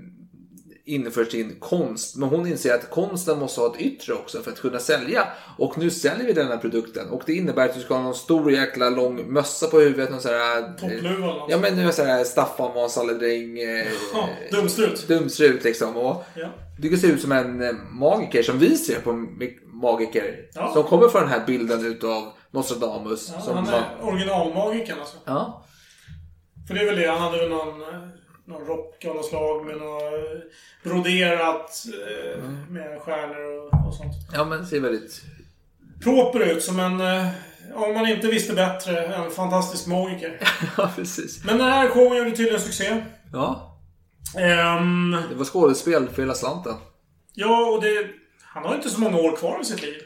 [0.85, 2.15] inne för sin konst.
[2.15, 5.27] Men hon inser att konsten måste ha ett yttre också för att kunna sälja.
[5.57, 7.09] Och nu säljer vi den här produkten.
[7.09, 10.11] Och det innebär att du ska ha någon stor jäkla lång mössa på huvudet.
[10.11, 11.33] Någon sån här, eh, Toppluva.
[11.49, 13.59] Ja men nu är så här Staffan var en salledräng.
[13.59, 15.07] Eh, Ja, dumstrut.
[15.07, 15.97] dumstrut liksom.
[15.97, 16.47] Och Ja.
[16.79, 19.13] Du kan se ut som en eh, magiker som vi ser på
[19.65, 20.49] magiker.
[20.53, 20.73] Ja.
[20.73, 23.31] Som kommer från den här bilden utav Nostradamus.
[23.35, 25.17] Ja, som han är originalmagikern alltså.
[25.25, 25.65] Ja.
[26.67, 27.07] För det är väl det.
[27.07, 27.99] Han hade väl någon, eh,
[28.45, 32.73] någon rock av något slag med något eh, broderat eh, Mm.
[32.73, 34.13] med stjärnor och, och sånt.
[34.33, 35.21] ja men ser väldigt...
[36.03, 37.27] Proper ut som en, eh,
[37.73, 40.39] om man inte visste bättre, en fantastisk magiker.
[40.77, 41.43] ja precis.
[41.43, 43.03] Men den här showen gjorde tydligen succé.
[43.33, 43.77] Ja.
[44.39, 46.73] Ehm, Det var skådespel för hela slanten.
[47.33, 48.07] ja, och det...
[48.41, 50.01] Han har inte så många år kvar i sitt liv.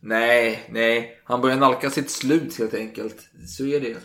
[0.00, 1.20] Nej, nej.
[1.24, 3.16] Han börjar nalka sitt slut helt enkelt.
[3.48, 3.96] Så är det.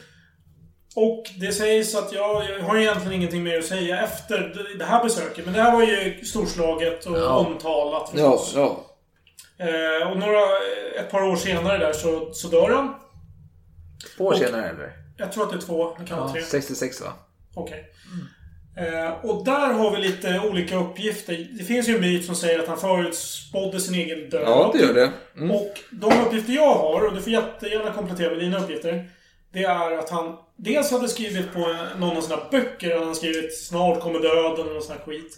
[0.95, 4.37] Och det sägs att jag, jag har egentligen ingenting mer att säga efter
[4.77, 5.45] det- här besöket.
[5.45, 7.29] Men det här var ju storslaget och Ja.
[7.37, 8.53] omtalat Ja, förstås.
[8.55, 8.85] ja.
[9.65, 10.39] Eh, och några,
[10.99, 12.93] ett par år senare där så, så dör han.
[14.17, 14.91] Två år Och- senare eller?
[15.17, 16.41] Jag tror att det är två, det kan vara Ja, tre.
[16.41, 17.13] 66 va?
[17.55, 17.85] Okej.
[18.77, 21.47] Eh, och där har vi lite olika uppgifter.
[21.57, 24.43] Det finns ju en myt som säger att han förutspådde sin egen död.
[24.45, 25.11] Ja, det gör det.
[25.37, 25.51] Mm.
[25.51, 29.09] Och de uppgifter jag har, och du får jättegärna komplettera med dina uppgifter.
[29.53, 33.57] Det är att han dels hade skrivit på någon av sina böcker, han hade skrivit
[33.57, 35.37] Snart kommer döden eller någon sån här skit.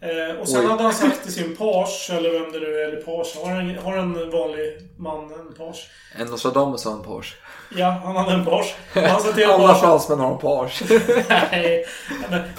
[0.00, 0.66] Eh, och sen Oj.
[0.66, 3.36] hade han sagt till sin page, eller vem det nu är, eller page.
[3.44, 5.88] Har en, har en vanlig man en page?
[6.18, 7.36] En Nostradamus har en page.
[7.76, 8.74] Ja, han hade en page.
[8.94, 10.82] Och Alla pagen- fransmän har en page.
[11.28, 11.84] Nej.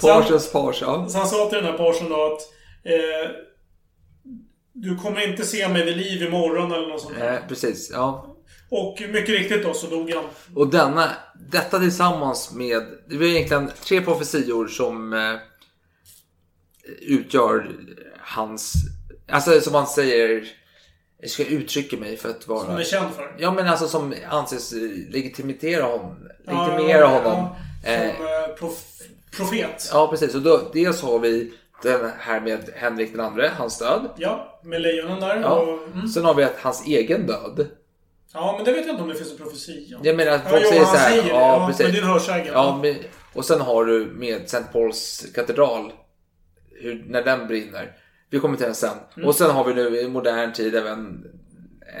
[0.00, 1.08] Pages page, ja.
[1.08, 2.40] Så han sa till den här parsen då att
[2.84, 3.30] eh,
[4.72, 7.32] Du kommer inte se mig vid liv imorgon eller något sånt där.
[7.34, 8.31] Eh, precis, ja.
[8.74, 10.24] Och mycket riktigt då så dog han.
[10.54, 11.10] Och denna,
[11.50, 15.34] detta tillsammans med, det var egentligen tre profetior som eh,
[17.00, 17.70] utgör
[18.18, 18.74] hans,
[19.28, 20.44] alltså som han säger,
[21.20, 22.64] jag ska uttrycka mig för att vara...
[22.64, 23.36] Som är känd för.
[23.38, 24.78] Ja men alltså som anses eh,
[25.10, 26.28] legitimitera honom.
[26.46, 27.48] Legitimera ja, honom.
[27.48, 28.82] Ja, Eh, som eh, prof,
[29.36, 29.90] profet.
[29.92, 34.08] ja precis, och då, dels har vi den här med Henrik den andre, hans död.
[34.16, 35.40] Ja, med lejonen där.
[35.40, 35.48] Ja.
[35.48, 36.08] Och, mm.
[36.08, 37.68] Sen har vi att hans egen död.
[38.34, 39.98] Ja, men det vet jag inte om det finns en profetia.
[40.02, 41.10] Jag menar att Ja, folk jo, säger han så här.
[41.10, 41.28] säger det.
[41.28, 41.82] ja, Ja, precis.
[41.82, 42.52] men det är en hörsägen.
[42.52, 42.94] Ja, men,
[43.32, 44.62] och sen har du med St.
[44.72, 45.92] Pauls katedral.
[46.80, 47.92] Hur, när den brinner.
[48.30, 48.90] Vi kommer till den sen.
[49.16, 49.28] Mm.
[49.28, 51.24] Och sen har vi nu i modern tid även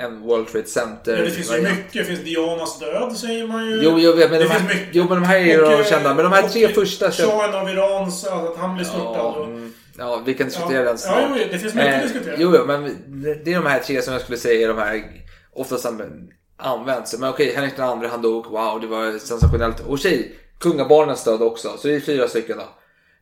[0.00, 1.16] en World Trade Center.
[1.16, 1.92] Men det finns ju mycket.
[1.92, 3.80] Det finns Dianas död säger man ju.
[3.82, 4.88] Jo, jag vet, men det de här- finns mycket.
[4.94, 6.14] jo, men de här är ju de eh, kända.
[6.14, 9.14] Men de här tre första Shahen av Iran, så att han blir störtad.
[9.16, 10.84] Ja, mm, ja, vi kan diskutera Ja.
[10.84, 11.16] den snart.
[11.18, 12.34] Ja, jo, det finns mycket att diskutera.
[12.38, 12.84] Jo, jo, men
[13.44, 15.02] det är de här tre som jag skulle säga är de här
[15.54, 17.18] oftast anv- används.
[17.18, 18.46] Men okej, Henrik den andre han dog.
[18.46, 19.80] Wow, det var sensationellt.
[19.80, 21.68] Och tjej, kungabarnens död också.
[21.78, 22.64] Så det är fyra stycken då.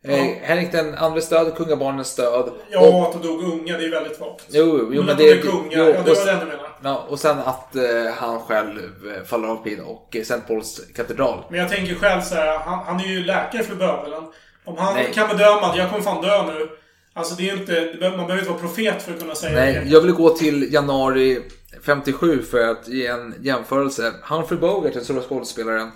[0.05, 2.51] Eh, Henrik den andres död, kungabarnens död.
[2.70, 4.44] Ja, och, att de dog unga, det är väldigt vagt.
[4.48, 6.59] jo, jo, men men det de är kungar, jo, ja, det var menade.
[6.82, 7.82] Ja, och sen att eh,
[8.16, 8.78] han själv
[9.16, 10.40] eh, faller av pinn och eh, St.
[10.48, 11.44] Pauls katedral.
[11.51, 14.23] Men jag tänker själv så här, han, han är ju läkare för bövelen.
[14.65, 15.12] Om han Nej.
[15.15, 16.69] kan bedöma att jag kommer fan dö nu.
[17.12, 19.90] Alltså det är inte, man behöver inte vara profet för att kunna säga Nej, det.
[19.90, 21.43] jag vill gå till januari
[21.83, 24.13] 57 för att ge en jämförelse.
[24.23, 25.91] Humphrey Bogart, den stora skådespelaren,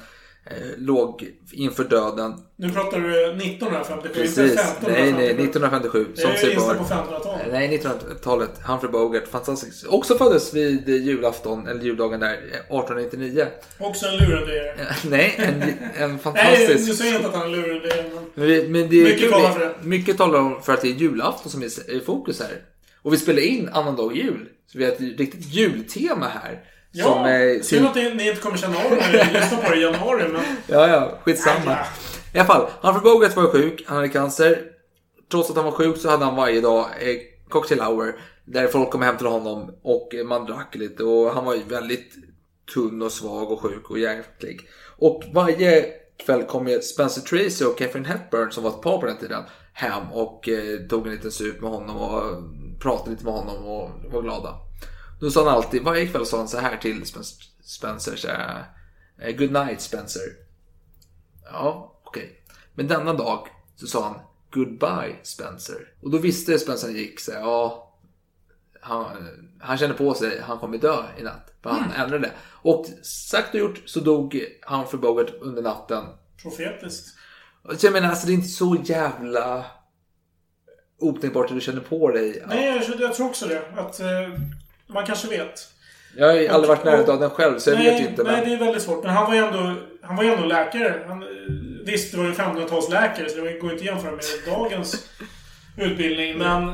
[0.47, 2.35] eh, låg inför döden.
[2.57, 4.39] Nu pratar du 1957, inte Precis.
[4.39, 4.93] 1557.
[4.93, 6.07] Nej, nej, 1957.
[6.15, 6.75] Det Som är sig bör.
[6.75, 7.47] på 1500-talet.
[7.53, 8.51] Nej, 1900-talet.
[8.65, 9.87] Humphrey Bogart, fantastiskt.
[9.87, 13.47] Också föddes vid julafton, eller juldagen där, eh, 1899.
[13.79, 14.77] Också en lurendrejare.
[15.09, 15.63] Nej, en,
[16.03, 16.87] en Nej, fantastisk...
[16.87, 18.73] du säger inte att han är lurendrejare, men...
[18.73, 19.75] Men, det är Mycket talar för det.
[19.83, 22.63] Mycket talar för att det är julafton som är i fokus här.
[23.03, 24.49] Och vi spelar in annandag jul.
[24.67, 26.61] Så vi har ett riktigt jultema här.
[26.93, 29.71] Ja, som, eh, synd att ni, inte kommer känna av det när ni lyssnar på
[29.71, 30.43] det i januari, men...
[30.67, 31.77] Ja, ja, skitsamma.
[32.35, 34.63] I alla fall, Humphrey Bogart var sjuk, han hade cancer.
[35.31, 37.17] Trots att han var sjuk så hade han varje dag eh,
[37.49, 38.15] cocktail hour.
[38.45, 41.05] Där folk kom hem till honom och eh, man drack lite.
[41.05, 42.15] Och han var ju väldigt
[42.75, 44.69] tunn och svag och sjuk och jäklig.
[44.97, 45.85] Och varje
[46.27, 49.43] kväll kom ju Spencer Tracy och Catherine Hepburn som var ett par på den tiden
[49.73, 52.23] hem och eh, tog en liten sup med honom och
[52.81, 54.59] pratade lite med honom och var glada.
[55.21, 57.05] Då sa han alltid, varje kväll sa han så här till
[57.63, 58.65] Spencer, så här,
[59.19, 60.23] eh, Good night Spencer.
[61.53, 62.43] Ja, okej.
[62.75, 64.15] Men denna dag så sa han
[64.51, 65.93] Goodbye Spencer.
[66.03, 67.81] Och då visste Spencer gick så här, ja.
[68.81, 69.07] Han,
[69.61, 71.53] han kände på sig, han kommer dö i natt.
[71.63, 72.01] För han Mm.
[72.01, 72.33] ändrade det.
[72.63, 76.05] Och sagt och gjort så dog Humphrey Bogart under natten.
[76.43, 77.15] Profetiskt.
[77.79, 79.67] Så jag menar, alltså det är inte så jävla
[81.05, 82.43] otänkbart att du känner på dig.
[82.47, 83.63] Nej, jag, jag tror också det.
[83.77, 84.07] Att eh,
[84.87, 85.69] man kanske vet.
[86.17, 88.23] Jag har ju aldrig varit nära och- döden själv så jag nej, vet ju inte.
[88.23, 88.49] Nej, Men...
[88.49, 89.05] det är väldigt svårt.
[89.05, 90.95] Men han var ju ändå, han var ju ändå läkare.
[91.09, 91.29] Han, eh,
[91.85, 95.09] visst, det var ju 1500-talsläkare så det går inte att jämföra med dagens
[95.77, 96.39] utbildning.
[96.39, 96.73] Men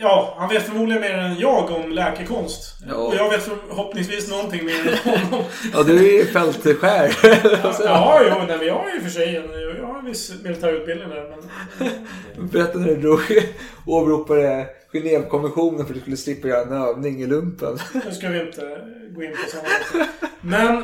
[0.00, 2.76] ja, han vet förmodligen mer än jag om läkekonst.
[2.88, 2.94] Ja.
[2.94, 4.74] Och jag vet förhoppningsvis någonting mer
[5.04, 5.44] än honom.
[5.72, 7.16] Ja, du är ju fältskär.
[7.84, 9.34] ja, jo, nej, men jag har ju för sig
[9.78, 11.30] jag har en viss militär utbildning där.
[11.78, 13.20] Men, Berätta när du drog
[13.86, 17.78] åberopade Genèvekonventionen för att du skulle slippa göra en övning i lumpen.
[18.06, 18.60] nu ska vi inte
[19.14, 20.08] gå in på sådana.
[20.40, 20.82] Men,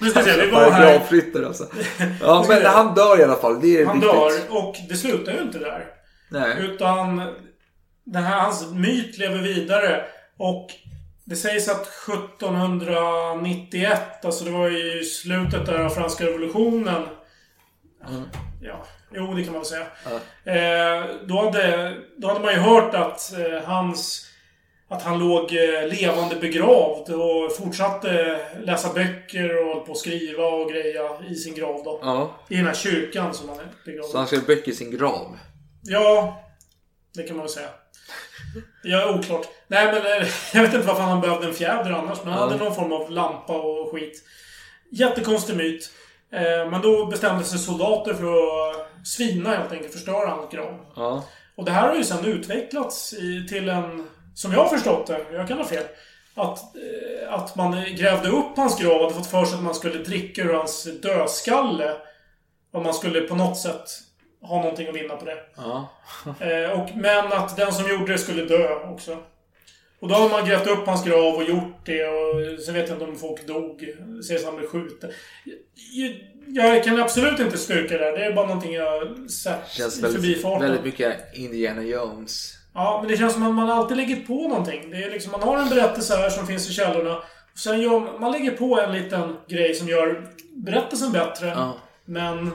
[0.00, 1.44] nu ska vi se, vi var här.
[1.46, 1.66] Alltså.
[2.22, 3.60] Ja, men han dör i alla fall.
[3.60, 4.14] Det är Han viktigt.
[4.14, 5.84] dör och det slutar ju inte där.
[6.30, 6.56] Nej.
[6.60, 7.22] Utan
[8.06, 10.04] den här, hans myt lever vidare.
[10.36, 10.66] Och
[11.24, 17.02] det sägs att 1791, alltså det var i slutet där av franska revolutionen.
[18.62, 18.84] Ja,
[19.14, 19.86] jo det kan man väl säga.
[20.44, 24.22] Eh, då, hade, då hade man ju hört att eh, hans...
[24.88, 30.44] Att han låg eh, levande begravd och fortsatte läsa böcker och höll på att skriva
[30.44, 32.00] och greja i sin grav då.
[32.02, 32.40] Ja.
[32.48, 35.36] I den här kyrkan som han är begravd Så han skrev böcker i sin grav.
[35.82, 36.40] Ja,
[37.14, 37.68] det kan man väl säga.
[38.82, 39.46] Ja, oklart.
[39.68, 42.18] Nej, men eh, jag vet inte varför han behövde en fjäder annars.
[42.24, 42.48] Men han Ja.
[42.48, 44.22] hade någon form av lampa och skit.
[44.92, 45.90] Jättekonstig myt.
[46.32, 48.26] Eh, Men då bestämde sig soldater för
[48.70, 49.92] att svina helt enkelt.
[49.92, 50.86] Förstöra hans grav.
[50.96, 51.24] Ja.
[51.56, 54.06] Och det här har ju sedan utvecklats i, till en...
[54.34, 55.84] Som jag har förstått det, jag kan ha fel.
[56.34, 59.74] Att, eh, att man grävde upp hans grav och hade fått för sig att man
[59.74, 61.92] skulle dricka ur hans dödskalle.
[62.72, 63.84] Och man skulle på något sätt
[64.42, 65.36] ha någonting att vinna på det.
[65.56, 65.88] Ja.
[66.40, 69.18] Eh, och, men att den som gjorde det skulle dö också.
[70.00, 72.96] Och då har man grävt upp hans grav och gjort det och sen vet jag
[72.96, 73.84] inte om folk dog.
[74.28, 75.10] Sägs han blev skjuten.
[75.92, 78.10] Jag, jag kan absolut inte styrka det.
[78.10, 80.62] Det är bara någonting jag sett Känns väldigt, förbifarten.
[80.62, 82.52] väldigt mycket Indiana Jones.
[82.74, 84.90] Ja, men det känns som att man alltid lägger på någonting.
[84.90, 87.16] Det är liksom, man har en berättelse här som finns i källorna.
[87.52, 91.46] Och sen gör man, man lägger på en liten grej som gör berättelsen bättre.
[91.46, 91.76] Ja.
[92.04, 92.50] Men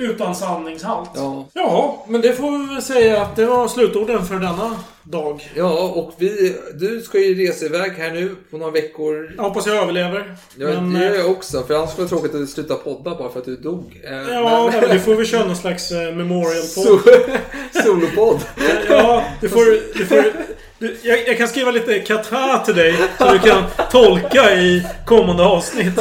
[0.00, 1.10] utan sanningshalt.
[1.14, 1.46] Ja.
[1.52, 5.50] Ja, men det får vi väl säga att det var slutorden för denna dag.
[5.54, 9.32] Ja, och vi, du ska ju resa iväg här nu på några veckor.
[9.36, 10.36] Jag hoppas jag överlever.
[10.56, 11.62] Ja, men, det gör eh, jag också.
[11.62, 14.00] För annars skulle det vara tråkigt att sluta podda bara för att du dog.
[14.04, 14.90] Eh, Ja, men...
[14.90, 16.80] du får väl köra någon slags eh, memorial på.
[16.80, 17.38] So-
[17.84, 18.40] Solopodd.
[18.88, 19.98] Ja, du får...
[19.98, 20.24] Du får
[20.80, 25.44] du, jag, jag kan skriva lite katra till dig så du kan tolka i kommande
[25.44, 25.96] avsnitt.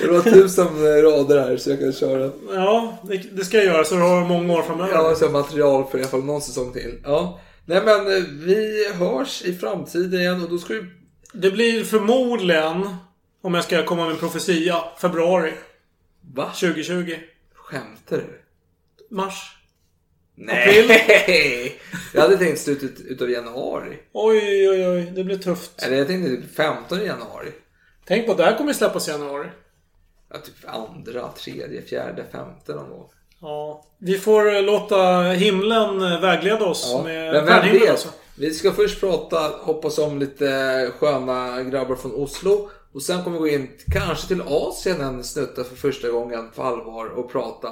[0.00, 2.30] Det var tusen rader här så jag kan köra.
[2.54, 4.92] Ja, det, det ska jag göra så du har många år framöver.
[4.92, 7.00] Ja, så har jag material för i alla fall någon säsong till.
[7.04, 7.40] Ja.
[7.64, 10.84] Nej men eh, vi hörs i framtiden igen och då ska vi...
[11.32, 12.96] Det blir förmodligen,
[13.42, 15.52] om jag ska komma med en profetia, februari
[16.34, 16.50] Va?
[16.60, 17.14] 2020.
[17.54, 18.42] Skämtar du?
[19.10, 19.55] Mars.
[20.36, 21.80] Nej!
[22.14, 23.98] Jag hade tänkt slutet utav januari.
[24.12, 25.12] Oj, oj, oj.
[25.16, 25.82] Det blir tufft.
[25.82, 27.52] Eller jag tänkte typ 15 januari.
[28.04, 29.48] Tänk på att det här kommer släppas i januari.
[30.32, 33.08] Ja, typ andra, tredje, fjärde, femte någon gång.
[33.40, 33.84] Ja.
[33.98, 37.90] Vi får eh, låta himlen eh, vägleda oss Ja, med men vem vet?
[37.90, 38.08] alltså.
[38.38, 42.70] Vi ska först prata, hoppas om lite sköna grabbar från Oslo.
[42.94, 46.62] Och sen kommer vi gå in kanske till Asien en snutta för första gången på
[46.62, 47.68] allvar och prata.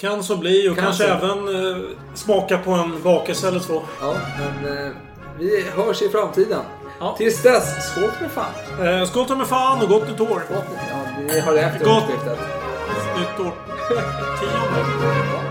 [0.00, 1.10] Kan så bli och Kan kanske så.
[1.10, 1.82] även eh,
[2.14, 3.82] smaka på en bakelse eller två.
[4.00, 4.92] Ja, men eh,
[5.38, 6.60] vi hörs i framtiden.
[7.00, 7.14] Ja.
[7.18, 8.86] Tills dess, skål med fan!
[8.86, 10.42] Eh, skål med fan och gott nytt år.
[10.50, 10.56] Ja,
[11.32, 12.02] vi har det efter Gott.
[12.02, 12.38] årsskiftet.
[13.18, 13.52] Nytt år.
[14.40, 15.47] Tionde.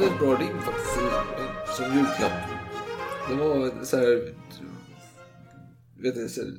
[0.00, 0.94] Hade ett bra rim faktiskt
[1.76, 2.32] som julklapp.
[3.28, 4.34] Det var så här...
[6.02, 6.52] Vet du, så här,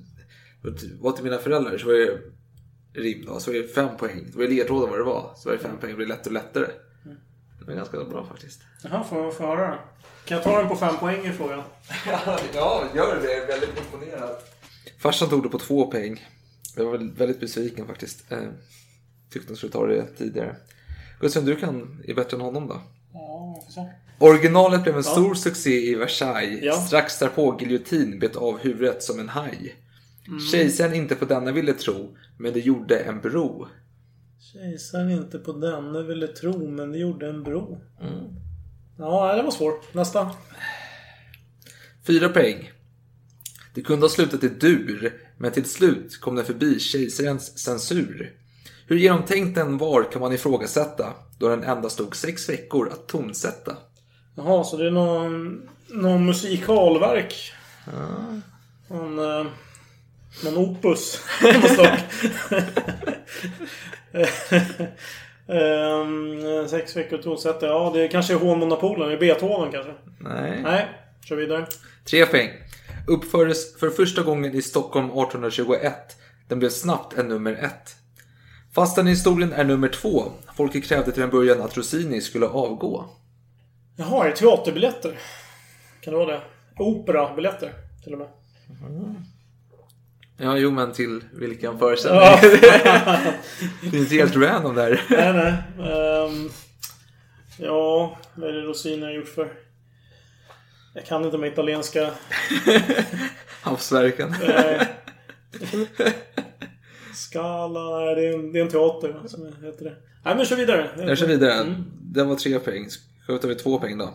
[1.01, 2.19] var till mina föräldrar så var det
[3.01, 4.29] rim då, så var det fem poäng.
[4.31, 5.33] Det var ledtrådar vad det var.
[5.35, 6.67] Så var det fem poäng, det blev lättare och lättare.
[7.59, 8.61] Det var ganska bra faktiskt.
[8.83, 9.79] Jaha, får jag få höra?
[10.25, 11.63] Kan jag ta den på fem poäng i frågan?
[12.53, 13.33] Ja, gör det.
[13.33, 14.35] Jag är väldigt imponerad.
[14.99, 16.27] Farsan tog det på två poäng.
[16.75, 18.31] Jag var väl väldigt besviken faktiskt.
[18.31, 18.39] Eh,
[19.29, 20.55] tyckte han skulle ta det tidigare.
[21.19, 22.81] Gustav, du kan är bättre än honom då?
[23.13, 23.50] Ja, vi får se.
[24.19, 26.63] Originalet blev en stor succé i Versailles.
[26.63, 26.73] Ja.
[26.73, 29.75] Strax därpå giljotin bet av huvudet som en haj.
[30.27, 30.39] Mm.
[30.39, 33.67] Kejsaren inte på denna ville tro, men det gjorde en bro.
[34.53, 37.81] Kejsaren inte på denne ville tro, men det gjorde en bro.
[38.97, 39.93] Ja, det var svårt.
[39.93, 40.31] Nästa.
[42.07, 42.71] Fyra poäng.
[43.73, 48.33] Det kunde ha slutat i dur, men till slut kom den förbi kejsarens censur.
[48.87, 53.77] Hur genomtänkt den var kan man ifrågasätta, då den endast tog sex veckor att tonsätta.
[54.35, 57.53] Jaha, så det är någon, någon musikalverk?
[58.87, 59.45] Någon, eh,
[60.43, 61.21] någon opus?
[65.47, 67.65] Ehm, sex veckor tonsätta.
[67.65, 69.09] Ja, det kanske är hånmonopolen.
[69.09, 69.93] Det är Beethoven kanske?
[70.19, 70.61] Nej.
[70.63, 70.87] Nej,
[71.25, 71.65] kör vidare.
[72.05, 72.49] Tre poäng.
[73.07, 75.93] Uppfördes för första gången i Stockholm 1821.
[76.47, 77.95] Den blev snabbt en nummer ett.
[78.75, 80.31] Fastän historien är nummer två.
[80.55, 83.05] Folket krävde till en början att Rossini skulle avgå.
[83.95, 85.19] Jaha, är det teaterbiljetter?
[86.01, 86.41] Kan det vara det?
[86.79, 87.73] Operabiljetter
[88.03, 88.27] till och med.
[90.37, 92.21] Ja, jo men till vilken föreställning?
[92.21, 92.39] Ja.
[93.81, 95.01] det är inte helt random där.
[95.09, 95.91] nej, nej.
[95.91, 96.49] Ehm,
[97.57, 99.53] Ja, vad är det Rossini har gjort för...
[100.93, 102.11] Jag kan inte med italienska.
[103.61, 104.35] Havsverken.
[107.35, 109.95] Nej det är en, det är en teater som heter det.
[110.25, 110.89] Nej men kör vidare.
[110.97, 111.75] Jag kör vidare.
[112.01, 112.89] Det var tre poäng.
[112.89, 114.13] Ska vi ta två poäng då?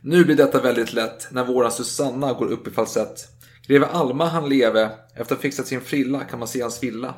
[0.00, 3.28] Nu blir detta väldigt lätt när våran Susanna går upp i falsett.
[3.66, 4.90] Greve Alma han leve.
[5.10, 7.14] Efter att ha fixat sin frilla kan man se hans villa.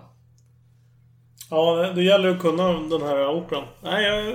[1.51, 3.65] Ja, det gäller att kunna den här operan.
[3.83, 4.35] Nej, jag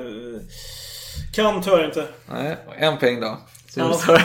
[1.34, 2.08] kan tyvärr inte.
[2.32, 3.38] Nej, en poäng då.
[3.76, 4.00] Ja.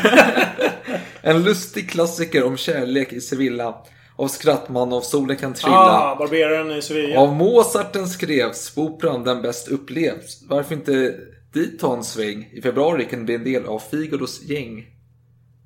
[1.23, 3.75] en lustig klassiker om kärlek i Sevilla.
[4.17, 5.77] Av Skrattman av Solen kan trilla.
[5.77, 7.21] Ah, Barberaren i Sevilla.
[7.21, 10.43] Av Mozart den skrevs, på operan den bäst upplevs.
[10.49, 11.15] Varför inte
[11.53, 12.49] dit ta en sväng?
[12.53, 14.87] I februari kan det bli en del av Figaros gäng.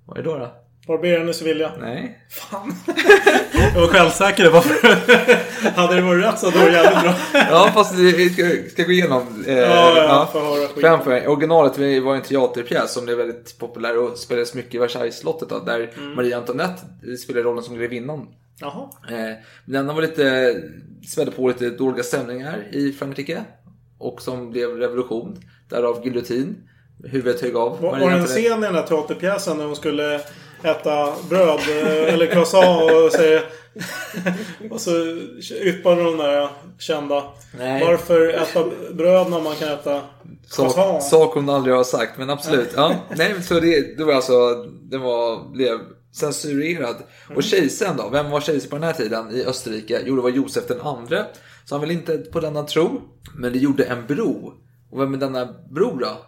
[0.07, 0.39] Vad är det då?
[0.39, 0.60] då?
[0.87, 1.73] Barberaren i Sevilla.
[1.81, 2.19] Nej.
[2.31, 2.75] Fan.
[3.75, 4.51] jag var självsäker.
[4.51, 4.89] Varför?
[5.77, 7.15] hade det varit rätt så hade det varit jävligt bra.
[7.51, 9.45] ja, fast vi ska, ska gå igenom.
[9.47, 10.83] Eh, ja, ja, skit.
[10.83, 11.27] Fem poäng.
[11.27, 15.49] Originalet var en teaterpjäs som blev väldigt populär och spelades mycket i Versailles-slottet.
[15.49, 16.15] Då, där Mm.
[16.15, 16.83] Marie Antoinette
[17.23, 18.27] spelade rollen som grevinnan.
[18.61, 18.89] Jaha.
[19.09, 20.55] Eh, men den var lite,
[21.13, 23.45] spädde på lite dåliga stämningar i Frankrike.
[23.99, 25.37] Och som blev revolution.
[25.69, 26.57] Därav giljotin.
[27.05, 27.81] Huvudet högg av.
[27.83, 30.21] Var, var det en scen i den här teaterpjäsen när hon skulle
[30.63, 33.45] äta bröd eh, eller croissant och säger...
[34.71, 34.91] och så
[35.63, 37.25] yppar den där kända.
[37.59, 37.85] Nej.
[37.85, 40.03] Varför äta bröd när man kan äta
[40.47, 41.03] Sak, croissant?
[41.03, 42.71] sak hon aldrig har sagt, men absolut.
[42.77, 42.95] Ja.
[43.17, 44.55] Nej, så det, det var alltså,
[44.91, 45.79] det var, blev
[46.13, 46.97] censurerad.
[47.37, 48.09] Och kejsaren då?
[48.09, 50.03] Vem var kejsare på den här tiden i Österrike?
[50.07, 51.27] Jo, det var Josef den andre.
[51.65, 53.01] Så han vill inte på denna tro.
[53.35, 54.55] Men det gjorde en bro.
[54.91, 56.27] Och vem är denna bro då?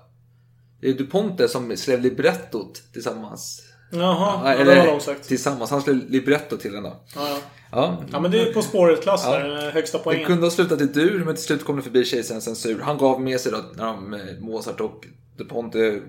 [0.80, 3.62] Det är DuPonte som skrev librettot tillsammans.
[3.92, 5.28] Jaha, ja, eller det var långsökt.
[5.28, 5.70] tillsammans.
[5.70, 6.96] Han skrev libretto till den då.
[7.14, 7.28] Ja,
[7.72, 8.02] ja.
[8.12, 8.20] Ja.
[8.20, 9.38] men det är På spåret-klass Ja.
[9.38, 9.66] där.
[9.68, 10.26] eh, Högsta Det poängen.
[10.26, 12.80] kunde ha slutat i dur, men till slut kom det förbi kejsarens censur.
[12.80, 15.06] Han gav med sig då när de, eh, Mozart och
[15.36, 16.00] DuPonte...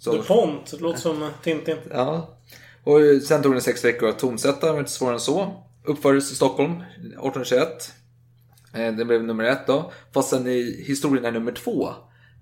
[0.00, 0.70] så- DuPont.
[0.70, 1.76] Det låter som eh, Tintin.
[1.90, 2.36] Ja.
[2.84, 2.98] Och
[3.28, 5.62] sen tog det sex veckor att tonsätta, det var inte svårare än så.
[5.84, 7.92] Uppfördes i Stockholm 1821.
[8.74, 9.92] Eh, Det blev nummer ett då.
[10.14, 11.88] Fast sen i historien är nummer två.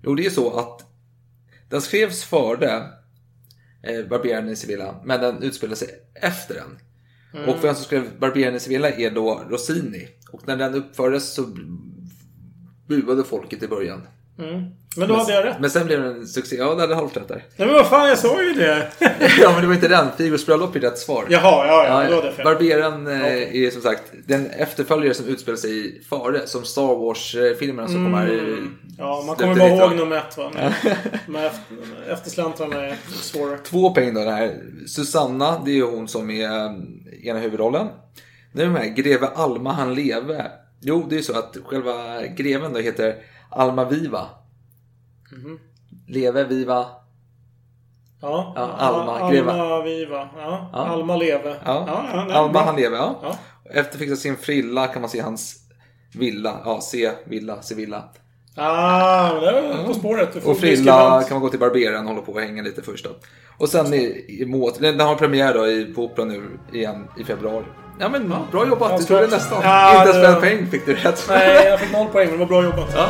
[0.03, 0.81] Jo, det är så att
[1.69, 2.83] den skrevs före
[3.83, 6.77] eh, Barberaren i Sevilla, men den utspelade sig efter den.
[7.33, 7.49] Mm.
[7.49, 10.07] Och vem som skrev Barberaren i Sevilla är då Rossini.
[10.31, 11.45] Och när den uppfördes så
[12.87, 14.01] buade folket i början.
[14.41, 14.65] Mm.
[14.97, 15.59] Men då hade jag rätt.
[15.59, 16.55] Men sen blev den en succé.
[16.55, 17.43] Ja, det hade halvt rätt där.
[17.55, 18.87] Nej men vad fan, jag sa ju det.
[19.41, 20.07] ja, men det var inte den.
[20.17, 21.25] Figos bröllop är rätt svar.
[21.29, 22.45] Jaha, ja, ja, då jag fel.
[22.45, 26.47] Barberaren eh, är som sagt den efterföljare som utspelar sig före.
[26.47, 28.77] Som Star Wars-filmerna som kommer Mm.
[28.97, 29.97] Ja, man kommer bara ihåg 90-talet.
[29.99, 30.51] nummer ett va?
[31.45, 33.57] Efter- eftersläntrarna är svårare.
[33.57, 34.23] Två poäng då.
[34.23, 34.55] Det här.
[34.87, 36.71] Susanna, det är hon som är eh,
[37.23, 37.87] ena huvudrollen.
[38.51, 40.51] Nu är här Greve Alma han leve.
[40.81, 43.15] Jo, det är så att själva greven då heter
[43.51, 44.29] Alma Viva.
[45.31, 45.59] Mhm.
[46.07, 46.85] Leve Viva.
[48.21, 49.51] Ja, Ja, Alma, Greva.
[49.51, 50.29] Alma Viva.
[50.37, 50.79] Ja, Ja.
[50.79, 51.55] Alma Leve.
[51.65, 53.35] Ja, ja, Alma han lever, ja.
[53.73, 55.55] Efter fixat sin frilla kan man se hans
[56.13, 56.61] villa.
[56.65, 58.03] Ja, se villa, Sevilla.
[58.55, 60.45] Ah, det är På spåret.
[60.45, 63.11] Och frilla kan man gå till barberaren och hålla på och hänga lite först då.
[63.57, 63.97] Och sen i,
[64.27, 67.65] i den, den har premiär då i, på Operan nu igen i februari.
[68.01, 69.61] Ja men bra jobbat, du tog det nästan.
[69.63, 71.25] Ja, Inte ens en poäng fick du rätt.
[71.29, 72.89] Nej, jag fick noll poäng, men det var bra jobbat.
[72.93, 73.07] Ja.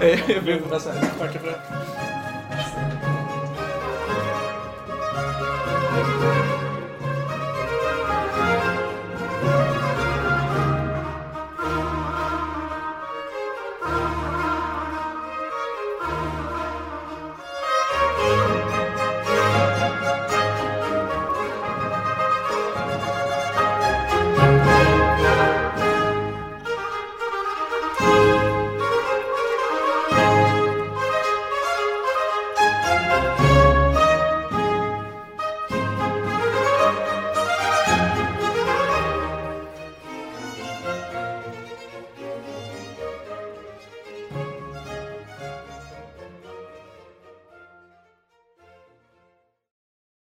[1.18, 1.60] Tackar för det.